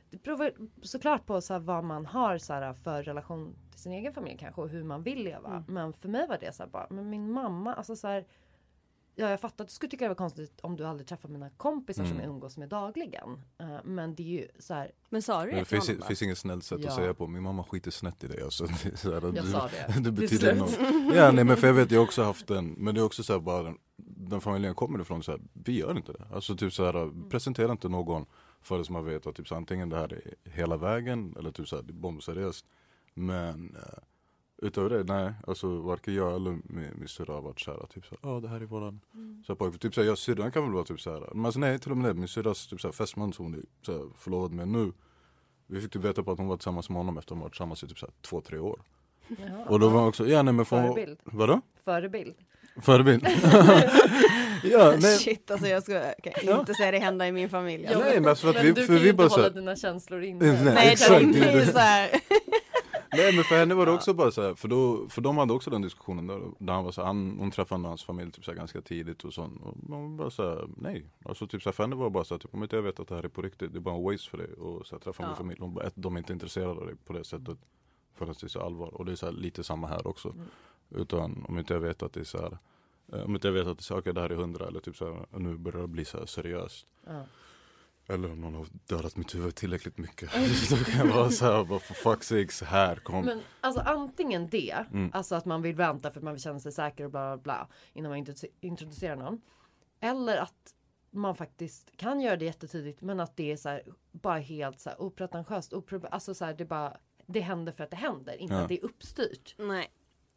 det 0.10 0.24
beror 0.24 0.52
såklart 0.82 1.26
på 1.26 1.42
så 1.42 1.54
här, 1.54 1.60
vad 1.60 1.84
man 1.84 2.06
har 2.06 2.38
så 2.38 2.54
här, 2.54 2.74
för 2.74 3.04
relation 3.04 3.56
till 3.72 3.80
sin 3.80 3.92
egen 3.92 4.14
familj 4.14 4.38
kanske 4.40 4.62
och 4.62 4.70
hur 4.70 4.84
man 4.84 5.04
vill 5.04 5.24
leva. 5.24 5.64
Men 5.68 5.94
för 5.94 6.10
mig 6.10 6.28
var 6.28 6.38
det 6.38 6.56
så 6.56 6.64
här 6.64 6.70
bara, 6.70 6.88
men 6.90 7.10
min 7.10 7.32
mamma, 7.32 7.74
alltså 7.74 7.96
så 7.96 8.08
här 8.08 8.26
Ja 9.20 9.30
jag 9.30 9.40
fattar 9.42 9.64
att 9.64 9.68
du 9.68 9.74
skulle 9.74 9.90
tycka 9.90 10.06
det 10.06 10.10
var 10.10 10.16
konstigt 10.16 10.60
om 10.62 10.76
du 10.76 10.86
aldrig 10.86 11.08
träffar 11.08 11.30
mina 11.30 11.50
kompisar 11.50 12.06
som 12.06 12.20
jag 12.20 12.26
umgås 12.30 12.58
med 12.58 12.70
dagligen. 12.70 13.42
Eh, 13.58 13.78
men 13.84 14.16
det 14.16 14.24
är 14.24 14.28
ju 14.42 14.48
så 14.60 14.74
här, 14.74 14.92
Men 15.10 15.22
sa 15.22 15.46
du 15.46 15.52
Det 15.52 15.58
det 15.58 15.66
finns, 15.66 15.88
det 15.88 16.06
finns 16.08 16.22
inget 16.22 16.38
snällt 16.38 16.64
sätt 16.64 16.80
Ja. 16.82 16.90
att 16.90 16.96
säga 16.96 17.14
på, 17.14 17.28
min 17.28 17.44
mamma 17.44 17.64
skiter 17.64 17.92
snett 17.92 18.24
i 18.24 18.28
dig 18.28 18.42
alltså. 18.42 18.66
Det 18.84 18.98
så 18.98 19.14
här, 19.14 19.22
Jag 19.22 19.34
du, 19.46 19.52
sa 19.52 19.68
det. 19.68 20.00
det 20.04 20.12
betyder 20.12 20.38
slut. 20.38 20.58
något. 20.58 21.16
Ja 21.16 21.32
nej 21.32 21.44
men 21.44 21.58
för 21.58 21.68
jag 21.68 21.74
vet 21.74 21.92
jag 21.92 22.00
har 22.00 22.06
också 22.06 22.24
haft 22.24 22.48
den, 22.48 22.66
men 22.78 22.96
det 22.96 23.02
är 23.02 23.06
också 23.06 23.24
så 23.24 23.34
här 23.34 23.40
bara 23.40 23.74
den 23.98 24.42
familjen 24.42 24.76
kommer 24.76 25.02
ifrån 25.02 25.24
så 25.24 25.32
här, 25.32 25.42
vi 25.54 25.80
gör 25.80 25.98
inte 25.98 26.12
det. 26.12 26.26
Alltså 26.34 26.56
typ 26.56 26.74
så 26.74 26.86
här, 26.86 27.30
presentera 27.30 27.72
inte 27.72 27.90
någon 27.90 28.26
förrän 28.62 28.86
man 28.90 29.06
vet 29.06 29.28
att 29.28 29.36
typ 29.36 29.48
så 29.48 29.56
antingen 29.56 29.90
det 29.90 29.96
här 29.98 30.14
är 30.14 30.34
hela 30.52 30.78
vägen 30.78 31.36
eller 31.40 31.52
typ 31.52 31.68
så 31.68 31.76
här, 31.76 31.84
det 31.84 31.92
är 31.92 31.94
bombseriöst. 31.94 32.66
Men 33.14 33.76
uh, 33.76 34.00
utöver 34.62 34.90
det, 34.90 35.04
nej, 35.04 35.34
alltså 35.48 35.68
varken 35.82 36.14
jag 36.16 36.36
eller 36.36 36.52
min, 36.52 36.92
min 36.96 37.08
syrra 37.08 37.34
har 37.34 37.42
varit 37.42 37.60
såhär, 37.60 37.80
typ 37.94 38.06
såhär, 38.06 38.20
ja 38.34 38.40
det 38.40 38.48
här 38.48 38.62
är 38.62 38.66
våran 38.66 39.00
så 39.46 39.52
här, 39.54 39.56
pojkvän. 39.58 39.80
Typ 39.80 39.94
såhär, 39.94 40.08
jag 40.08 40.18
syrran 40.18 40.52
kan 40.52 40.64
väl 40.64 40.72
vara 40.72 40.84
typ 40.84 41.02
såhär, 41.02 41.30
men 41.34 41.46
alltså, 41.46 41.60
nej 41.60 41.80
till 41.80 41.92
och 41.92 41.98
med 41.98 42.10
det, 42.10 42.14
min 42.14 42.28
syrras 42.28 42.68
typ 42.68 42.82
såhär, 42.82 42.94
fästman 42.94 43.34
som 43.34 43.46
hon 43.46 43.54
är 43.54 43.62
såhär, 43.86 44.06
förlovad 44.18 44.52
med 44.52 44.68
nu. 44.68 44.92
Vi 45.68 45.82
fick 45.82 45.92
typ 45.92 46.04
veta 46.04 46.24
på 46.24 46.32
att 46.32 46.38
hon 46.38 46.48
var 46.48 46.58
tillsammans 46.58 46.90
med 46.90 46.98
honom 46.98 47.18
efter 47.18 47.34
att 47.34 47.38
de 47.38 47.40
varit 47.40 47.52
tillsammans 47.52 47.84
i 47.84 47.88
typ 47.88 48.00
såhär, 48.00 48.14
två, 48.22 48.42
tre 48.42 48.58
år. 48.60 48.80
jaha, 49.28 49.66
Och 49.68 49.80
då 49.80 49.90
var 49.90 50.00
hon 50.00 50.10
också, 50.10 50.28
ja 50.28 50.42
nej 50.42 50.54
men 50.54 50.66
för 50.66 50.82
hon- 50.82 50.94
Förebild. 50.94 51.20
Vadå? 51.24 51.62
förebild. 51.86 52.36
Förebild? 52.82 53.28
ja, 54.64 54.94
nej. 55.02 55.18
Shit 55.18 55.52
alltså 55.52 55.68
jag 55.68 55.84
ska 55.84 55.94
kan 56.24 56.34
Ja. 56.44 56.60
inte 56.60 56.74
se 56.74 56.92
det 56.92 57.00
hända 57.00 57.28
i 57.28 57.32
min 57.32 57.50
familj. 57.50 57.88
Ja, 57.92 58.00
nej 58.00 58.20
men 58.20 58.30
alltså 58.30 58.42
för 58.44 58.50
att 58.50 58.56
men 58.56 58.66
vi, 58.66 58.72
du 58.72 58.82
för 58.82 58.88
kan 58.88 58.96
ju 58.96 59.02
vi 59.04 59.10
inte 59.10 59.18
bara 59.18 59.28
hålla 59.28 59.44
såhär, 59.44 59.50
dina 59.56 59.76
känslor 59.76 60.24
inne. 60.24 60.46
Nej, 60.54 60.74
Nej 60.74 60.92
exakt, 60.92 61.22
det 61.22 61.32
det 61.40 61.50
är 61.50 61.60
ju 61.60 61.66
det. 61.66 62.20
Nej 63.12 63.36
men 63.36 63.44
för 63.44 63.56
henne 63.56 63.76
var 63.76 63.86
det 63.86 63.92
också 63.92 64.14
bara 64.14 64.32
så 64.32 64.42
här, 64.42 64.56
för, 64.56 64.68
då, 64.68 65.10
för 65.10 65.22
de 65.22 65.38
hade 65.38 65.54
också 65.54 65.70
den 65.70 65.82
diskussionen 65.82 66.28
där, 66.28 66.42
där 66.60 66.74
han 66.74 66.84
var 66.84 66.92
så 66.92 67.02
här, 67.02 67.08
han, 67.08 67.38
hon 67.40 67.52
träffade 67.52 67.88
hans 67.88 68.04
familj 68.04 68.32
typ 68.32 68.46
så 68.46 68.52
här, 68.52 68.58
ganska 68.58 68.82
tidigt 68.82 69.24
och 69.24 69.34
sånt. 69.34 69.62
Och 69.64 69.90
man 69.90 70.18
bara 70.18 70.30
så 70.30 70.44
här, 70.50 70.68
nej. 70.78 71.06
Alltså 71.26 71.48
typ 71.48 71.62
så 71.62 71.70
här, 71.70 71.74
för 71.74 71.84
henne 71.84 71.96
var 71.96 72.04
det 72.04 72.10
bara 72.12 72.24
så 72.24 72.34
här, 72.34 72.40
typ, 72.40 72.54
om 72.54 72.64
inte 72.64 72.76
jag 72.76 72.84
vet 72.84 73.00
att 73.00 73.08
det 73.08 73.16
här 73.16 73.24
är 73.24 73.28
på 73.30 73.42
riktigt, 73.42 73.74
det 73.74 73.80
är 73.80 73.82
bara 73.82 73.96
en 73.96 74.04
waste 74.04 74.30
för 74.30 74.38
dig 74.38 74.54
och 74.54 74.88
så 74.88 74.96
här, 74.96 75.00
träffa 75.00 75.24
min 75.24 75.30
Ja. 75.30 75.36
familj. 75.36 75.60
Hon 75.62 75.74
bara, 75.74 75.86
ett, 75.86 75.94
de 75.96 76.16
är 76.16 76.18
inte 76.20 76.34
intresserade 76.34 76.72
av 76.80 76.86
dig 76.86 76.96
på 77.06 77.14
det 77.14 77.24
sättet. 77.24 77.58
Förrän 78.16 78.34
det 78.40 78.44
är 78.44 78.48
så 78.48 78.62
allvar. 78.62 78.88
Och 78.94 79.06
det 79.06 79.12
är 79.12 79.16
så 79.16 79.26
här, 79.26 79.34
lite 79.34 79.64
samma 79.64 79.88
här 79.88 80.08
också. 80.08 80.36
Utan 80.90 81.46
om 81.50 81.60
inte 81.60 81.74
jag 81.74 81.82
vet 81.82 82.04
att 82.04 82.14
det 82.14 82.20
är 82.20 82.24
så 82.24 82.38
här, 82.38 82.58
eh, 83.14 83.26
om 83.26 83.36
inte 83.36 83.48
jag 83.48 83.54
vet 83.54 83.68
att 83.68 83.78
det 83.78 83.82
är 83.82 83.84
så 83.84 83.94
här, 83.94 84.02
okej 84.02 84.14
det 84.14 84.22
här 84.22 84.30
är 84.30 84.36
hundra 84.36 84.68
eller 84.68 84.80
typ 84.80 84.96
så 84.96 85.06
här, 85.14 85.40
nu 85.40 85.58
börjar 85.58 85.82
det 85.82 85.88
bli 85.88 86.06
så 86.06 86.18
här 86.18 86.26
seriöst. 86.26 86.88
Ja. 87.06 87.24
Eller 88.10 88.32
om 88.32 88.42
någon 88.42 88.54
har 88.54 88.68
dödat 88.86 89.16
mitt 89.18 89.36
huvud 89.36 89.56
tillräckligt 89.56 89.98
mycket. 89.98 90.30
Då 90.70 90.76
kan 90.78 91.08
jag 91.08 91.16
vara 91.16 91.30
så 91.30 91.46
här, 91.46 91.64
bara 91.64 91.80
för 91.80 91.94
fuck's 91.94 92.22
sake, 92.24 92.54
så 92.54 92.66
här 92.66 92.96
kom. 92.96 93.26
Men 93.26 93.42
alltså 93.62 93.82
antingen 93.82 94.50
det, 94.50 94.86
Mm. 94.94 95.12
alltså 95.14 95.36
att 95.36 95.46
man 95.46 95.62
vill 95.62 95.76
vänta 95.76 96.12
för 96.12 96.20
att 96.20 96.24
man 96.24 96.34
vill 96.34 96.42
känna 96.42 96.60
sig 96.60 96.72
säker 96.72 97.04
och 97.06 97.12
bla 97.12 97.38
bla 97.38 97.44
bla 97.44 97.68
innan 97.94 98.10
man 98.12 98.26
introdu- 98.26 98.52
introducerar 98.62 99.16
någon. 99.16 99.42
Eller 100.00 100.38
att 100.38 100.74
man 101.12 101.36
faktiskt 101.36 101.98
kan 101.98 102.20
göra 102.22 102.38
det 102.38 102.46
jättetidigt 102.46 103.02
men 103.02 103.20
att 103.20 103.38
det 103.38 103.52
är 103.52 103.58
så 103.58 103.70
här, 103.70 103.82
bara 104.12 104.38
helt 104.40 104.80
så 104.80 104.90
här 104.90 105.02
opretentiöst. 105.02 105.74
Opro- 105.74 106.08
alltså 106.12 106.34
så 106.34 106.46
här, 106.46 106.54
det 106.54 106.66
bara 106.66 106.98
det 107.26 107.40
händer 107.40 107.72
för 107.72 107.84
att 107.84 107.90
det 107.90 107.96
händer, 107.98 108.34
inte 108.38 108.54
Ja. 108.54 108.62
att 108.62 108.68
det 108.70 108.80
är 108.80 108.86
uppstyrt. 108.86 109.56
Nej. 109.58 109.92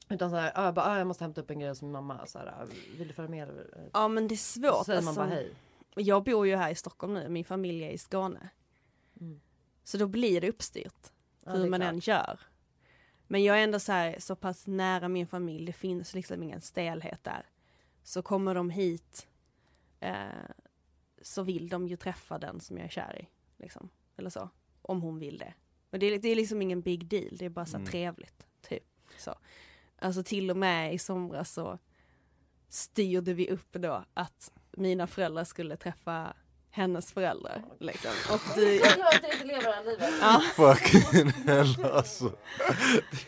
Utan 0.08 0.30
så 0.30 0.36
här, 0.36 0.52
jag, 0.54 0.74
bara, 0.74 0.98
jag 0.98 1.06
måste 1.06 1.24
hämta 1.24 1.40
upp 1.40 1.50
en 1.50 1.58
grej 1.58 1.68
hos 1.68 1.82
min 1.82 1.92
mamma. 1.92 2.26
Så 2.26 2.38
här, 2.38 2.66
vill 2.98 3.08
du 3.08 3.14
följa 3.14 3.30
med? 3.30 3.48
Eller? 3.48 3.90
Ja 3.92 4.08
men 4.08 4.28
det 4.28 4.34
är 4.34 4.36
Så 4.36 4.60
svårt. 4.60 4.86
säger 4.86 5.02
man 5.02 5.08
alltså. 5.08 5.20
bara 5.20 5.28
hej. 5.30 5.52
Jag 5.94 6.24
bor 6.24 6.46
ju 6.46 6.56
här 6.56 6.70
i 6.70 6.74
Stockholm 6.74 7.14
nu, 7.14 7.28
min 7.28 7.44
familj 7.44 7.84
är 7.84 7.90
i 7.90 7.98
Skåne. 7.98 8.48
Mm. 9.20 9.40
Så 9.84 9.98
då 9.98 10.06
blir 10.06 10.40
det 10.40 10.48
uppstyrt. 10.48 11.12
Ja, 11.44 11.52
hur 11.52 11.64
det 11.64 11.70
man 11.70 11.80
klart. 11.80 11.92
än 11.92 11.98
gör. 11.98 12.40
Men 13.26 13.44
jag 13.44 13.58
är 13.58 13.64
ändå 13.64 13.80
så, 13.80 13.92
här, 13.92 14.16
så 14.18 14.36
pass 14.36 14.66
nära 14.66 15.08
min 15.08 15.26
familj, 15.26 15.66
det 15.66 15.72
finns 15.72 16.14
liksom 16.14 16.42
ingen 16.42 16.60
stelhet 16.60 17.24
där. 17.24 17.46
Så 18.02 18.22
kommer 18.22 18.54
de 18.54 18.70
hit 18.70 19.28
eh, 20.00 20.14
så 21.22 21.42
vill 21.42 21.68
de 21.68 21.88
ju 21.88 21.96
träffa 21.96 22.38
den 22.38 22.60
som 22.60 22.76
jag 22.76 22.84
är 22.84 22.90
kär 22.90 23.18
i. 23.22 23.28
Liksom. 23.62 23.88
Eller 24.16 24.30
så. 24.30 24.48
Om 24.82 25.02
hon 25.02 25.18
vill 25.18 25.38
det. 25.38 25.54
Och 25.90 25.98
det, 25.98 26.06
är, 26.06 26.18
det 26.18 26.28
är 26.28 26.36
liksom 26.36 26.62
ingen 26.62 26.80
big 26.80 27.06
deal, 27.06 27.36
det 27.36 27.44
är 27.44 27.48
bara 27.50 27.66
så 27.66 27.76
Mm. 27.76 27.86
trevligt. 27.86 28.46
Typ. 28.60 28.84
Så. 29.18 29.34
Alltså 29.98 30.22
till 30.22 30.50
och 30.50 30.56
med 30.56 30.94
i 30.94 30.98
somras 30.98 31.52
så 31.52 31.78
styrde 32.68 33.34
vi 33.34 33.50
upp 33.50 33.72
då 33.72 34.04
att 34.14 34.52
mina 34.80 35.06
föräldrar 35.06 35.44
skulle 35.44 35.76
träffa 35.76 36.32
hennes 36.70 37.12
föräldrar. 37.12 37.62
Liksom. 37.80 38.10
Och, 38.34 38.40
du, 38.54 38.74
jag 38.74 39.14
inte 39.14 39.44
lever 39.44 39.62
det 39.62 39.72
här 39.72 39.84
livet. 39.84 40.14
ja. 40.20 40.42
Fucking 40.56 41.30
hell 41.46 41.84
alltså. 41.92 42.32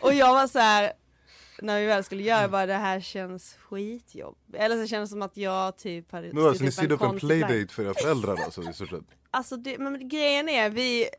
Och 0.01 0.13
jag 0.13 0.33
var 0.33 0.47
så 0.47 0.59
här. 0.59 0.93
när 1.61 1.79
vi 1.79 1.85
väl 1.85 2.03
skulle 2.03 2.23
göra 2.23 2.47
bara 2.47 2.65
det 2.65 2.73
här 2.73 2.99
känns 2.99 3.53
skitjobb. 3.53 4.37
Eller 4.53 4.81
så 4.81 4.87
känns 4.87 5.09
det 5.09 5.13
som 5.13 5.21
att 5.21 5.37
jag 5.37 5.77
typ 5.77 6.11
hade 6.11 6.33
Nu 6.33 6.41
alltså, 6.47 6.63
ni 6.63 6.69
upp 6.69 6.73
styrde 6.73 6.93
upp 6.93 7.01
en 7.01 7.17
playdate 7.19 7.67
för 7.73 7.83
era 7.83 7.93
föräldrar 7.93 8.37
alltså 8.43 8.69
i 8.69 8.73
stort 8.73 8.89
sett. 8.89 8.99
Alltså 9.31 9.57
det, 9.57 9.77
men 9.77 10.09
grejen 10.09 10.49
är 10.49 10.69
vi 10.69 11.09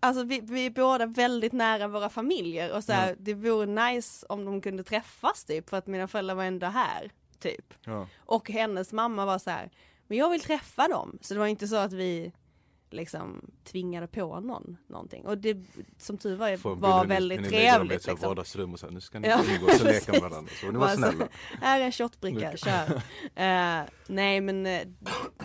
Alltså 0.00 0.24
vi, 0.24 0.40
vi 0.40 0.66
är 0.66 0.70
båda 0.70 1.06
väldigt 1.06 1.52
nära 1.52 1.88
våra 1.88 2.08
familjer 2.08 2.72
och 2.72 2.84
så 2.84 2.92
här, 2.92 3.08
Ja. 3.08 3.14
det 3.18 3.34
vore 3.34 3.66
nice 3.66 4.26
om 4.28 4.44
de 4.44 4.60
kunde 4.60 4.84
träffas 4.84 5.44
typ 5.44 5.70
för 5.70 5.76
att 5.76 5.86
mina 5.86 6.08
föräldrar 6.08 6.34
var 6.34 6.44
ändå 6.44 6.66
här. 6.66 7.10
Typ. 7.44 7.74
Ja. 7.84 8.06
Och 8.18 8.50
hennes 8.50 8.92
mamma 8.92 9.24
var 9.26 9.38
så 9.38 9.50
här, 9.50 9.70
men 10.06 10.18
jag 10.18 10.30
vill 10.30 10.40
träffa 10.40 10.88
dem. 10.88 11.18
Så 11.20 11.34
det 11.34 11.40
var 11.40 11.46
inte 11.46 11.68
så 11.68 11.76
att 11.76 11.92
vi 11.92 12.32
liksom 12.90 13.50
tvingade 13.64 14.06
på 14.06 14.40
någon 14.40 14.76
någonting. 14.86 15.26
Och 15.26 15.38
det 15.38 15.56
som 15.98 16.18
tur 16.18 16.36
var, 16.36 16.56
Får- 16.56 16.76
var 16.76 17.02
ni- 17.02 17.08
väldigt 17.08 17.40
ni 17.40 17.48
trevligt. 17.48 17.70
här 17.72 17.84
Liksom. 17.84 18.16
vardagsrum 18.28 18.72
och 18.72 18.80
så 18.80 18.86
här, 18.86 18.92
nu 18.92 19.00
ska 19.00 19.18
ni 19.18 19.28
Ja, 19.28 19.40
umgås 19.56 19.80
och 19.80 19.86
leka 19.86 20.12
med 20.12 20.20
varandra. 20.20 20.52
Så 20.60 20.66
ni 20.66 20.72
var 20.72 20.80
Bara 20.80 20.90
så, 20.90 20.96
snälla. 20.96 21.28
Här 21.60 21.80
är 21.80 21.84
en 21.84 21.92
shotbricka, 21.92 22.56
kör. 22.56 23.02
Eh, 23.34 23.82
nej 24.06 24.40
men 24.40 24.66
eh, 24.66 24.82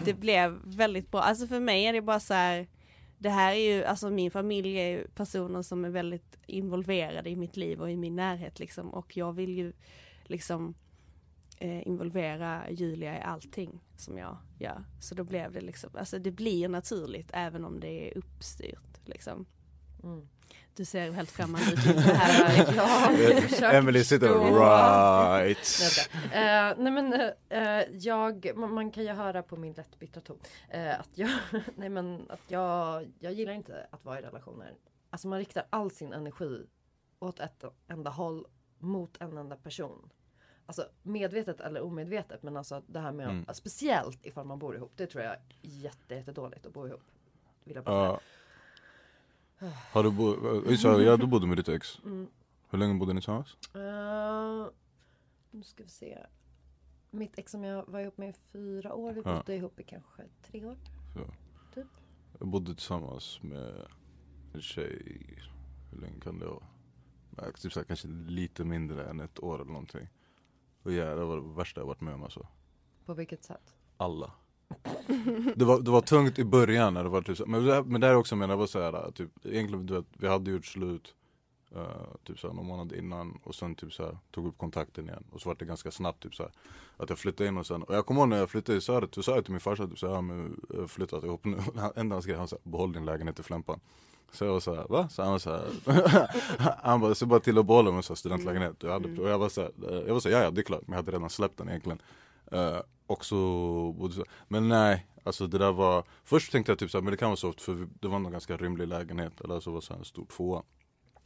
det 0.06 0.14
blev 0.14 0.60
väldigt 0.64 1.12
bra. 1.12 1.22
Alltså 1.22 1.48
för 1.48 1.60
mig 1.60 1.86
är 1.86 1.94
det 1.94 2.02
bara 2.02 2.20
så 2.20 2.34
här. 2.34 2.68
Det 3.18 3.30
här 3.30 3.52
är 3.52 3.76
ju, 3.76 3.84
alltså 3.84 4.10
min 4.10 4.32
familj 4.32 4.76
är 4.80 4.88
ju 4.90 5.08
personer 5.08 5.62
som 5.62 5.86
är 5.86 5.90
väldigt 5.90 6.38
involverade 6.48 7.30
i 7.30 7.36
mitt 7.36 7.58
liv 7.58 7.82
och 7.82 7.92
i 7.92 7.96
min 7.98 8.16
närhet 8.16 8.60
liksom. 8.60 8.90
Och 8.94 9.18
jag 9.18 9.34
vill 9.34 9.58
ju 9.58 9.74
liksom 10.24 10.74
eh, 11.60 11.88
involvera 11.88 12.70
Julia 12.70 13.18
i 13.18 13.22
allting 13.22 13.84
som 13.98 14.18
jag 14.18 14.38
gör. 14.60 14.84
Så 15.00 15.16
då 15.16 15.24
blev 15.24 15.52
det 15.52 15.62
liksom, 15.62 15.90
alltså 15.94 16.20
det 16.20 16.32
blir 16.32 16.68
naturligt 16.68 17.30
även 17.34 17.66
om 17.66 17.80
det 17.80 18.08
är 18.08 18.18
uppstyrt 18.18 19.00
liksom. 19.06 19.46
Mm. 20.04 20.28
Du 20.76 20.86
ser 20.86 21.12
helt 21.12 21.32
främmande 21.32 21.72
ut 21.72 21.84
det 21.84 22.02
här. 22.02 22.76
Jag 22.76 23.44
försöker 23.44 23.78
Emily 23.78 24.04
sitter 24.04 24.28
right. 24.28 25.80
Nej, 26.32 26.70
eh, 26.70 26.76
nej 26.78 26.92
men 26.92 27.14
eh, 27.50 27.84
jag, 27.92 28.52
man, 28.56 28.74
man 28.74 28.92
kan 28.92 29.04
ju 29.04 29.10
höra 29.10 29.44
på 29.44 29.56
min 29.56 29.74
lätt 29.74 30.00
bittra 30.00 30.22
ton 30.22 30.40
eh, 30.70 31.00
att 31.00 31.10
jag, 31.14 31.30
nej 31.76 31.90
men 31.90 32.26
att 32.30 32.44
jag, 32.48 33.12
jag 33.20 33.34
gillar 33.34 33.54
inte 33.54 33.88
att 33.92 34.06
vara 34.06 34.20
i 34.20 34.22
relationer. 34.22 34.74
Alltså 35.10 35.28
man 35.28 35.40
riktar 35.40 35.64
all 35.70 35.92
sin 35.92 36.14
energi 36.14 36.66
åt 37.20 37.40
ett 37.40 37.64
enda 37.88 38.10
håll 38.10 38.46
mot 38.78 39.22
en 39.22 39.38
enda 39.38 39.56
person. 39.56 40.10
Alltså 40.70 40.90
medvetet 41.04 41.60
eller 41.62 41.82
omedvetet 41.82 42.44
men 42.44 42.58
alltså 42.58 42.82
det 42.88 43.00
här 43.00 43.12
med 43.12 43.26
att, 43.26 43.32
Mm. 43.32 43.46
speciellt 43.54 44.26
ifall 44.26 44.46
man 44.46 44.60
bor 44.60 44.76
ihop. 44.76 44.92
Det 44.96 45.08
tror 45.08 45.24
jag 45.24 45.34
är 45.34 45.40
jätte, 45.62 46.16
jättedåligt 46.16 46.66
att 46.66 46.74
bo 46.74 46.88
ihop. 46.88 47.02
Vill 47.64 47.76
jag 47.76 47.84
bara 47.84 48.08
säga. 48.10 48.20
Ja. 49.60 49.72
Har 49.92 50.04
du 50.04 50.12
bott, 50.12 50.38
ja 51.06 51.18
du 51.18 51.28
bodde 51.28 51.48
med 51.48 51.58
ditt 51.58 51.70
ex. 51.70 52.00
Mm. 52.06 52.28
Hur 52.70 52.78
länge 52.80 53.00
bodde 53.00 53.14
ni 53.14 53.20
tillsammans? 53.22 53.58
Eh, 53.76 54.68
nu 55.52 55.64
ska 55.64 55.84
vi 55.84 55.90
se. 55.90 56.18
Mitt 57.12 57.40
ex 57.40 57.52
som 57.52 57.64
jag 57.64 57.86
var 57.88 58.00
ihop 58.00 58.18
med 58.18 58.30
i 58.30 58.34
fyra 58.34 58.94
år. 58.94 59.14
Vi 59.14 59.22
bodde 59.22 59.56
ihop 59.56 59.80
i 59.80 59.84
kanske 59.84 60.24
tre 60.44 60.66
år. 60.66 60.78
Så. 61.14 61.20
Typ. 61.76 61.88
Jag 62.40 62.48
bodde 62.48 62.74
tillsammans 62.74 63.40
med 63.44 63.86
en 64.54 64.62
tjej, 64.62 65.38
hur 65.92 66.02
länge 66.02 66.20
kan 66.22 66.40
det 66.40 66.46
vara? 66.46 66.64
Typ 67.52 67.74
så 67.74 67.80
här, 67.80 67.86
kanske 67.86 68.08
lite 68.08 68.64
mindre 68.64 69.10
än 69.10 69.20
ett 69.20 69.40
år 69.44 69.56
eller 69.62 69.72
någonting. 69.72 70.08
Och 70.84 70.92
ja, 70.92 71.16
det 71.16 71.26
var 71.26 71.36
det 71.36 71.56
värsta 71.56 71.82
jag 71.82 71.86
varit 71.86 72.02
med 72.02 72.14
om 72.14 72.24
alltså. 72.24 72.48
På 73.06 73.14
vilket 73.14 73.44
sätt? 73.44 73.74
Alla. 73.98 74.32
Det 75.56 75.66
var, 75.66 75.80
det 75.80 75.92
var 75.92 76.02
tungt 76.02 76.40
i 76.40 76.44
början 76.44 76.94
när 76.94 77.04
det 77.04 77.10
var 77.10 77.22
typ 77.22 77.38
så, 77.38 77.46
men, 77.46 77.66
det, 77.66 77.84
men 77.84 78.02
det 78.02 78.08
är 78.08 78.16
också 78.16 78.36
menar 78.36 78.54
jag 78.54 78.58
var 78.58 78.68
så 78.68 78.82
här, 78.82 79.12
typ, 79.12 79.46
egentligen 79.46 79.86
du 79.86 79.94
vet, 79.94 80.06
vi 80.14 80.28
hade 80.28 80.52
gjort 80.52 80.66
slut 80.66 81.16
eh, 81.76 82.16
typ 82.24 82.40
så 82.40 82.48
här, 82.48 82.54
någon 82.54 82.66
månad 82.66 82.94
innan 82.94 83.40
och 83.44 83.56
sen 83.56 83.76
typ 83.76 83.94
så 83.94 84.04
här, 84.04 84.18
tog 84.32 84.48
upp 84.48 84.58
kontakten 84.58 85.10
igen 85.10 85.24
och 85.32 85.42
så 85.42 85.50
var 85.50 85.56
det 85.56 85.66
ganska 85.66 85.92
snabbt 85.92 86.24
typ 86.24 86.36
så 86.36 86.44
här, 86.44 86.52
att 86.98 87.10
jag 87.10 87.20
flyttade 87.20 87.50
in 87.50 87.58
och 87.58 87.68
sen, 87.68 87.84
och 87.84 87.96
jag 87.96 88.06
kommer 88.06 88.22
ihåg 88.22 88.30
när 88.30 88.38
jag 88.38 88.50
flyttade 88.50 88.78
i 88.78 88.82
Söder, 88.82 89.10
så 89.12 89.24
sa 89.24 89.36
jag 89.36 89.44
till 89.46 89.54
min 89.54 89.62
farsa 89.62 89.88
typ 89.88 90.00
så 90.00 90.08
här, 90.08 90.16
ja, 90.16 90.22
men 90.22 90.60
jag 90.70 90.80
har 90.80 90.88
flyttat 90.88 91.24
ihop 91.24 91.46
nu, 91.46 91.58
enda 91.96 92.16
han 92.16 92.22
skrev, 92.24 92.38
han 92.38 92.48
sa 92.48 92.58
behåll 92.64 92.94
din 92.94 93.06
lägenhet 93.06 93.40
i 93.40 93.44
Flämpan 93.44 93.80
så 94.32 94.46
jag 94.46 94.54
var 94.54 94.60
såhär, 94.60 94.86
va? 94.90 95.10
Så 95.10 95.24
han 95.24 95.32
var 95.32 95.40
såhär, 95.40 95.70
han 96.84 97.02
bara, 97.02 97.16
så 97.16 97.26
bara 97.26 97.40
till 97.40 97.58
att 97.58 97.66
behålla 97.66 97.92
min 97.92 98.04
studentlägenhet. 98.04 98.84
Och 98.84 98.90
jag, 98.90 98.94
hade, 98.94 99.22
och 99.22 99.30
jag 99.30 99.40
var 99.40 99.50
såhär, 99.50 99.72
jag 100.08 100.14
var 100.14 100.20
såhär, 100.20 100.36
ja 100.36 100.44
ja 100.44 100.52
det 100.52 100.62
är 100.62 100.64
klart, 100.64 100.82
men 100.82 100.92
jag 100.92 100.98
hade 100.98 101.12
redan 101.12 101.30
släppt 101.30 101.58
den 101.58 101.70
egentligen. 101.70 102.02
Eh, 102.52 102.80
och 103.08 103.26
så, 103.26 104.12
men 104.48 104.68
nej, 104.68 105.08
alltså 105.24 105.48
det 105.48 105.58
där 105.58 105.72
var, 105.72 106.04
först 106.24 106.52
tänkte 106.52 106.72
jag 106.72 106.80
typ 106.80 106.92
såhär, 106.92 107.04
men 107.04 107.12
det 107.12 107.18
kan 107.18 107.30
vara 107.30 107.38
soft 107.38 107.62
för 107.62 107.88
det 108.00 108.08
var 108.08 108.16
en 108.16 108.32
ganska 108.32 108.58
rymlig 108.58 108.88
lägenhet, 108.88 109.42
eller 109.42 109.60
så 109.60 109.72
var 109.72 109.84
det 109.90 109.94
en 109.94 110.06
stor 110.06 110.26
tvåa. 110.26 110.64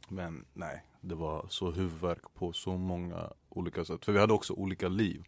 Men 0.08 0.44
nej, 0.52 0.84
det 1.00 1.14
var 1.14 1.46
så 1.48 1.70
huvudvärk 1.70 2.34
på 2.34 2.52
så 2.52 2.76
många 2.76 3.32
olika 3.48 3.84
sätt. 3.84 4.04
För 4.04 4.12
vi 4.12 4.18
hade 4.18 4.32
också 4.32 4.52
olika 4.52 4.88
liv. 4.88 5.24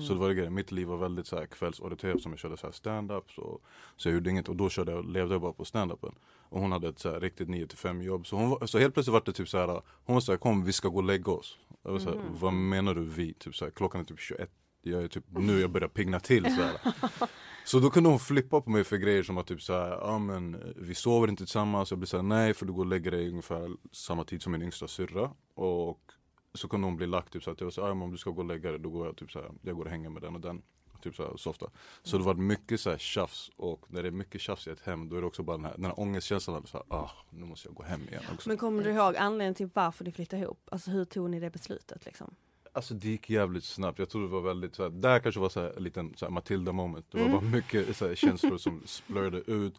Så 0.00 0.12
det 0.12 0.20
var 0.20 0.28
det 0.28 0.34
grejen, 0.34 0.54
mitt 0.54 0.72
liv 0.72 0.86
var 0.86 0.96
väldigt 0.96 1.26
så 1.26 1.36
här 1.36 1.46
kvällsorienterat 1.46 2.22
som 2.22 2.32
jag 2.32 2.38
körde 2.38 2.56
så 2.56 2.66
här 2.66 2.72
stand-up 2.72 3.30
så, 3.30 3.60
så 3.96 4.08
jag 4.08 4.14
gjorde 4.14 4.30
inget 4.30 4.48
och 4.48 4.56
då 4.56 4.68
körde 4.68 4.92
jag, 4.92 5.10
levde 5.10 5.34
jag 5.34 5.40
bara 5.40 5.52
på 5.52 5.64
stand-upen. 5.64 6.14
Och 6.48 6.60
hon 6.60 6.72
hade 6.72 6.88
ett 6.88 6.98
så 6.98 7.10
här 7.10 7.20
riktigt 7.20 7.48
9 7.48 7.66
till 7.66 7.78
5 7.78 8.02
jobb 8.02 8.26
så, 8.26 8.36
hon 8.36 8.50
var, 8.50 8.66
så 8.66 8.78
helt 8.78 8.94
plötsligt 8.94 9.12
var 9.12 9.22
det 9.24 9.32
typ 9.32 9.48
så 9.48 9.58
här 9.58 9.82
hon 10.04 10.14
var 10.14 10.20
så 10.20 10.32
här, 10.32 10.36
kom 10.36 10.64
vi 10.64 10.72
ska 10.72 10.88
gå 10.88 10.96
och 10.96 11.04
lägga 11.04 11.32
oss. 11.32 11.58
Jag 11.82 11.92
var 11.92 11.98
så 11.98 12.10
här, 12.10 12.20
vad 12.40 12.52
menar 12.52 12.94
du 12.94 13.04
vi? 13.04 13.34
Typ 13.34 13.54
så 13.54 13.64
här, 13.64 13.72
klockan 13.72 14.00
är 14.00 14.04
typ 14.04 14.20
21, 14.20 14.50
jag 14.82 15.02
är 15.02 15.08
typ 15.08 15.24
nu 15.28 15.60
jag 15.60 15.70
börjar 15.70 15.88
pigna 15.88 16.20
till 16.20 16.44
så 16.44 16.62
här. 16.62 16.76
Så 17.64 17.78
då 17.78 17.90
kunde 17.90 18.08
hon 18.10 18.18
flippa 18.18 18.60
på 18.60 18.70
mig 18.70 18.84
för 18.84 18.96
grejer 18.96 19.22
som 19.22 19.38
att 19.38 19.46
typ 19.46 19.62
såhär, 19.62 19.90
ja 19.90 20.18
men 20.18 20.54
eh, 20.54 20.60
vi 20.76 20.94
sover 20.94 21.28
inte 21.28 21.44
tillsammans. 21.44 21.90
Jag 21.90 21.98
blir 21.98 22.06
såhär, 22.06 22.22
nej 22.22 22.54
för 22.54 22.66
du 22.66 22.72
går 22.72 22.82
och 22.82 22.90
lägger 22.90 23.10
dig 23.10 23.28
ungefär 23.28 23.70
samma 23.92 24.24
tid 24.24 24.42
som 24.42 24.52
min 24.52 24.62
yngsta 24.62 24.88
syrra. 24.88 25.30
Och 25.54 26.11
så 26.54 26.68
kunde 26.68 26.86
hon 26.86 26.96
bli 26.96 27.06
lagt 27.06 27.32
typ 27.32 27.48
att 27.48 27.60
jag 27.60 27.96
men 27.96 28.02
om 28.02 28.10
du 28.10 28.18
ska 28.18 28.30
gå 28.30 28.40
och 28.40 28.48
lägga 28.48 28.70
dig 28.70 28.80
då 28.80 28.90
går 28.90 29.06
jag 29.06 29.16
typ 29.16 29.30
såhär, 29.30 29.50
jag 29.62 29.76
går 29.76 29.84
och 29.84 29.90
hänger 29.90 30.10
med 30.10 30.22
den 30.22 30.34
och 30.34 30.40
den. 30.40 30.62
Typ 31.02 31.16
såhär 31.16 31.36
softa. 31.36 31.66
Så 32.02 32.18
det 32.18 32.24
var 32.24 32.34
mycket 32.34 32.80
såhär 32.80 32.98
tjafs 32.98 33.50
och 33.56 33.84
när 33.88 34.02
det 34.02 34.08
är 34.08 34.12
mycket 34.12 34.40
tjafs 34.40 34.66
i 34.66 34.70
ett 34.70 34.80
hem 34.80 35.08
då 35.08 35.16
är 35.16 35.20
det 35.20 35.26
också 35.26 35.42
bara 35.42 35.56
den 35.56 35.66
här, 35.66 35.72
den 35.76 35.84
här 35.84 36.00
ångestkänslan 36.00 36.56
av 36.56 36.62
såhär, 36.62 36.86
ah 36.88 37.10
nu 37.30 37.44
måste 37.44 37.68
jag 37.68 37.74
gå 37.74 37.82
hem 37.82 38.00
igen 38.08 38.22
också. 38.34 38.48
Men 38.48 38.58
kommer 38.58 38.84
du 38.84 38.90
ihåg 38.90 39.16
anledningen 39.16 39.54
till 39.54 39.70
varför 39.74 40.04
ni 40.04 40.12
flyttade 40.12 40.42
ihop? 40.42 40.68
Alltså 40.70 40.90
hur 40.90 41.04
tog 41.04 41.30
ni 41.30 41.40
det 41.40 41.50
beslutet 41.50 42.04
liksom? 42.04 42.34
Alltså 42.72 42.94
det 42.94 43.08
gick 43.08 43.30
jävligt 43.30 43.64
snabbt. 43.64 43.98
Jag 43.98 44.08
tror 44.08 44.22
det 44.22 44.28
var 44.28 44.40
väldigt 44.40 44.74
såhär, 44.74 44.90
där 44.90 45.18
kanske 45.18 45.40
var 45.40 45.48
såhär, 45.48 45.72
en 45.76 45.82
liten 45.82 46.14
såhär, 46.16 46.30
Matilda 46.30 46.72
moment. 46.72 47.06
Det 47.10 47.22
var 47.22 47.28
bara 47.28 47.40
mycket 47.40 47.96
såhär, 47.96 48.14
känslor 48.14 48.58
som 48.58 48.82
splurrade 48.86 49.38
ut. 49.38 49.74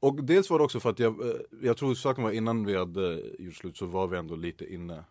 Och 0.00 0.24
dels 0.24 0.50
var 0.50 0.58
det 0.58 0.64
också 0.64 0.80
för 0.80 0.90
att 0.90 0.98
jag, 0.98 1.28
eh, 1.28 1.34
jag 1.62 1.76
tror 1.76 1.94
saken 1.94 2.24
var 2.24 2.30
innan 2.30 2.64
vi 2.64 2.76
hade 2.76 3.22
gjort 3.38 3.54
slut 3.54 3.76
så 3.76 3.86
var 3.86 4.06
vi 4.06 4.16
ändå 4.16 4.36
lite 4.36 4.74
inne 4.74 5.04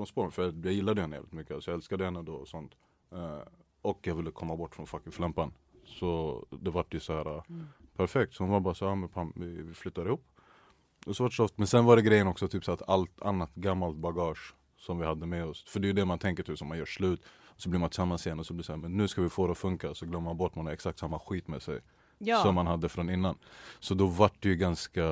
på 0.00 0.06
spåren. 0.06 0.30
För 0.30 0.42
jag, 0.42 0.72
gillade 0.72 1.00
henne 1.00 1.16
jävligt 1.16 1.32
mycket, 1.32 1.54
alltså 1.54 1.70
jag 1.70 1.76
älskade 1.76 2.04
henne 2.04 2.22
då 2.22 2.34
och 2.34 2.48
sånt. 2.48 2.72
Eh, 3.12 3.38
och 3.82 4.06
jag 4.06 4.14
ville 4.14 4.30
komma 4.30 4.56
bort 4.56 4.74
från 4.74 4.86
fucking 4.86 5.12
Flämpan. 5.12 5.52
Så 5.84 6.44
det 6.50 6.70
vart 6.70 6.94
ju 6.94 7.00
såhär 7.00 7.42
perfekt. 7.96 8.34
Så 8.34 8.42
hon 8.42 8.50
var 8.50 8.60
bara 8.60 8.74
så 8.74 8.88
här, 8.88 8.94
men 8.94 9.08
pam, 9.08 9.32
vi, 9.36 9.46
vi 9.46 9.74
flyttar 9.74 10.06
ihop. 10.06 10.24
Och 11.06 11.16
så 11.16 11.22
vart 11.22 11.32
soft. 11.32 11.58
Men 11.58 11.66
sen 11.66 11.84
var 11.84 11.96
det 11.96 12.02
grejen 12.02 12.26
också 12.26 12.48
typ 12.48 12.64
så 12.64 12.72
att 12.72 12.88
allt 12.88 13.22
annat 13.22 13.54
gammalt 13.54 13.96
bagage 13.96 14.54
som 14.76 14.98
vi 14.98 15.06
hade 15.06 15.26
med 15.26 15.44
oss. 15.44 15.64
För 15.64 15.80
det 15.80 15.84
är 15.84 15.88
ju 15.88 15.92
det 15.92 16.04
man 16.04 16.18
tänker 16.18 16.42
typ 16.42 16.58
som 16.58 16.68
man 16.68 16.78
gör 16.78 16.86
slut. 16.86 17.22
Så 17.56 17.68
blir 17.68 17.80
man 17.80 17.90
tillsammans 17.90 18.26
igen 18.26 18.38
och 18.38 18.46
så 18.46 18.54
blir 18.54 18.62
det 18.62 18.66
så 18.66 18.72
här, 18.72 18.78
men 18.78 18.96
nu 18.96 19.08
ska 19.08 19.22
vi 19.22 19.28
få 19.28 19.46
det 19.46 19.52
att 19.52 19.58
funka. 19.58 19.94
Så 19.94 20.06
glömmer 20.06 20.24
man 20.24 20.36
bort 20.36 20.54
man 20.54 20.66
har 20.66 20.72
exakt 20.72 20.98
samma 20.98 21.18
skit 21.18 21.48
med 21.48 21.62
sig. 21.62 21.80
Ja. 22.18 22.42
Som 22.42 22.54
man 22.54 22.66
hade 22.66 22.88
från 22.88 23.10
innan. 23.10 23.38
Så 23.80 23.94
då 23.94 24.06
vart 24.06 24.42
det 24.42 24.48
ju 24.48 24.56
ganska 24.56 25.02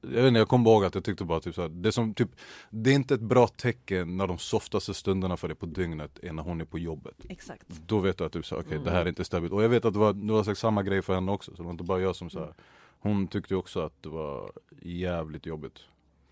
jag 0.00 0.10
vet 0.10 0.28
inte, 0.28 0.38
jag 0.38 0.48
kommer 0.48 0.70
ihåg 0.70 0.84
att 0.84 0.94
jag 0.94 1.04
tyckte 1.04 1.24
bara 1.24 1.40
typ 1.40 1.54
såhär, 1.54 1.68
det, 1.68 1.92
som, 1.92 2.14
typ, 2.14 2.30
det 2.70 2.90
är 2.90 2.94
inte 2.94 3.14
ett 3.14 3.20
bra 3.20 3.48
tecken 3.48 4.16
när 4.16 4.26
de 4.26 4.38
softaste 4.38 4.94
stunderna 4.94 5.36
för 5.36 5.48
dig 5.48 5.56
på 5.56 5.66
dygnet 5.66 6.18
är 6.22 6.32
när 6.32 6.42
hon 6.42 6.60
är 6.60 6.64
på 6.64 6.78
jobbet. 6.78 7.16
Exakt. 7.28 7.66
Då 7.68 7.98
vet 7.98 8.18
du 8.18 8.24
att 8.24 8.32
typ, 8.32 8.46
så, 8.46 8.56
okay, 8.56 8.78
det 8.78 8.90
här 8.90 9.00
är 9.00 9.08
inte 9.08 9.24
stabilt. 9.24 9.52
Och 9.52 9.64
jag 9.64 9.68
vet 9.68 9.84
att 9.84 9.92
det 9.92 9.98
var, 9.98 10.12
det 10.12 10.32
var 10.32 10.44
sagt 10.44 10.60
samma 10.60 10.82
grej 10.82 11.02
för 11.02 11.14
henne 11.14 11.32
också. 11.32 11.50
Så 11.50 11.56
det 11.56 11.62
var 11.62 11.70
inte 11.70 11.84
bara 11.84 12.00
jag 12.00 12.16
som 12.16 12.30
så 12.30 12.38
här, 12.38 12.54
Hon 12.98 13.28
tyckte 13.28 13.54
också 13.54 13.80
att 13.80 14.02
det 14.02 14.08
var 14.08 14.52
jävligt 14.82 15.46
jobbigt. 15.46 15.78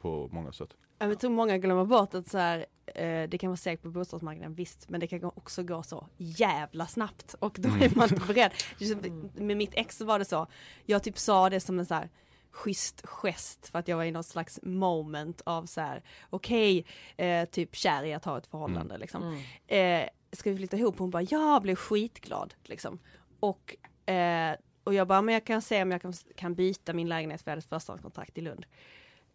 På 0.00 0.28
många 0.32 0.52
sätt. 0.52 0.68
Jag 0.98 1.20
tror 1.20 1.30
många 1.30 1.58
glömmer 1.58 1.84
bort 1.84 2.14
att 2.14 2.28
så 2.28 2.38
här, 2.38 2.66
eh, 2.86 3.28
det 3.28 3.38
kan 3.38 3.50
vara 3.50 3.56
segt 3.56 3.82
på 3.82 3.90
bostadsmarknaden, 3.90 4.54
visst, 4.54 4.88
men 4.88 5.00
det 5.00 5.06
kan 5.06 5.24
också 5.24 5.62
gå 5.62 5.82
så 5.82 6.06
jävla 6.16 6.86
snabbt 6.86 7.34
och 7.38 7.56
då 7.60 7.68
är 7.68 7.96
man 7.96 8.08
inte 8.08 8.26
beredd. 8.34 8.52
Just 8.78 8.96
Med 9.34 9.56
mitt 9.56 9.74
ex 9.74 9.96
så 9.96 10.04
var 10.04 10.18
det 10.18 10.24
så, 10.24 10.46
jag 10.86 11.02
typ 11.02 11.18
sa 11.18 11.50
det 11.50 11.60
som 11.60 11.78
en 11.78 11.86
så 11.86 11.94
här 11.94 12.10
schysst 12.54 13.06
gest 13.06 13.68
för 13.68 13.78
att 13.78 13.88
jag 13.88 13.96
var 13.96 14.04
i 14.04 14.10
något 14.10 14.26
slags 14.26 14.60
moment 14.62 15.42
av 15.46 15.66
så 15.66 15.80
här, 15.80 16.02
okej, 16.30 16.86
eh, 17.16 17.48
typ 17.48 17.76
kär 17.76 18.04
i 18.04 18.14
att 18.14 18.24
ha 18.24 18.38
ett 18.38 18.46
förhållande 18.46 18.98
liksom. 18.98 19.22
Eh, 19.66 20.08
ska 20.32 20.50
vi 20.50 20.56
flytta 20.56 20.76
ihop? 20.76 20.98
Hon 20.98 21.10
bara, 21.10 21.22
ja, 21.22 21.60
blev 21.62 21.74
skitglad 21.76 22.54
liksom. 22.62 22.98
Och, 23.40 23.76
eh, 24.10 24.56
och 24.84 24.94
jag 24.94 25.08
bara, 25.08 25.22
men 25.22 25.32
jag 25.32 25.44
kan 25.44 25.62
se 25.62 25.82
om 25.82 25.90
jag 25.90 26.02
kan, 26.02 26.12
kan 26.36 26.54
byta 26.54 26.92
min 26.92 27.08
lägenhet 27.08 27.42
för 27.42 27.50
jag 27.50 27.52
hade 27.52 27.58
ett 27.58 27.68
förstahandskontrakt 27.68 28.38
i 28.38 28.40
Lund. 28.40 28.66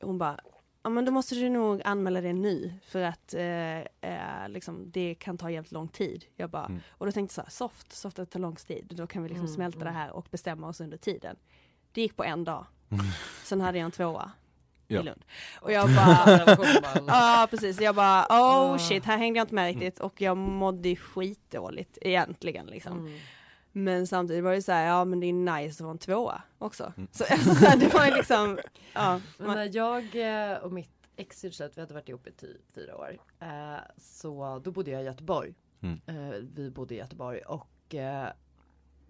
Hon 0.01 0.17
bara, 0.17 0.39
ja 0.83 0.89
men 0.89 1.05
då 1.05 1.11
måste 1.11 1.35
du 1.35 1.49
nog 1.49 1.81
anmäla 1.85 2.21
det 2.21 2.33
nu 2.33 2.73
för 2.83 3.01
att 3.01 3.33
eh, 3.33 3.79
eh, 3.79 4.49
liksom, 4.49 4.91
det 4.91 5.15
kan 5.15 5.37
ta 5.37 5.51
jävligt 5.51 5.71
lång 5.71 5.87
tid. 5.87 6.25
Jag 6.35 6.49
bara, 6.49 6.71
och 6.89 7.05
då 7.05 7.11
tänkte 7.11 7.31
jag 7.31 7.35
så 7.35 7.41
här, 7.41 7.69
soft, 7.69 7.93
soft 7.93 8.19
att 8.19 8.29
det 8.29 8.33
tar 8.33 8.39
lång 8.39 8.55
tid, 8.55 8.91
då 8.95 9.07
kan 9.07 9.23
vi 9.23 9.29
liksom 9.29 9.47
smälta 9.47 9.79
det 9.83 9.91
här 9.91 10.11
och 10.11 10.27
bestämma 10.31 10.67
oss 10.67 10.81
under 10.81 10.97
tiden. 10.97 11.35
Det 11.91 12.01
gick 12.01 12.15
på 12.15 12.23
en 12.23 12.43
dag. 12.43 12.65
Sen 13.43 13.61
hade 13.61 13.77
jag 13.77 13.85
en 13.85 13.91
tvåa. 13.91 14.31
Ja. 14.91 14.99
i 14.99 15.03
Lund. 15.03 15.25
Och 15.61 15.71
jag 15.71 15.95
bara, 15.95 16.57
ja 17.07 17.47
precis, 17.49 17.81
jag 17.81 17.95
bara 17.95 18.25
oh 18.29 18.77
shit, 18.77 19.05
här 19.05 19.17
hängde 19.17 19.39
jag 19.39 19.43
inte 19.43 19.55
med 19.55 19.65
riktigt 19.65 19.99
och 19.99 20.21
jag 20.21 20.37
mådde 20.37 20.95
skitdåligt 20.95 21.97
egentligen 22.01 22.65
liksom. 22.65 22.99
Mm. 22.99 23.19
Men 23.71 24.07
samtidigt 24.07 24.43
var 24.43 24.51
det 24.51 24.61
så 24.61 24.71
här, 24.71 24.85
ja 24.85 25.05
men 25.05 25.19
det 25.19 25.27
är 25.27 25.33
nice 25.33 25.73
att 25.73 25.81
vara 25.81 25.91
en 25.91 25.97
tvåa 25.97 26.41
också. 26.57 26.93
Mm. 26.97 27.09
Så 27.11 27.23
alltså, 27.23 27.55
så 27.55 27.65
här, 27.65 27.77
det 27.77 27.93
var 27.93 28.05
ju 28.05 28.13
liksom, 28.13 28.59
ja. 28.93 29.21
Men 29.37 29.47
när 29.47 29.75
jag 29.75 30.03
eh, 30.51 30.57
och 30.57 30.71
mitt 30.71 30.99
ex 31.15 31.45
i 31.45 31.51
vi 31.75 31.81
hade 31.81 31.93
varit 31.93 32.09
ihop 32.09 32.27
i 32.27 32.31
typ 32.31 32.75
fyra 32.75 32.97
år. 32.97 33.17
Eh, 33.39 33.79
så 33.97 34.61
då 34.63 34.71
bodde 34.71 34.91
jag 34.91 35.01
i 35.01 35.05
Göteborg. 35.05 35.53
Mm. 35.81 36.01
Eh, 36.05 36.37
vi 36.55 36.71
bodde 36.71 36.95
i 36.95 36.97
Göteborg 36.97 37.39
och 37.41 37.95
eh, 37.95 38.29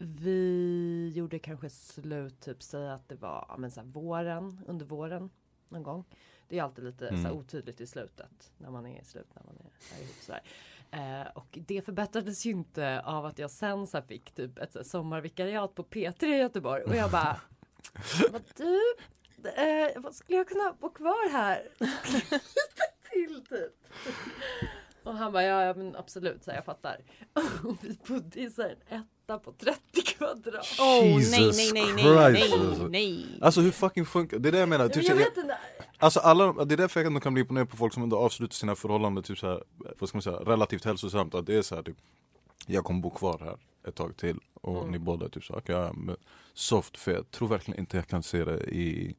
vi 0.01 1.11
gjorde 1.15 1.39
kanske 1.39 1.69
slut, 1.69 2.39
typ 2.39 2.63
säga 2.63 2.93
att 2.93 3.09
det 3.09 3.15
var 3.15 3.55
men 3.57 3.71
så 3.71 3.79
här, 3.81 3.87
våren, 3.87 4.61
under 4.67 4.85
våren 4.85 5.29
någon 5.69 5.83
gång. 5.83 6.03
Det 6.47 6.59
är 6.59 6.63
alltid 6.63 6.83
lite 6.85 7.07
så 7.07 7.13
här, 7.15 7.19
Mm. 7.19 7.37
otydligt 7.37 7.81
i 7.81 7.87
slutet 7.87 8.51
när 8.57 8.69
man 8.71 8.85
är 8.85 9.01
i 9.01 9.05
slut, 9.05 9.27
när 9.35 9.43
man 9.43 9.55
är, 9.57 9.97
är 9.99 10.03
ihop 10.03 10.15
sådär. 10.21 10.41
Eh, 10.91 11.27
och 11.37 11.57
det 11.67 11.81
förbättrades 11.81 12.45
ju 12.45 12.51
inte 12.51 13.01
av 13.01 13.25
att 13.25 13.39
jag 13.39 13.51
sen 13.51 13.87
så 13.87 13.97
här, 13.97 14.05
fick 14.05 14.31
typ 14.31 14.57
ett 14.57 14.73
så 14.73 14.79
här, 14.79 14.83
sommarvikariat 14.83 15.75
på 15.75 15.83
P3 15.83 16.25
i 16.25 16.37
Göteborg 16.37 16.83
och 16.83 16.95
jag 16.95 17.11
bara 17.11 17.41
Vad 18.31 18.41
du, 18.55 18.79
eh, 19.49 20.01
vad 20.01 20.15
skulle 20.15 20.37
jag 20.37 20.47
kunna 20.47 20.73
bo 20.79 20.89
kvar 20.89 21.31
här? 21.31 21.67
Till 23.11 23.45
typ. 23.49 23.73
Och 25.03 25.13
han 25.13 25.31
bara, 25.31 25.43
ja, 25.43 25.63
ja 25.63 25.73
men 25.73 25.95
absolut, 25.95 26.43
så 26.43 26.51
här, 26.51 26.57
jag 26.57 26.65
fattar. 26.65 26.97
Och 27.63 27.77
vi 27.81 27.97
bodde 28.07 28.39
i 28.39 28.49
så 28.49 28.61
här, 28.61 28.75
en 28.87 29.03
etta 29.29 29.39
på 29.39 29.51
30 29.51 29.79
kvadrat. 30.05 30.67
oh 30.79 31.03
nej 31.05 31.43
Jesus 31.43 31.73
nej 31.73 31.93
nej 31.93 32.03
nej 32.15 32.35
Christ, 32.35 32.55
nej 32.57 32.67
alltså. 32.69 32.87
nej. 32.87 33.25
Alltså 33.41 33.61
hur 33.61 33.71
fucking 33.71 34.05
funkar 34.05 34.39
det? 34.39 34.49
är 34.49 34.51
det 34.51 34.59
jag 34.59 34.69
menar. 34.69 34.89
Typ, 34.89 35.03
jag 35.03 35.15
vet 35.15 35.37
inte. 35.37 35.57
alltså 35.97 36.19
alla, 36.19 36.65
det 36.65 36.75
är 36.75 36.77
därför 36.77 37.03
jag 37.03 37.23
kan 37.23 37.33
bli 37.33 37.41
imponerad 37.41 37.69
på 37.69 37.77
folk 37.77 37.93
som 37.93 38.03
ändå 38.03 38.17
avslutar 38.17 38.53
sina 38.53 38.75
förhållanden 38.75 39.23
typ 39.23 39.37
så 39.37 39.47
här, 39.47 39.63
vad 39.99 40.09
ska 40.09 40.15
man 40.15 40.21
säga, 40.21 40.35
relativt 40.35 40.85
hälsosamt. 40.85 41.35
Att 41.35 41.45
det 41.45 41.55
är 41.55 41.61
så 41.61 41.75
här 41.75 41.83
typ, 41.83 41.97
jag 42.67 42.83
kommer 42.83 43.01
bo 43.01 43.09
kvar 43.09 43.39
här 43.43 43.57
ett 43.87 43.95
tag 43.95 44.17
till 44.17 44.39
och 44.61 44.77
Mm. 44.77 44.91
ni 44.91 44.99
båda 44.99 45.29
typ 45.29 45.43
så, 45.43 45.53
okej 45.53 45.75
ja, 45.75 45.93
men 45.93 46.15
soft 46.53 46.97
för 46.97 47.11
jag 47.11 47.31
tror 47.31 47.47
verkligen 47.47 47.79
inte 47.79 47.97
jag 47.97 48.07
kan 48.07 48.23
se 48.23 48.43
det 48.43 48.59
i 48.59 49.15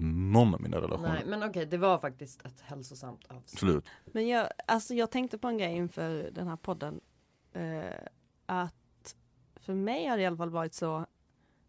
någon 0.00 0.54
av 0.54 0.60
mina 0.60 0.76
relationer. 0.76 1.14
Nej 1.14 1.26
men 1.26 1.42
okej, 1.50 1.66
det 1.66 1.78
var 1.78 1.98
faktiskt 1.98 2.46
ett 2.46 2.60
hälsosamt 2.60 3.24
avslut. 3.24 3.52
Absolut. 3.52 3.84
Men 4.04 4.28
jag, 4.28 4.48
alltså 4.66 4.94
jag 4.94 5.10
tänkte 5.10 5.38
på 5.38 5.48
en 5.48 5.58
grej 5.58 5.76
inför 5.76 6.30
den 6.32 6.48
här 6.48 6.56
podden. 6.56 7.00
Eh, 7.52 7.84
att 8.46 9.16
för 9.56 9.74
mig 9.74 10.06
har 10.06 10.16
det 10.16 10.22
i 10.22 10.26
alla 10.26 10.36
fall 10.36 10.50
varit 10.50 10.74
så, 10.74 11.06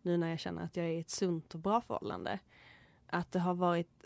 nu 0.01 0.17
när 0.17 0.29
jag 0.29 0.39
känner 0.39 0.63
att 0.63 0.77
jag 0.77 0.85
är 0.85 0.89
i 0.89 0.99
ett 0.99 1.09
sunt 1.09 1.53
och 1.53 1.59
bra 1.59 1.81
förhållande, 1.81 2.39
att 3.07 3.31
det 3.31 3.39
har 3.39 3.53
varit, 3.53 4.05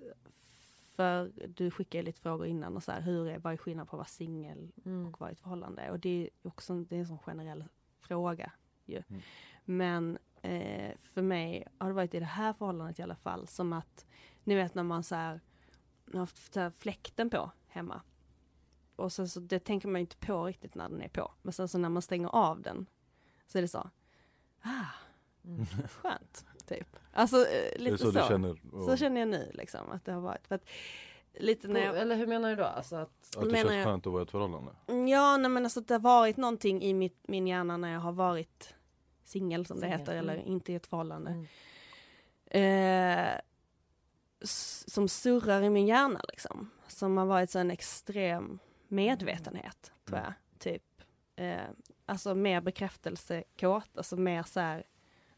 för 0.96 1.32
du 1.48 1.72
skickade 1.72 2.04
lite 2.04 2.22
frågor 2.22 2.48
innan 2.48 2.76
och 2.76 2.84
så 2.84 2.92
här, 2.92 3.02
hur 3.02 3.28
är, 3.28 3.40
vad 3.40 3.54
är 3.54 3.58
skillnaden 3.58 3.88
på 3.88 3.96
att 3.96 4.00
vara 4.00 4.08
singel 4.08 4.72
Mm. 4.86 5.08
och 5.08 5.20
vara 5.20 5.30
i 5.30 5.34
ett 5.34 5.40
förhållande? 5.40 5.92
Och 5.92 6.00
det 6.00 6.10
är 6.10 6.30
också 6.48 6.76
det 6.76 6.96
är 6.96 7.00
en 7.00 7.08
sån 7.08 7.20
generell 7.20 7.64
fråga 8.00 8.52
ju. 8.86 9.04
Mm. 9.10 9.22
Men 9.66 10.18
eh, 10.44 10.92
för 11.02 11.22
mig 11.22 11.68
har 11.78 11.88
det 11.88 11.94
varit 11.94 12.14
i 12.14 12.20
det 12.20 12.26
här 12.26 12.54
förhållandet 12.54 13.00
i 13.00 13.04
alla 13.04 13.16
fall 13.16 13.48
som 13.48 13.74
att, 13.74 14.06
ni 14.44 14.56
vet 14.56 14.76
när 14.76 14.84
man 14.84 15.04
så 15.04 15.16
här, 15.16 15.42
har 16.14 16.20
haft 16.20 16.54
så 16.54 16.60
här 16.60 16.72
fläkten 16.80 17.30
på 17.30 17.52
hemma. 17.68 18.02
Och 18.96 19.12
sen 19.14 19.30
så, 19.30 19.40
det 19.40 19.60
tänker 19.60 19.88
man 19.88 20.00
ju 20.00 20.02
inte 20.02 20.18
på 20.18 20.46
riktigt 20.46 20.76
när 20.76 20.90
den 20.90 21.02
är 21.02 21.10
på. 21.10 21.32
Men 21.42 21.54
sen 21.54 21.68
så 21.68 21.78
när 21.78 21.90
man 21.90 22.02
stänger 22.02 22.28
av 22.36 22.62
den 22.62 22.86
så 23.48 23.58
är 23.58 23.62
det 23.62 23.68
så, 23.68 23.90
ah, 24.62 24.86
Mm. 25.46 25.66
skönt, 25.90 26.46
typ. 26.68 26.96
Alltså 27.14 27.38
eh, 27.48 27.80
lite 27.82 27.98
så, 27.98 28.12
så. 28.12 28.20
känner? 28.28 28.60
och- 28.76 28.84
Så 28.84 28.98
känner 28.98 29.20
jag 29.22 29.28
nu 29.30 29.52
liksom 29.54 29.92
att 29.92 30.06
det 30.06 30.12
har 30.12 30.22
varit. 30.22 30.48
För 30.48 30.56
att, 30.56 30.66
lite 31.40 31.68
när 31.68 31.80
jag, 31.80 31.98
Eller 31.98 32.16
hur 32.16 32.28
menar 32.28 32.50
du 32.50 32.56
då? 32.56 32.64
Alltså 32.64 32.96
att, 32.96 33.10
att 33.38 33.44
det 33.44 33.46
menar 33.46 33.56
känns 33.58 33.74
jag- 33.74 33.86
skönt 33.86 34.08
att 34.08 34.14
vara 34.14 34.22
i 34.22 34.26
ett 34.26 34.32
förhållande? 34.32 34.72
Ja, 35.12 35.38
nej 35.38 35.52
men 35.52 35.64
alltså 35.64 35.82
det 35.82 35.94
har 35.94 36.00
varit 36.00 36.38
någonting 36.38 36.82
i 36.84 36.94
mitt, 36.94 37.28
min 37.28 37.48
hjärna 37.48 37.78
när 37.78 37.94
jag 37.94 38.00
har 38.00 38.12
varit 38.12 38.76
singel 39.24 39.66
som 39.66 39.78
det 39.78 39.82
Singel, 39.82 40.00
heter, 40.00 40.16
eller 40.16 40.34
mm. 40.34 40.48
inte 40.48 40.72
i 40.72 40.76
ett 40.76 40.88
förhållande. 40.88 41.32
Mm. 41.32 41.46
Eh, 42.46 43.40
som 44.86 45.08
surrar 45.08 45.62
i 45.62 45.70
min 45.70 45.88
hjärna 45.88 46.22
liksom. 46.28 46.70
Som 46.88 47.18
har 47.18 47.26
varit 47.26 47.50
så 47.50 47.60
en 47.60 47.72
extrem 47.72 48.60
medvetenhet, 48.88 49.92
tror 50.06 50.20
jag. 50.20 50.34
Typ. 50.60 50.84
Eh, 51.36 51.62
alltså 52.06 52.36
mer 52.36 52.62
bekräftelsekåt, 52.62 53.98
alltså 53.98 54.18
mer 54.18 54.44
så 54.44 54.60
här, 54.60 54.84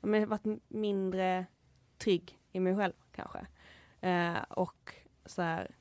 jag 0.01 0.09
har 0.09 0.25
varit 0.25 0.61
mindre 0.67 1.45
trygg 1.97 2.39
i 2.51 2.59
mig 2.59 2.75
själv 2.75 2.93
kanske. 3.11 3.47
Eh, 4.01 4.41
och 4.49 4.95
så 5.25 5.41
här, 5.41 5.75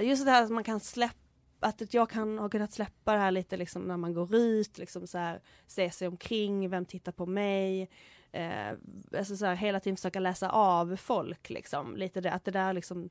just 0.00 0.24
det 0.24 0.30
här 0.30 0.44
att 0.44 0.50
man 0.50 0.64
kan 0.64 0.80
släppa 0.80 1.25
att 1.66 1.94
jag 1.94 2.10
kan 2.10 2.38
ha 2.38 2.48
kunnat 2.48 2.72
släppa 2.72 3.12
det 3.12 3.18
här 3.18 3.30
lite 3.30 3.56
liksom 3.56 3.82
när 3.82 3.96
man 3.96 4.14
går 4.14 4.34
ut, 4.34 4.78
liksom 4.78 5.06
så 5.06 5.18
här, 5.18 5.40
se 5.66 5.90
sig 5.90 6.08
omkring, 6.08 6.70
vem 6.70 6.84
tittar 6.84 7.12
på 7.12 7.26
mig? 7.26 7.90
Eh, 8.32 8.72
alltså 9.18 9.36
så 9.36 9.46
här, 9.46 9.54
hela 9.54 9.80
tiden 9.80 9.96
försöka 9.96 10.20
läsa 10.20 10.50
av 10.50 10.96
folk 10.96 11.50
liksom. 11.50 11.96
Lite 11.96 12.20
det, 12.20 12.32
att 12.32 12.44
det 12.44 12.50
där 12.50 12.72
liksom, 12.72 13.10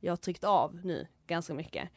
jag 0.00 0.12
har 0.12 0.16
tryckt 0.16 0.44
av 0.44 0.80
nu 0.84 1.06
ganska 1.26 1.54
mycket. 1.54 1.88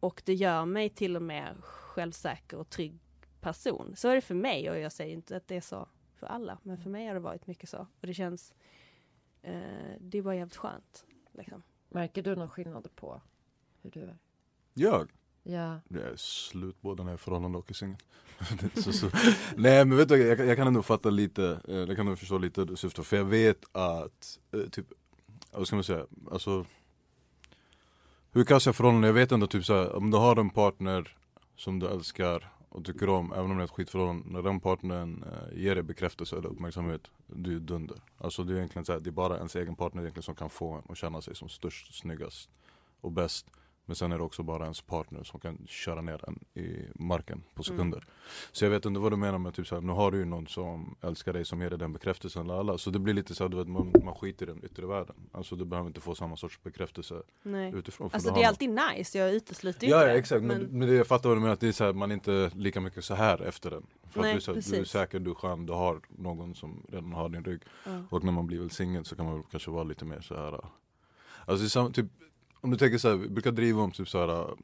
Och 0.00 0.22
det 0.24 0.34
gör 0.34 0.64
mig 0.64 0.88
till 0.88 1.16
och 1.16 1.22
med 1.22 1.56
självsäker 1.60 2.56
och 2.56 2.70
trygg 2.70 2.98
person. 3.40 3.92
Så 3.96 4.08
är 4.08 4.14
det 4.14 4.20
för 4.20 4.34
mig 4.34 4.70
och 4.70 4.78
jag 4.78 4.92
säger 4.92 5.12
inte 5.12 5.36
att 5.36 5.48
det 5.48 5.56
är 5.56 5.60
så 5.60 5.88
för 6.14 6.26
alla. 6.26 6.58
Men 6.62 6.78
för 6.78 6.90
mig 6.90 7.06
har 7.06 7.14
det 7.14 7.20
varit 7.20 7.46
mycket 7.46 7.68
så. 7.68 7.78
Och 7.78 8.06
det 8.06 8.14
känns, 8.14 8.54
eh, 9.42 9.96
det 10.00 10.18
är 10.18 10.22
bara 10.22 10.36
jävligt 10.36 10.56
skönt. 10.56 11.06
Liksom. 11.32 11.62
märker 11.88 12.22
du 12.22 12.36
någon 12.36 12.50
skillnad 12.50 12.88
på 12.94 13.22
hur 13.82 13.90
du 13.90 14.00
är? 14.00 14.18
Jag? 14.74 15.12
Ja. 15.42 15.80
Jag 15.88 16.02
är 16.02 16.16
slut 16.16 16.82
både 16.82 17.02
när 17.02 17.10
här 17.10 17.16
förhållandet 17.16 17.58
och 17.58 17.70
i 17.70 17.74
singel. 17.74 17.96
Nej 19.56 19.84
men 19.84 19.96
vet 19.96 20.08
du, 20.08 20.16
jag, 20.16 20.46
jag 20.46 20.56
kan 20.56 20.66
ändå 20.66 20.82
fatta 20.82 21.10
lite, 21.10 21.60
eh, 21.68 21.76
jag 21.76 21.96
kan 21.96 22.06
ändå 22.06 22.16
förstå 22.16 22.38
lite 22.38 22.64
du 22.64 22.76
syftar 22.76 23.02
För 23.02 23.16
jag 23.16 23.24
vet 23.24 23.76
att, 23.76 24.38
eh, 24.52 24.70
typ, 24.70 24.86
vad 25.52 25.66
ska 25.66 25.76
man 25.76 25.84
säga, 25.84 26.06
alltså 26.30 26.66
Hur 28.32 28.44
kassiga 28.44 28.72
förhållanden, 28.72 29.08
jag 29.08 29.14
vet 29.14 29.32
ändå 29.32 29.46
typ 29.46 29.64
såhär, 29.64 29.96
om 29.96 30.10
du 30.10 30.16
har 30.16 30.36
en 30.36 30.50
partner 30.50 31.16
som 31.56 31.78
du 31.78 31.86
älskar 31.88 32.52
och 32.68 32.84
tycker 32.84 33.08
om, 33.08 33.32
även 33.32 33.50
om 33.50 33.56
det 33.56 33.62
är 33.62 33.64
ett 33.64 33.70
skitförhållande, 33.70 34.28
när 34.28 34.42
den 34.42 34.60
partnern 34.60 35.24
eh, 35.26 35.62
ger 35.62 35.74
dig 35.74 35.84
bekräftelse 35.84 36.36
eller 36.36 36.48
uppmärksamhet, 36.48 37.00
du 37.26 37.56
är 37.56 37.60
dunder. 37.60 37.96
Alltså 38.18 38.44
det 38.44 38.52
är 38.52 38.56
egentligen 38.56 38.84
så 38.84 38.92
här, 38.92 39.00
det 39.00 39.10
är 39.10 39.12
bara 39.12 39.36
ens 39.36 39.56
egen 39.56 39.76
partner 39.76 40.02
egentligen 40.02 40.22
som 40.22 40.34
kan 40.34 40.50
få 40.50 40.72
en 40.72 40.82
att 40.88 40.98
känna 40.98 41.20
sig 41.20 41.34
som 41.34 41.48
störst, 41.48 41.94
snyggast 41.94 42.50
och 43.00 43.12
bäst. 43.12 43.46
Men 43.86 43.96
sen 43.96 44.12
är 44.12 44.18
det 44.18 44.24
också 44.24 44.42
bara 44.42 44.62
ens 44.62 44.80
partner 44.82 45.24
som 45.24 45.40
kan 45.40 45.58
köra 45.66 46.00
ner 46.00 46.24
en 46.28 46.62
i 46.62 46.86
marken 46.94 47.42
på 47.54 47.62
sekunder. 47.62 48.04
Så 48.52 48.64
jag 48.64 48.70
vet 48.70 48.84
inte 48.84 49.00
vad 49.00 49.12
du 49.12 49.16
menar 49.16 49.38
med 49.38 49.54
typ 49.54 49.66
såhär, 49.66 49.82
nu 49.82 49.92
har 49.92 50.10
du 50.10 50.18
ju 50.18 50.24
någon 50.24 50.46
som 50.46 50.96
älskar 51.00 51.32
dig 51.32 51.44
som 51.44 51.62
ger 51.62 51.70
dig 51.70 51.78
den 51.78 51.92
bekräftelsen 51.92 52.50
alla. 52.50 52.78
Så 52.78 52.90
det 52.90 52.98
blir 52.98 53.14
lite 53.14 53.34
så 53.34 53.44
här, 53.44 53.48
du 53.48 53.56
vet, 53.56 53.68
man, 53.68 53.92
man 54.04 54.14
skiter 54.14 54.46
i 54.46 54.48
den 54.48 54.64
yttre 54.64 54.86
världen. 54.86 55.16
Alltså 55.32 55.56
du 55.56 55.64
behöver 55.64 55.88
inte 55.88 56.00
få 56.00 56.14
samma 56.14 56.36
sorts 56.36 56.62
bekräftelse 56.62 57.22
Nej. 57.42 57.74
utifrån. 57.74 58.10
för 58.10 58.16
Alltså 58.16 58.34
det 58.34 58.42
är 58.42 58.48
alltid 58.48 58.70
nice, 58.96 59.18
jag 59.18 59.32
utesluter 59.34 59.86
ju 59.86 59.90
Ja, 59.92 60.00
inte 60.02 60.12
ja 60.12 60.18
exakt, 60.18 60.42
men, 60.42 60.62
men 60.62 60.88
det, 60.88 60.94
jag 60.94 61.06
fattar 61.06 61.28
vad 61.28 61.36
du 61.38 61.40
menar, 61.40 61.54
att 61.54 61.60
det 61.60 61.68
är 61.68 61.72
så 61.72 61.84
här, 61.84 61.92
man 61.92 62.10
är 62.10 62.14
inte 62.14 62.50
lika 62.54 62.80
mycket 62.80 63.04
så 63.04 63.14
här 63.14 63.42
efter 63.42 63.70
den. 63.70 63.86
För 64.10 64.20
Nej, 64.20 64.30
att 64.30 64.34
du, 64.34 64.36
är 64.36 64.40
så, 64.62 64.70
här, 64.70 64.76
du 64.76 64.80
är 64.80 64.84
säker, 64.84 65.20
du 65.20 65.30
är 65.30 65.34
skön, 65.34 65.66
du 65.66 65.72
har 65.72 66.00
någon 66.08 66.54
som 66.54 66.82
redan 66.88 67.12
har 67.12 67.28
din 67.28 67.44
rygg. 67.44 67.62
Ja. 67.86 68.02
Och 68.10 68.24
när 68.24 68.32
man 68.32 68.46
blir 68.46 68.58
väl 68.58 68.70
singel 68.70 69.04
så 69.04 69.16
kan 69.16 69.24
man 69.24 69.34
väl 69.34 69.44
kanske 69.50 69.70
vara 69.70 69.84
lite 69.84 70.04
mer 70.04 70.20
så 70.20 70.34
här. 70.36 70.52
äh, 70.52 70.60
Alltså 71.46 71.90
typ, 71.90 72.06
om 72.62 72.70
du 72.70 72.76
tänker 72.76 72.98
så 72.98 73.08
här, 73.08 73.16
vi 73.16 73.28
brukar 73.28 73.52
driva 73.52 73.82
om 73.82 73.90
typ 73.90 74.08
så 74.08 74.18
här. 74.18 74.28
äh, 74.40 74.54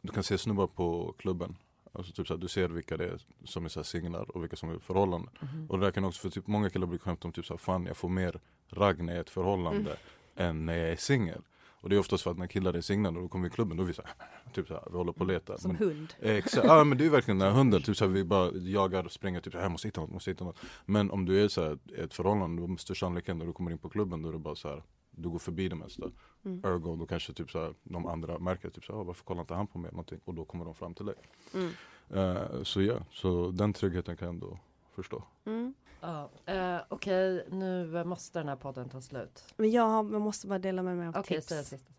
Du 0.00 0.12
kan 0.12 0.22
se 0.22 0.38
snubbar 0.38 0.66
på 0.66 1.14
klubben. 1.18 1.56
Alltså 1.92 2.12
typ 2.12 2.26
så 2.26 2.34
här, 2.34 2.40
du 2.40 2.48
ser 2.48 2.68
vilka 2.68 2.96
det 2.96 3.04
är 3.04 3.20
som 3.44 3.64
är 3.64 3.68
så 3.68 3.80
här 3.80 3.84
singlar 3.84 4.36
och 4.36 4.42
vilka 4.42 4.56
som 4.56 4.70
är 4.70 4.76
i 4.76 4.80
förhållande. 4.80 5.28
Och 5.68 5.78
det 5.78 5.84
där 5.86 5.90
kan 5.90 6.04
också, 6.04 6.20
för 6.20 6.30
typ 6.30 6.46
många 6.46 6.70
killar 6.70 6.86
brukar 6.86 7.04
skämta 7.04 7.28
om 7.28 7.32
typ 7.32 7.46
så 7.46 7.52
här, 7.54 7.58
fan 7.58 7.86
jag 7.86 7.96
får 7.96 8.08
mer 8.08 8.40
ragg 8.70 9.02
när 9.02 9.12
jag 9.12 9.16
är 9.16 9.20
ett 9.20 9.30
förhållande 9.30 9.96
än 10.36 10.66
när 10.66 10.76
jag 10.78 10.88
är 10.90 10.96
singel. 10.96 11.42
Och 11.80 11.88
det 11.88 11.96
är 11.96 12.00
oftast 12.00 12.22
för 12.22 12.30
att 12.30 12.38
när 12.38 12.46
killar 12.46 12.74
är 12.74 12.80
singlar 12.80 13.16
och 13.16 13.22
då 13.22 13.28
kommer 13.28 13.48
vi 13.48 13.52
i 13.52 13.54
klubben 13.54 13.76
då 13.76 13.82
är 13.82 13.86
vi 13.86 13.92
så 13.94 14.02
här, 14.02 14.12
typ 14.54 14.68
så 14.68 14.74
här, 14.74 14.82
vi 14.90 14.96
håller 14.96 15.12
på 15.12 15.20
och 15.20 15.26
letar. 15.26 15.56
Som 15.56 15.72
Men- 15.72 15.88
hund. 15.88 16.14
Exakt, 16.20 16.66
ja 16.66 16.84
men 16.84 16.98
det 16.98 17.06
är 17.06 17.10
verkligen 17.10 17.38
den 17.38 17.48
här 17.48 17.58
hunden, 17.58 17.82
typ 17.82 17.96
såhär, 17.96 18.12
vi 18.12 18.24
bara 18.24 18.50
jagar 18.52 19.04
och 19.04 19.12
springer, 19.12 19.40
typ 19.40 19.54
jag 19.54 19.70
måste 19.70 19.88
hitta 19.88 20.00
något, 20.00 20.10
måste 20.10 20.30
hitta 20.30 20.44
något 20.44 20.56
Men 20.86 21.10
om 21.10 21.24
du 21.24 21.44
är 21.44 21.48
såhär, 21.48 21.78
i 21.84 22.00
ett 22.00 22.14
förhållande, 22.14 22.66
då 22.66 22.76
största 22.76 23.06
sannolikhet 23.06 23.36
när 23.36 23.46
du 23.46 23.52
kommer 23.52 23.70
in 23.70 23.78
på 23.78 23.88
klubben 23.88 24.22
då 24.22 24.28
är 24.28 24.32
det 24.32 24.38
bara 24.38 24.54
såhär 24.56 24.82
Du 25.18 25.28
går 25.28 25.38
förbi 25.38 25.68
det 25.68 25.76
mesta 25.76 26.10
Mm. 26.44 26.60
Ergo, 26.64 26.96
då 26.96 27.06
kanske 27.06 27.32
typ 27.32 27.50
såhär, 27.50 27.74
de 27.82 28.06
andra 28.06 28.38
märker 28.38 28.70
typ 28.70 28.84
såhär, 28.84 29.00
"Ah, 29.00 29.04
varför 29.04 29.24
kollar 29.24 29.40
inte 29.40 29.54
han 29.54 29.66
på 29.66 29.78
mig 29.78 29.90
någonting? 29.90 30.20
Och 30.24 30.34
då 30.34 30.44
kommer 30.44 30.64
de 30.64 30.74
fram 30.74 30.94
till 30.94 31.06
dig 31.06 31.14
Mm. 31.54 31.70
Eh, 32.10 32.62
Så 32.62 32.82
ja, 32.82 32.98
så 33.12 33.50
den 33.50 33.72
tryggheten 33.72 34.16
kan 34.16 34.26
jag 34.26 34.34
ändå 34.34 34.58
förstå 34.94 35.24
Mm. 35.44 35.74
ja. 36.00 36.30
Eh, 36.46 36.78
Okej, 36.88 37.46
nu 37.50 38.04
måste 38.04 38.38
den 38.38 38.48
här 38.48 38.56
podden 38.56 38.88
ta 38.88 39.00
slut. 39.00 39.54
Men 39.56 39.70
jag, 39.70 39.82
har- 39.82 40.12
jag 40.12 40.20
måste 40.20 40.46
bara 40.46 40.58
dela 40.58 40.82
med 40.82 40.96
mig 40.96 41.08
av 41.08 41.16
Okej, 41.16 41.36
tips. 41.36 41.46
säg 41.48 41.64
sista. 41.64 41.92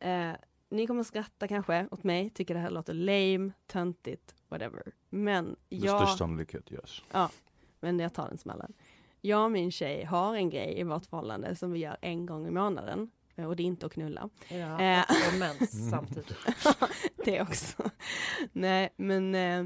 Eh, 0.00 0.32
ni 0.68 0.86
kommer 0.86 1.02
skratta 1.02 1.48
kanske 1.48 1.88
åt 1.90 2.04
mig, 2.04 2.30
tycker 2.30 2.54
det 2.54 2.60
här 2.60 2.70
låter 2.70 2.94
lame, 2.94 3.52
töntigt, 3.66 4.34
whatever. 4.48 4.82
Men 5.10 5.44
Med 5.44 5.56
jag, 5.68 5.98
största 6.00 6.16
sannolikhet 6.16 6.72
yes 6.72 7.02
men 7.80 7.98
jag 7.98 8.14
tar 8.14 8.28
den 8.28 8.38
smällen. 8.38 8.72
Jag 9.24 9.44
och 9.44 9.50
min 9.52 9.70
tjej 9.70 10.04
har 10.04 10.34
en 10.36 10.50
grej 10.50 10.80
i 10.80 10.82
vårt 10.82 11.06
förhållande 11.06 11.56
som 11.56 11.72
vi 11.72 11.78
gör 11.78 11.96
en 12.00 12.26
gång 12.26 12.46
i 12.46 12.50
månaden. 12.50 13.10
eh, 13.36 13.44
Och 13.46 13.56
det 13.56 13.62
är 13.62 13.64
inte 13.64 13.86
att 13.86 13.92
knulla. 13.92 14.28
Ja, 14.48 14.80
Eh. 14.80 15.00
och 15.32 15.34
mens 15.38 15.90
samtidigt. 15.90 16.36
det 17.24 17.42
också. 17.42 17.82
Nej, 18.52 18.92
men 18.96 19.34
eh, 19.34 19.64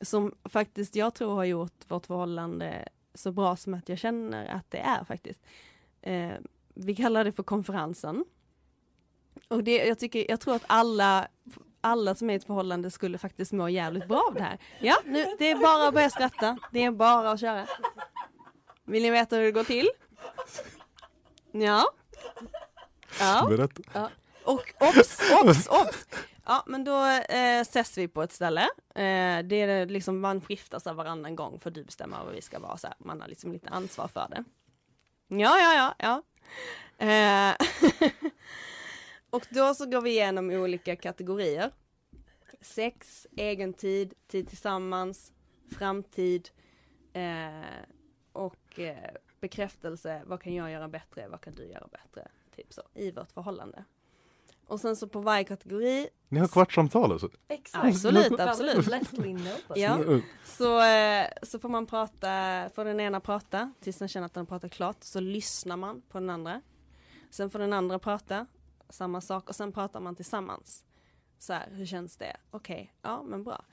som 0.00 0.34
faktiskt 0.44 0.96
jag 0.96 1.14
tror 1.14 1.34
har 1.34 1.44
gjort 1.44 1.84
vårt 1.88 2.06
förhållande 2.06 2.88
så 3.14 3.32
bra 3.32 3.56
som 3.56 3.74
att 3.74 3.88
jag 3.88 3.98
känner 3.98 4.46
att 4.48 4.70
det 4.70 4.78
är 4.78 5.04
faktiskt. 5.04 5.40
Eh, 6.02 6.30
vi 6.74 6.96
kallar 6.96 7.24
det 7.24 7.32
för 7.32 7.42
konferensen. 7.42 8.24
Och 9.48 9.64
det, 9.64 9.76
jag, 9.86 9.98
tycker, 9.98 10.30
jag 10.30 10.40
tror 10.40 10.54
att 10.54 10.64
alla, 10.66 11.28
alla 11.80 12.14
som 12.14 12.30
är 12.30 12.34
i 12.34 12.36
ett 12.36 12.44
förhållande 12.44 12.90
skulle 12.90 13.18
faktiskt 13.18 13.52
må 13.52 13.68
jävligt 13.68 14.08
bra 14.08 14.22
av 14.28 14.34
det 14.34 14.42
här. 14.42 14.58
Ja, 14.80 14.96
nu, 15.04 15.24
det 15.38 15.50
är 15.50 15.56
bara 15.56 15.88
att 15.88 15.94
börja 15.94 16.10
skratta. 16.10 16.58
Det 16.72 16.84
är 16.84 16.90
bara 16.90 17.30
att 17.30 17.40
köra. 17.40 17.66
Vill 18.90 19.02
ni 19.02 19.10
veta 19.10 19.36
hur 19.36 19.44
det 19.44 19.52
går 19.52 19.64
till? 19.64 19.88
Ja. 21.52 21.92
Ja. 23.20 23.46
Berätta. 23.48 23.82
Ja. 23.92 24.10
Och 24.44 24.74
obs, 24.80 25.20
obs, 25.42 25.66
obs! 25.66 26.06
Ja 26.46 26.64
men 26.66 26.84
då 26.84 27.04
eh, 27.28 27.60
ses 27.60 27.98
vi 27.98 28.08
på 28.08 28.22
ett 28.22 28.32
ställe. 28.32 28.62
Eh, 28.94 29.42
det 29.44 29.56
är 29.56 29.86
liksom, 29.86 30.20
man 30.20 30.40
skiftar 30.40 30.78
sig 30.78 30.94
varannan 30.94 31.36
gång 31.36 31.60
för 31.60 31.70
du 31.70 31.84
bestämmer 31.84 32.24
vad 32.24 32.34
vi 32.34 32.42
ska 32.42 32.58
vara 32.58 32.76
så 32.76 32.86
här. 32.86 32.96
Man 32.98 33.20
har 33.20 33.28
liksom 33.28 33.52
lite 33.52 33.70
ansvar 33.70 34.08
för 34.08 34.26
det. 34.30 34.44
Ja, 35.28 35.58
ja, 35.58 35.74
ja, 35.74 35.94
ja. 35.98 36.22
Eh, 37.06 37.56
och 39.30 39.46
då 39.50 39.74
så 39.74 39.86
går 39.86 40.00
vi 40.00 40.10
igenom 40.10 40.50
olika 40.50 40.96
kategorier. 40.96 41.70
Sex, 42.60 43.26
egen 43.36 43.74
tid, 43.74 44.14
tid 44.26 44.48
tillsammans, 44.48 45.32
framtid 45.78 46.48
eh, 47.12 47.84
och 48.32 48.59
eh, 48.78 48.96
bekräftelse. 49.40 50.22
Vad 50.26 50.42
kan 50.42 50.54
jag 50.54 50.70
göra 50.70 50.88
bättre? 50.88 51.28
Vad 51.28 51.40
kan 51.40 51.54
du 51.54 51.66
göra 51.66 51.86
bättre? 51.92 52.28
Typ 52.56 52.72
så, 52.72 52.82
i 52.94 53.10
vårt 53.10 53.32
förhållande. 53.32 53.84
Och 54.66 54.80
sen 54.80 54.96
så 54.96 55.08
på 55.08 55.20
varje 55.20 55.44
kategori, 55.44 56.08
Ni 56.28 56.38
har 56.38 56.48
kvartssamtal 56.48 57.12
alltså? 57.12 57.28
Exakt. 57.48 57.84
Absolut, 57.84 58.40
absolut. 58.40 58.86
Ja, 59.74 59.98
så, 60.44 60.80
eh, 60.82 61.26
så 61.42 61.58
får 61.58 61.68
man 61.68 61.86
prata, 61.86 62.68
får 62.74 62.84
den 62.84 63.00
ena 63.00 63.20
prata 63.20 63.72
tills 63.80 63.98
den 63.98 64.08
känner 64.08 64.26
att 64.26 64.34
den 64.34 64.46
pratar 64.46 64.68
klart, 64.68 64.96
så 65.04 65.20
lyssnar 65.20 65.76
man 65.76 66.02
på 66.08 66.20
den 66.20 66.30
andra. 66.30 66.60
Sen 67.30 67.50
får 67.50 67.58
den 67.58 67.72
andra 67.72 67.98
prata, 67.98 68.46
samma 68.88 69.20
sak, 69.20 69.48
och 69.48 69.54
sen 69.54 69.72
pratar 69.72 70.00
man 70.00 70.16
tillsammans. 70.16 70.84
Så 71.38 71.52
här, 71.52 71.68
hur 71.70 71.86
känns 71.86 72.16
det? 72.16 72.36
Okej, 72.50 72.94
ja 73.02 73.22
men 73.22 73.44
bra. 73.44 73.64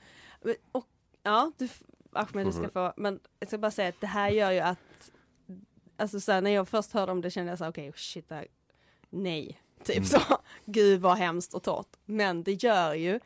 Och 0.72 0.86
ja, 1.22 1.52
du, 1.56 1.68
Ahmed 2.12 2.46
du 2.46 2.52
ska 2.52 2.68
få, 2.68 2.92
men 2.96 3.20
jag 3.38 3.48
ska 3.48 3.58
bara 3.58 3.70
säga 3.70 3.88
att 3.88 4.00
det 4.00 4.06
här 4.06 4.30
gör 4.30 4.50
ju 4.50 4.60
att, 4.60 4.78
alltså 5.98 6.20
så 6.20 6.32
här, 6.32 6.40
när 6.40 6.50
jag 6.50 6.68
först 6.68 6.92
hörde 6.92 7.12
om 7.12 7.20
det 7.20 7.30
kände 7.30 7.52
jag 7.52 7.58
så 7.58 7.64
här, 7.64 7.70
okej 7.70 7.92
shit, 7.96 8.28
det 8.28 8.34
här, 8.34 8.46
nej, 9.10 9.60
typ 9.84 10.06
så. 10.06 10.20
Gud 10.64 11.00
vad 11.00 11.16
hemskt 11.16 11.54
och 11.54 11.62
torrt. 11.62 11.96
Men 12.04 12.42
det 12.42 12.62
gör 12.62 12.94
ju 12.94 13.20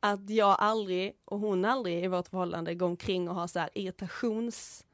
att 0.00 0.30
jag 0.30 0.56
aldrig 0.58 1.12
och 1.24 1.38
hon 1.38 1.64
aldrig 1.64 2.04
i 2.04 2.08
vårt 2.08 2.28
förhållande 2.28 2.74
går 2.74 2.86
omkring 2.86 3.28
och 3.28 3.34
har 3.34 3.46
så 3.46 3.58
här 3.58 3.70
irritations 3.74 4.84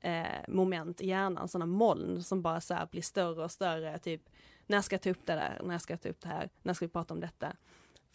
eh, 0.00 0.24
moment 0.48 1.00
i 1.00 1.06
hjärnan, 1.06 1.48
sådana 1.48 1.66
moln 1.66 2.22
som 2.22 2.42
bara 2.42 2.60
så 2.60 2.76
blir 2.90 3.02
större 3.02 3.44
och 3.44 3.50
större, 3.50 3.98
typ 3.98 4.22
när 4.66 4.80
ska 4.80 4.94
jag 4.94 5.02
ta 5.02 5.10
upp 5.10 5.26
det 5.26 5.34
där, 5.34 5.60
när 5.64 5.78
ska 5.78 5.92
jag 5.92 6.00
ta 6.00 6.08
upp 6.08 6.20
det 6.20 6.28
här, 6.28 6.48
när 6.62 6.74
ska 6.74 6.84
vi 6.84 6.92
prata 6.92 7.14
om 7.14 7.20
detta? 7.20 7.56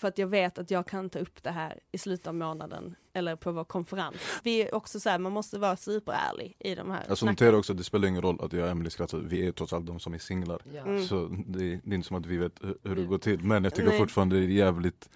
För 0.04 0.08
att 0.08 0.18
jag 0.18 0.28
vet 0.28 0.58
att 0.58 0.72
jag 0.72 0.88
kan 0.88 1.10
ta 1.10 1.20
upp 1.20 1.44
det 1.44 1.52
här 1.52 1.80
i 1.92 1.98
slutet 1.98 2.28
av 2.28 2.36
månaden 2.36 2.96
eller 3.14 3.36
på 3.36 3.52
vår 3.52 3.64
konferens. 3.64 4.16
Vi 4.44 4.62
är 4.62 4.76
också 4.76 5.00
så 5.00 5.10
här, 5.10 5.20
man 5.20 5.32
måste 5.32 5.60
vara 5.60 5.76
superärlig 5.76 6.56
i 6.60 6.76
de 6.76 6.92
här 6.92 6.98
Alltså 6.98 7.16
snacken. 7.16 7.32
notera 7.34 7.58
också 7.58 7.74
det 7.74 7.84
spelar 7.84 8.08
ingen 8.08 8.22
roll 8.22 8.38
att 8.42 8.54
jag 8.54 8.64
och 8.64 8.70
Emily 8.70 8.90
skrattar, 8.90 9.18
vi 9.18 9.48
är 9.48 9.52
trots 9.52 9.74
allt 9.74 9.86
de 9.86 10.00
som 10.00 10.14
är 10.14 10.18
singlar. 10.18 10.62
Ja. 10.74 10.82
Mm. 10.82 11.04
Så 11.06 11.28
det, 11.48 11.60
det 11.84 11.92
är 11.92 11.96
inte 11.96 12.08
som 12.08 12.18
att 12.18 12.26
vi 12.26 12.38
vet 12.38 12.60
hur, 12.84 12.96
det 12.96 13.04
går 13.06 13.18
till. 13.18 13.44
Men 13.44 13.64
jag 13.64 13.76
tycker 13.76 13.90
Nej. 13.90 13.98
fortfarande 13.98 14.36
det 14.40 14.46
är 14.46 14.48
jävligt 14.48 15.10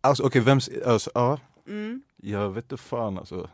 Alltså 0.00 0.22
okej, 0.26 0.40
vems, 0.42 0.70
alltså 0.86 1.10
ja, 1.14 1.38
Mm. 1.66 2.02
jag 2.16 2.50
vet 2.50 2.64
inte 2.64 2.76
fan 2.76 3.18
alltså. 3.18 3.50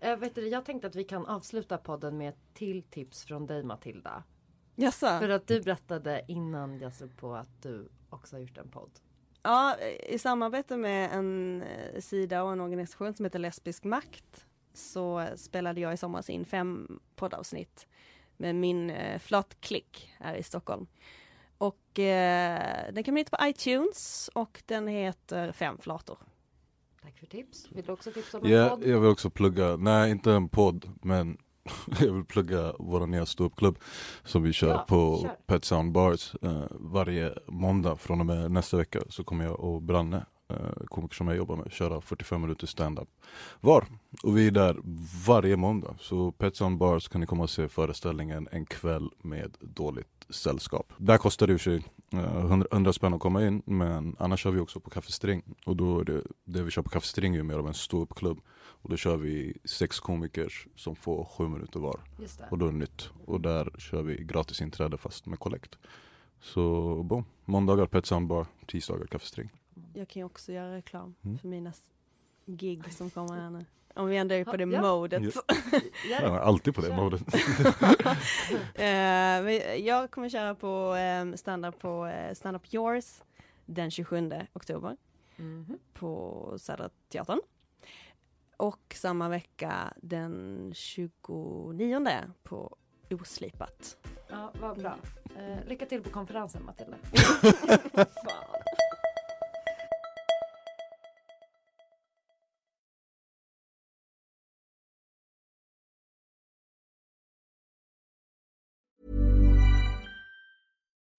Jag, 0.00 0.16
vet 0.16 0.34
du, 0.34 0.48
jag 0.48 0.64
tänkte 0.64 0.86
att 0.88 0.94
vi 0.96 1.04
kan 1.04 1.26
avsluta 1.26 1.78
podden 1.78 2.18
med 2.18 2.28
ett 2.28 2.54
till 2.54 2.82
tips 2.82 3.24
från 3.24 3.46
dig 3.46 3.62
Matilda. 3.62 4.22
Jaså? 4.74 5.06
För 5.06 5.28
att 5.28 5.46
du 5.46 5.60
berättade 5.60 6.24
innan 6.28 6.78
jag 6.78 6.92
såg 6.92 7.16
på 7.16 7.34
att 7.34 7.62
du 7.62 7.88
också 8.10 8.36
har 8.36 8.40
gjort 8.40 8.58
en 8.58 8.68
podd. 8.68 8.90
Ja, 9.46 9.76
i 10.08 10.18
samarbete 10.18 10.76
med 10.76 11.12
en 11.12 11.62
eh, 11.62 12.00
sida 12.00 12.42
och 12.42 12.52
en 12.52 12.60
organisation 12.60 13.14
som 13.14 13.24
heter 13.24 13.38
Lesbisk 13.38 13.84
makt 13.84 14.46
så 14.74 15.26
spelade 15.36 15.80
jag 15.80 15.92
i 15.94 15.96
somras 15.96 16.30
in 16.30 16.44
fem 16.44 17.00
poddavsnitt 17.16 17.86
med 18.36 18.54
min 18.54 18.90
eh, 18.90 19.18
flatklick 19.18 20.12
här 20.18 20.34
i 20.34 20.42
Stockholm. 20.42 20.86
Och 21.58 21.98
eh, 21.98 22.92
den 22.92 23.04
kan 23.04 23.14
man 23.14 23.18
hitta 23.18 23.36
på 23.36 23.46
iTunes 23.48 24.30
och 24.34 24.62
den 24.66 24.88
heter 24.88 25.52
Fem 25.52 25.78
flator. 25.78 26.18
Tack 27.02 27.18
för 27.18 27.26
tips. 27.26 27.68
Vill 27.72 27.84
du 27.84 27.92
också 27.92 28.12
tipsa 28.12 28.38
om 28.38 28.44
en 28.46 28.50
Ja, 28.52 28.68
podd? 28.68 28.86
jag 28.86 29.00
vill 29.00 29.10
också 29.10 29.30
plugga, 29.30 29.76
nej 29.76 30.10
inte 30.10 30.32
en 30.32 30.48
podd 30.48 30.90
men 31.02 31.38
jag 32.00 32.12
vill 32.12 32.24
plugga 32.24 32.72
vår 32.78 33.06
nya 33.06 33.26
ståuppklubb 33.26 33.78
som 34.24 34.42
vi 34.42 34.52
kör 34.52 34.68
Ja, 34.68 34.84
på 34.88 35.18
kör. 35.22 35.36
Pet 35.46 35.64
Sound 35.64 35.92
Bars 35.92 36.34
eh, 36.42 36.64
varje 36.70 37.34
måndag 37.46 37.96
från 37.96 38.20
och 38.20 38.26
med 38.26 38.50
nästa 38.50 38.76
vecka 38.76 39.00
så 39.08 39.24
kommer 39.24 39.44
jag 39.44 39.60
och 39.60 39.82
Branne, 39.82 40.26
eh, 40.50 40.86
komiker 40.86 41.14
som 41.14 41.28
jag 41.28 41.36
jobbar 41.36 41.56
med, 41.56 41.72
köra 41.72 42.00
45 42.00 42.40
minuter 42.40 42.66
stand-up 42.66 43.08
var. 43.60 43.86
Och 44.22 44.36
vi 44.36 44.46
är 44.46 44.50
där 44.50 44.76
varje 45.26 45.56
måndag. 45.56 45.94
Så 46.00 46.32
Pet 46.32 46.56
Sound 46.56 46.78
Bars 46.78 47.08
kan 47.08 47.20
ni 47.20 47.26
komma 47.26 47.42
och 47.42 47.50
se 47.50 47.68
föreställningen 47.68 48.48
en 48.52 48.66
kväll 48.66 49.10
med 49.22 49.56
dåligt 49.60 50.26
sällskap. 50.30 50.92
Där 50.96 51.18
kostar 51.18 51.46
det 51.46 51.52
i 51.52 51.56
och 51.56 51.60
för 51.60 51.70
sig 51.70 51.84
eh, 52.12 52.44
100, 52.44 52.66
100 52.72 52.92
spänn 52.92 53.14
att 53.14 53.20
komma 53.20 53.46
in 53.46 53.62
men 53.66 54.16
annars 54.18 54.40
kör 54.40 54.50
vi 54.50 54.60
också 54.60 54.80
på 54.80 54.90
Café 54.90 55.12
String. 55.12 55.42
Och 55.66 55.76
då 55.76 56.00
är 56.00 56.04
det, 56.04 56.22
det 56.44 56.62
vi 56.62 56.70
kör 56.70 56.82
på 56.82 56.90
Café 56.90 57.06
String 57.06 57.36
är 57.36 57.42
mer 57.42 57.58
av 57.58 57.68
en 57.68 57.74
ståuppklubb. 57.74 58.40
Och 58.86 58.90
då 58.90 58.96
kör 58.96 59.16
vi 59.16 59.56
sex 59.64 60.00
komiker 60.00 60.52
som 60.76 60.96
får 60.96 61.24
sju 61.24 61.48
minuter 61.48 61.80
var. 61.80 62.00
Just 62.20 62.38
det. 62.38 62.46
Och 62.50 62.58
då 62.58 62.66
är 62.66 62.72
det 62.72 62.78
nytt. 62.78 63.10
Och 63.24 63.40
där 63.40 63.70
kör 63.78 64.02
vi 64.02 64.24
gratis 64.24 64.60
inträde 64.60 64.98
fast 64.98 65.26
med 65.26 65.38
kollekt. 65.38 65.78
Så 66.40 66.62
boom. 67.02 67.24
Måndagar 67.44 67.86
Pet 67.86 68.06
Sound 68.06 68.26
Bar, 68.28 68.46
tisdagar 68.66 69.06
Café 69.06 69.26
String. 69.26 69.50
Jag 69.94 70.08
kan 70.08 70.20
ju 70.20 70.24
också 70.26 70.52
göra 70.52 70.76
reklam 70.76 71.14
Mm. 71.24 71.38
för 71.38 71.48
mina 71.48 71.72
gig 72.46 72.92
som 72.92 73.10
kommer 73.10 73.34
här 73.40 73.50
nu. 73.50 73.64
Om 73.94 74.06
vi 74.06 74.16
ändå 74.16 74.34
är 74.34 74.44
på 74.44 74.56
det 74.56 74.64
Ja. 74.64 74.80
modet. 74.82 75.22
Ja. 76.10 76.16
Är 76.20 76.38
alltid 76.38 76.74
på 76.74 76.80
det 76.80 76.86
Kör. 76.88 76.96
modet. 76.96 77.22
Eh, 78.74 79.74
jag 79.86 80.10
kommer 80.10 80.28
köra 80.28 80.54
på 80.54 80.94
eh, 80.94 81.34
stand-up 81.36 81.78
på 81.78 82.06
eh, 82.06 82.34
Stand 82.34 82.56
Up 82.56 82.74
Yours 82.74 83.22
den 83.66 83.90
27 83.90 84.30
oktober 84.52 84.96
Mhm. 85.36 85.78
på 85.94 86.54
Södra 86.58 86.90
Teatern. 87.08 87.40
Och 88.56 88.94
samma 88.94 89.28
vecka 89.28 89.92
den 89.96 90.72
29 90.74 92.22
på 92.42 92.76
Oslipat. 93.10 93.96
Ja, 94.28 94.52
vad 94.60 94.78
bra. 94.78 94.96
Eh, 95.36 95.68
lycka 95.68 95.86
till 95.86 96.02
på 96.02 96.10
konferensen 96.10 96.64
Matilda. 96.64 96.96